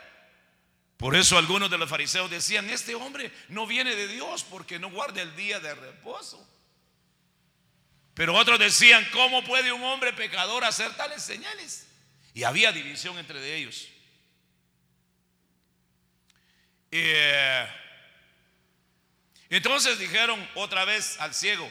Por 0.97 1.17
eso 1.17 1.37
algunos 1.37 1.71
de 1.71 1.77
los 1.77 1.91
fariseos 1.91 2.31
decían, 2.31 2.71
este 2.71 2.95
hombre 2.95 3.33
no 3.49 3.67
viene 3.67 3.95
de 3.95 4.09
Dios 4.09 4.45
porque 4.45 4.79
no 4.79 4.91
guarda 4.91 5.21
el 5.23 5.35
día 5.37 5.61
de 5.61 5.75
reposo. 5.75 6.54
Pero 8.15 8.35
otros 8.35 8.59
decían, 8.59 9.07
¿cómo 9.13 9.43
puede 9.45 9.73
un 9.73 9.83
hombre 9.83 10.13
pecador 10.13 10.65
hacer 10.65 10.95
tales 10.97 11.23
señales? 11.23 11.87
Y 12.33 12.45
había 12.45 12.71
división 12.71 13.19
entre 13.19 13.57
ellos. 13.57 13.89
Eh, 16.93 17.69
entonces 19.51 19.99
dijeron 19.99 20.49
otra 20.55 20.85
vez 20.85 21.21
al 21.21 21.35
ciego, 21.35 21.69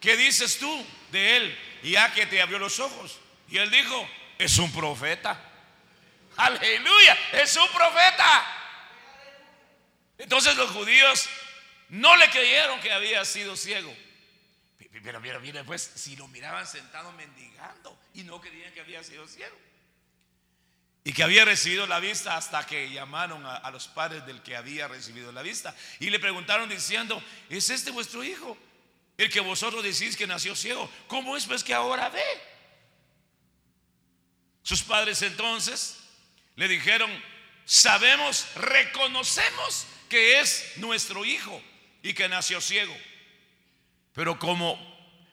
¿qué 0.00 0.16
dices 0.16 0.58
tú 0.58 0.86
de 1.12 1.36
él? 1.36 1.58
Ya 1.84 2.12
que 2.12 2.26
te 2.26 2.42
abrió 2.42 2.58
los 2.58 2.80
ojos. 2.80 3.20
Y 3.48 3.58
él 3.58 3.70
dijo, 3.70 4.08
es 4.38 4.58
un 4.58 4.72
profeta. 4.72 5.40
Aleluya, 6.36 7.16
es 7.32 7.56
un 7.56 7.68
profeta. 7.68 8.46
Entonces 10.18 10.56
los 10.56 10.70
judíos 10.72 11.28
no 11.88 12.16
le 12.16 12.28
creyeron 12.30 12.80
que 12.80 12.92
había 12.92 13.24
sido 13.24 13.56
ciego. 13.56 13.96
Pero 15.02 15.20
mira, 15.20 15.64
pues 15.64 15.82
si 15.94 16.16
lo 16.16 16.28
miraban 16.28 16.66
sentado 16.66 17.12
mendigando 17.12 17.98
y 18.14 18.22
no 18.22 18.40
creían 18.40 18.72
que 18.72 18.80
había 18.80 19.02
sido 19.02 19.26
ciego. 19.26 19.56
Y 21.04 21.12
que 21.12 21.22
había 21.22 21.44
recibido 21.44 21.86
la 21.86 22.00
vista 22.00 22.36
hasta 22.36 22.66
que 22.66 22.90
llamaron 22.90 23.46
a, 23.46 23.56
a, 23.56 23.70
los 23.70 23.86
padres 23.86 24.26
del 24.26 24.42
que 24.42 24.56
había 24.56 24.88
recibido 24.88 25.30
la 25.30 25.42
vista. 25.42 25.74
Y 26.00 26.10
le 26.10 26.18
preguntaron 26.18 26.68
diciendo, 26.68 27.22
¿es 27.48 27.70
este 27.70 27.92
vuestro 27.92 28.24
hijo? 28.24 28.58
El 29.16 29.30
que 29.30 29.40
vosotros 29.40 29.84
decís 29.84 30.16
que 30.16 30.26
nació 30.26 30.56
ciego. 30.56 30.90
¿Cómo 31.06 31.36
es 31.36 31.46
pues 31.46 31.62
que 31.62 31.74
ahora 31.74 32.08
ve? 32.08 32.22
Sus 34.62 34.82
padres 34.82 35.22
entonces 35.22 35.96
le 36.56 36.66
dijeron, 36.66 37.10
sabemos, 37.64 38.46
reconocemos 38.56 39.86
que 40.08 40.40
es 40.40 40.72
nuestro 40.76 41.24
hijo 41.24 41.62
y 42.02 42.14
que 42.14 42.28
nació 42.28 42.60
ciego. 42.60 42.96
Pero 44.16 44.38
como, 44.38 44.78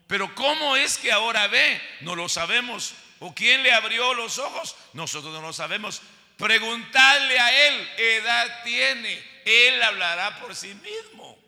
pero 0.08 0.36
cómo 0.36 0.76
es 0.76 0.98
que 0.98 1.10
ahora 1.10 1.48
ve, 1.48 1.82
no 2.02 2.18
lo 2.18 2.28
sabemos. 2.28 2.94
¿O 3.20 3.34
quién 3.34 3.64
le 3.64 3.72
abrió 3.72 4.14
los 4.14 4.38
ojos? 4.40 4.76
Nosotros 4.92 5.34
no 5.34 5.42
lo 5.42 5.54
sabemos. 5.54 6.02
Preguntarle 6.38 7.40
a 7.40 7.68
él, 7.68 7.90
edad 7.98 8.64
tiene, 8.66 9.24
él 9.46 9.82
hablará 9.82 10.38
por 10.42 10.54
sí 10.54 10.76
mismo. 10.76 11.40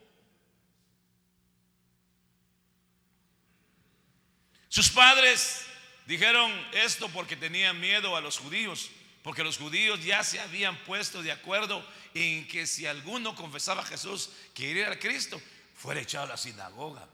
Sus 4.69 4.89
padres 4.89 5.65
dijeron 6.05 6.53
esto 6.71 7.09
porque 7.09 7.35
tenían 7.35 7.81
miedo 7.81 8.15
a 8.15 8.21
los 8.21 8.37
judíos, 8.37 8.91
porque 9.23 9.43
los 9.43 9.57
judíos 9.57 10.01
ya 10.05 10.23
se 10.23 10.39
habían 10.39 10.77
puesto 10.85 11.21
de 11.21 11.33
acuerdo 11.33 11.85
en 12.13 12.47
que 12.47 12.65
si 12.65 12.85
alguno 12.85 13.35
confesaba 13.35 13.81
a 13.81 13.85
Jesús 13.85 14.29
que 14.53 14.79
era 14.79 14.97
Cristo, 14.97 15.41
fuera 15.75 15.99
echado 15.99 16.23
a 16.23 16.29
la 16.29 16.37
sinagoga. 16.37 17.05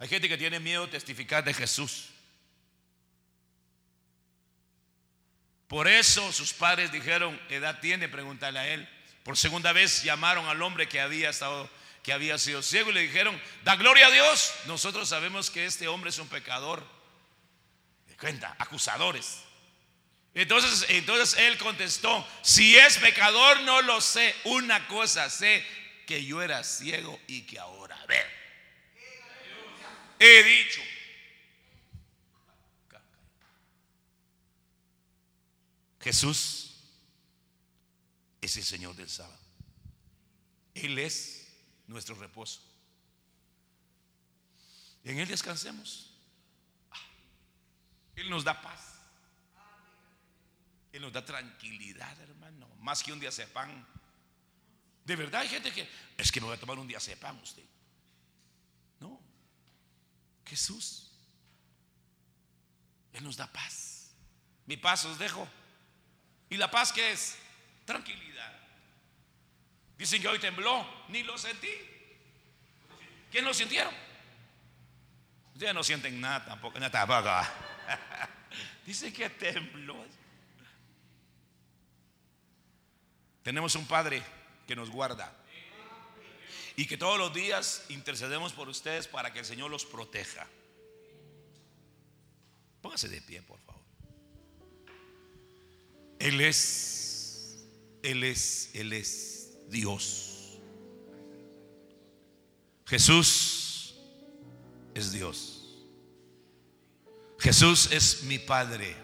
Hay 0.00 0.08
gente 0.08 0.28
que 0.28 0.38
tiene 0.38 0.58
miedo 0.58 0.88
testificar 0.88 1.44
de 1.44 1.52
Jesús. 1.54 2.06
Por 5.68 5.86
eso 5.86 6.32
sus 6.32 6.52
padres 6.52 6.90
dijeron, 6.90 7.40
edad 7.50 7.78
tiene, 7.80 8.08
pregúntale 8.08 8.58
a 8.58 8.66
él. 8.66 8.88
Por 9.22 9.36
segunda 9.36 9.72
vez 9.72 10.02
llamaron 10.02 10.46
al 10.46 10.60
hombre 10.62 10.88
que 10.88 11.00
había 11.00 11.30
estado 11.30 11.70
que 12.02 12.14
había 12.14 12.38
sido 12.38 12.62
ciego 12.62 12.90
y 12.90 12.94
le 12.94 13.02
dijeron, 13.02 13.38
"Da 13.62 13.76
gloria 13.76 14.06
a 14.06 14.10
Dios. 14.10 14.54
Nosotros 14.64 15.06
sabemos 15.10 15.50
que 15.50 15.66
este 15.66 15.86
hombre 15.86 16.08
es 16.08 16.18
un 16.18 16.28
pecador." 16.28 16.82
De 18.06 18.16
cuenta, 18.16 18.56
acusadores. 18.58 19.42
Entonces, 20.32 20.86
entonces 20.88 21.38
él 21.38 21.58
contestó, 21.58 22.26
"Si 22.40 22.74
es 22.74 22.96
pecador 22.96 23.60
no 23.64 23.82
lo 23.82 24.00
sé, 24.00 24.34
una 24.44 24.88
cosa 24.88 25.28
sé, 25.28 25.62
que 26.06 26.24
yo 26.24 26.40
era 26.40 26.64
ciego 26.64 27.20
y 27.26 27.42
que 27.42 27.58
ahora 27.58 27.79
ve." 27.79 27.79
He 30.22 30.42
dicho, 30.42 30.82
Jesús 35.98 36.74
es 38.42 38.54
el 38.58 38.64
Señor 38.64 38.94
del 38.96 39.08
sábado. 39.08 39.40
Él 40.74 40.98
es 40.98 41.48
nuestro 41.86 42.14
reposo. 42.16 42.60
En 45.04 45.18
Él 45.18 45.26
descansemos. 45.26 46.12
Él 48.14 48.28
nos 48.28 48.44
da 48.44 48.60
paz. 48.60 48.96
Él 50.92 51.00
nos 51.00 51.14
da 51.14 51.24
tranquilidad, 51.24 52.20
hermano. 52.20 52.68
Más 52.80 53.02
que 53.02 53.14
un 53.14 53.20
día 53.20 53.32
sepan. 53.32 53.86
De 55.06 55.16
verdad 55.16 55.40
hay 55.40 55.48
gente 55.48 55.72
que 55.72 55.88
es 56.18 56.30
que 56.30 56.40
me 56.42 56.46
voy 56.46 56.56
a 56.56 56.60
tomar 56.60 56.78
un 56.78 56.86
día 56.86 57.00
sepan 57.00 57.38
usted. 57.38 57.64
Jesús. 60.50 61.08
Él 63.12 63.22
nos 63.22 63.36
da 63.36 63.46
paz. 63.46 64.10
Mi 64.66 64.76
paz 64.76 65.04
os 65.04 65.16
dejo. 65.16 65.48
¿Y 66.48 66.56
la 66.56 66.68
paz 66.68 66.92
qué 66.92 67.12
es? 67.12 67.38
Tranquilidad. 67.84 68.58
Dicen 69.96 70.20
que 70.20 70.26
hoy 70.26 70.40
tembló, 70.40 70.84
ni 71.08 71.22
lo 71.22 71.38
sentí. 71.38 71.70
¿Quién 73.30 73.44
lo 73.44 73.54
sintieron? 73.54 73.94
Ustedes 75.54 75.72
no 75.72 75.84
sienten 75.84 76.20
nada 76.20 76.44
tampoco, 76.44 76.80
nada 76.80 76.90
tampoco. 76.90 77.30
Dicen 78.86 79.12
que 79.12 79.30
tembló. 79.30 80.04
Tenemos 83.44 83.76
un 83.76 83.86
Padre 83.86 84.22
que 84.66 84.74
nos 84.74 84.90
guarda 84.90 85.32
y 86.76 86.86
que 86.86 86.96
todos 86.96 87.18
los 87.18 87.32
días 87.32 87.84
intercedemos 87.88 88.52
por 88.52 88.68
ustedes 88.68 89.08
para 89.08 89.32
que 89.32 89.40
el 89.40 89.44
Señor 89.44 89.70
los 89.70 89.84
proteja. 89.84 90.46
Póngase 92.80 93.08
de 93.08 93.20
pie, 93.20 93.42
por 93.42 93.58
favor. 93.60 93.82
Él 96.18 96.40
es, 96.40 97.58
Él 98.02 98.24
es, 98.24 98.70
Él 98.74 98.92
es 98.92 99.50
Dios. 99.68 100.58
Jesús 102.86 103.94
es 104.94 105.12
Dios. 105.12 105.78
Jesús 107.38 107.90
es 107.92 108.24
mi 108.24 108.38
Padre. 108.38 108.96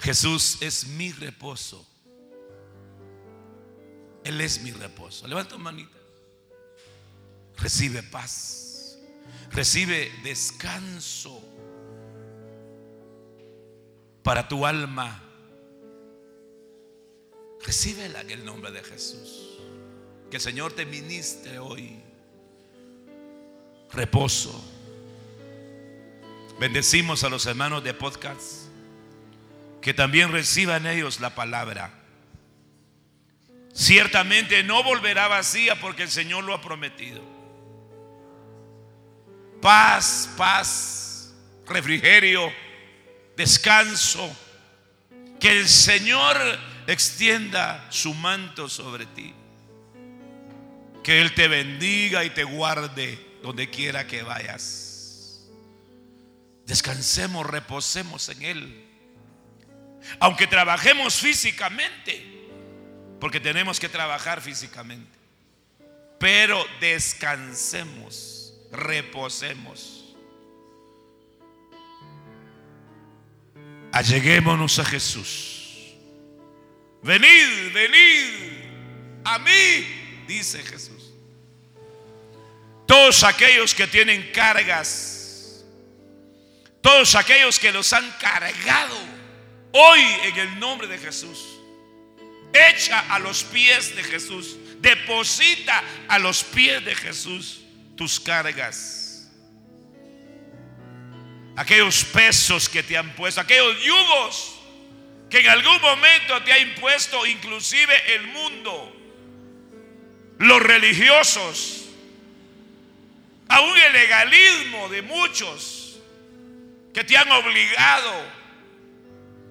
Jesús 0.00 0.58
es 0.60 0.86
mi 0.86 1.12
reposo. 1.12 1.86
Él 4.28 4.42
es 4.42 4.60
mi 4.60 4.72
reposo. 4.72 5.26
Levanta 5.26 5.56
manita. 5.56 5.96
Recibe 7.56 8.02
paz. 8.02 8.98
Recibe 9.50 10.12
descanso 10.22 11.42
para 14.22 14.46
tu 14.46 14.66
alma. 14.66 15.22
Recíbela 17.64 18.20
en 18.20 18.30
el 18.30 18.44
nombre 18.44 18.70
de 18.70 18.84
Jesús. 18.84 19.60
Que 20.30 20.36
el 20.36 20.42
Señor 20.42 20.74
te 20.74 20.84
ministre 20.84 21.58
hoy. 21.58 21.98
Reposo. 23.90 24.62
Bendecimos 26.60 27.24
a 27.24 27.30
los 27.30 27.46
hermanos 27.46 27.82
de 27.82 27.94
podcast. 27.94 28.66
Que 29.80 29.94
también 29.94 30.32
reciban 30.32 30.86
ellos 30.86 31.18
la 31.18 31.34
palabra. 31.34 32.07
Ciertamente 33.78 34.64
no 34.64 34.82
volverá 34.82 35.28
vacía 35.28 35.78
porque 35.78 36.02
el 36.02 36.10
Señor 36.10 36.42
lo 36.42 36.52
ha 36.52 36.60
prometido. 36.60 37.22
Paz, 39.62 40.28
paz, 40.36 41.32
refrigerio, 41.64 42.52
descanso. 43.36 44.36
Que 45.38 45.60
el 45.60 45.68
Señor 45.68 46.36
extienda 46.88 47.86
su 47.90 48.14
manto 48.14 48.68
sobre 48.68 49.06
ti. 49.06 49.32
Que 51.04 51.20
Él 51.20 51.32
te 51.36 51.46
bendiga 51.46 52.24
y 52.24 52.30
te 52.30 52.42
guarde 52.42 53.38
donde 53.44 53.70
quiera 53.70 54.08
que 54.08 54.24
vayas. 54.24 55.46
Descansemos, 56.66 57.46
reposemos 57.46 58.28
en 58.28 58.42
Él. 58.42 58.84
Aunque 60.18 60.48
trabajemos 60.48 61.14
físicamente, 61.14 62.37
porque 63.20 63.40
tenemos 63.40 63.80
que 63.80 63.88
trabajar 63.88 64.40
físicamente. 64.40 65.18
Pero 66.18 66.64
descansemos, 66.80 68.54
reposemos. 68.72 70.16
Alleguémonos 73.92 74.78
a 74.78 74.84
Jesús. 74.84 75.94
Venid, 77.02 77.72
venid 77.72 78.68
a 79.24 79.38
mí, 79.38 80.24
dice 80.26 80.62
Jesús. 80.62 81.12
Todos 82.86 83.22
aquellos 83.22 83.74
que 83.74 83.86
tienen 83.86 84.30
cargas, 84.32 85.64
todos 86.80 87.14
aquellos 87.14 87.58
que 87.58 87.70
los 87.70 87.92
han 87.92 88.10
cargado, 88.12 88.96
hoy 89.72 90.00
en 90.24 90.38
el 90.38 90.58
nombre 90.58 90.88
de 90.88 90.98
Jesús, 90.98 91.57
echa 92.52 93.00
a 93.12 93.18
los 93.18 93.44
pies 93.44 93.94
de 93.94 94.02
Jesús, 94.02 94.56
deposita 94.80 95.82
a 96.08 96.18
los 96.18 96.44
pies 96.44 96.84
de 96.84 96.94
Jesús 96.94 97.60
tus 97.96 98.18
cargas. 98.20 99.28
Aquellos 101.56 102.04
pesos 102.04 102.68
que 102.68 102.82
te 102.82 102.96
han 102.96 103.14
puesto, 103.16 103.40
aquellos 103.40 103.82
yugos 103.82 104.54
que 105.28 105.40
en 105.40 105.48
algún 105.48 105.80
momento 105.80 106.42
te 106.44 106.52
ha 106.52 106.58
impuesto 106.58 107.26
inclusive 107.26 108.14
el 108.14 108.28
mundo, 108.28 108.96
los 110.38 110.62
religiosos, 110.62 111.86
aún 113.48 113.76
el 113.76 113.92
legalismo 113.92 114.88
de 114.88 115.02
muchos 115.02 115.98
que 116.94 117.04
te 117.04 117.16
han 117.16 117.30
obligado, 117.30 118.12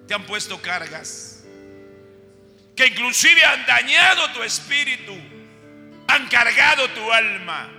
te 0.07 0.13
han 0.13 0.25
puesto 0.25 0.61
cargas, 0.61 1.36
que 2.77 2.87
inclusive 2.87 3.43
han 3.43 3.65
dañado 3.65 4.29
tu 4.31 4.41
espíritu, 4.43 5.13
han 6.07 6.29
cargado 6.29 6.87
tu 6.91 7.11
alma. 7.11 7.69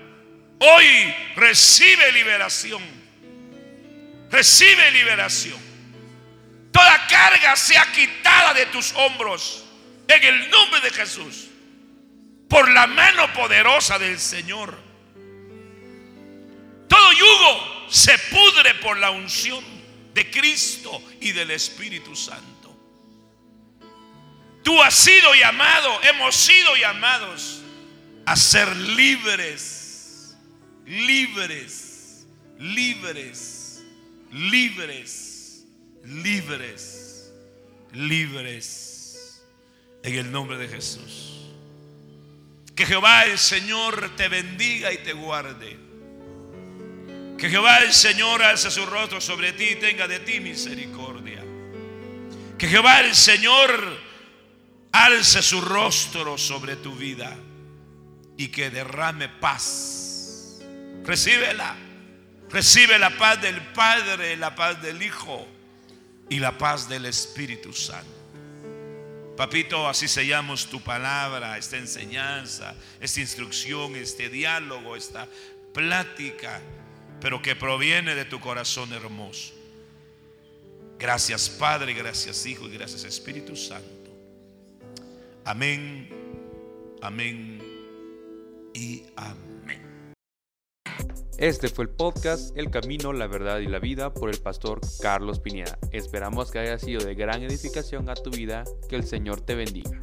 Hoy 0.58 1.14
recibe 1.36 2.12
liberación 2.12 2.98
Recibe 4.30 4.90
liberación. 4.90 5.58
Toda 6.70 7.06
carga 7.06 7.56
sea 7.56 7.90
quitada 7.92 8.54
de 8.54 8.66
tus 8.66 8.92
hombros 8.92 9.64
en 10.06 10.22
el 10.22 10.50
nombre 10.50 10.80
de 10.80 10.90
Jesús. 10.90 11.46
Por 12.48 12.70
la 12.70 12.86
mano 12.86 13.32
poderosa 13.32 13.98
del 13.98 14.18
Señor. 14.18 14.78
Todo 16.88 17.12
yugo 17.12 17.86
se 17.90 18.18
pudre 18.18 18.74
por 18.76 18.96
la 18.96 19.10
unción 19.10 19.64
de 20.14 20.30
Cristo 20.30 21.02
y 21.20 21.32
del 21.32 21.50
Espíritu 21.50 22.14
Santo. 22.16 22.57
Tú 24.68 24.82
has 24.82 24.92
sido 24.92 25.34
llamado, 25.34 25.98
hemos 26.02 26.36
sido 26.36 26.76
llamados 26.76 27.62
a 28.26 28.36
ser 28.36 28.76
libres, 28.76 30.36
libres, 30.84 32.26
libres 32.58 33.82
libres, 34.30 35.64
libres, 36.04 37.32
libres, 37.94 39.42
en 40.02 40.14
el 40.14 40.30
nombre 40.30 40.58
de 40.58 40.68
Jesús. 40.68 41.46
Que 42.74 42.84
Jehová 42.84 43.24
el 43.24 43.38
Señor 43.38 44.10
te 44.16 44.28
bendiga 44.28 44.92
y 44.92 44.98
te 44.98 45.14
guarde. 45.14 45.78
Que 47.38 47.48
Jehová 47.48 47.78
el 47.78 47.94
Señor 47.94 48.42
alce 48.42 48.70
su 48.70 48.84
rostro 48.84 49.18
sobre 49.22 49.54
ti 49.54 49.64
y 49.70 49.76
tenga 49.76 50.06
de 50.06 50.20
ti 50.20 50.40
misericordia. 50.40 51.42
Que 52.58 52.68
Jehová 52.68 53.00
el 53.00 53.14
Señor 53.14 54.07
alce 54.92 55.42
su 55.42 55.60
rostro 55.60 56.38
sobre 56.38 56.76
tu 56.76 56.94
vida 56.94 57.36
y 58.36 58.48
que 58.48 58.70
derrame 58.70 59.28
paz. 59.28 60.60
Recíbela 61.04 61.76
Recibe 62.50 62.98
la 62.98 63.10
paz 63.10 63.40
del 63.42 63.60
Padre, 63.60 64.36
la 64.36 64.54
paz 64.54 64.80
del 64.80 65.02
Hijo 65.02 65.46
y 66.30 66.38
la 66.38 66.56
paz 66.56 66.88
del 66.88 67.04
Espíritu 67.04 67.72
Santo. 67.72 68.16
Papito, 69.36 69.86
así 69.86 70.08
sellamos 70.08 70.66
tu 70.66 70.80
palabra, 70.80 71.58
esta 71.58 71.76
enseñanza, 71.76 72.74
esta 73.00 73.20
instrucción, 73.20 73.94
este 73.96 74.30
diálogo, 74.30 74.96
esta 74.96 75.28
plática, 75.74 76.60
pero 77.20 77.40
que 77.42 77.54
proviene 77.54 78.14
de 78.14 78.24
tu 78.24 78.40
corazón 78.40 78.92
hermoso. 78.92 79.52
Gracias 80.98 81.48
Padre, 81.50 81.92
gracias 81.92 82.46
Hijo 82.46 82.66
y 82.66 82.70
gracias 82.70 83.04
Espíritu 83.04 83.54
Santo. 83.54 83.97
Amén, 85.48 86.06
amén 87.00 87.58
y 88.74 89.04
amén. 89.16 90.12
Este 91.38 91.68
fue 91.68 91.86
el 91.86 91.90
podcast 91.90 92.54
El 92.54 92.70
Camino, 92.70 93.14
la 93.14 93.28
Verdad 93.28 93.60
y 93.60 93.66
la 93.66 93.78
Vida 93.78 94.12
por 94.12 94.28
el 94.28 94.38
pastor 94.42 94.82
Carlos 95.00 95.40
Pineda. 95.40 95.78
Esperamos 95.90 96.50
que 96.50 96.58
haya 96.58 96.78
sido 96.78 97.02
de 97.02 97.14
gran 97.14 97.40
edificación 97.42 98.10
a 98.10 98.14
tu 98.14 98.28
vida. 98.28 98.64
Que 98.90 98.96
el 98.96 99.04
Señor 99.04 99.40
te 99.40 99.54
bendiga. 99.54 99.98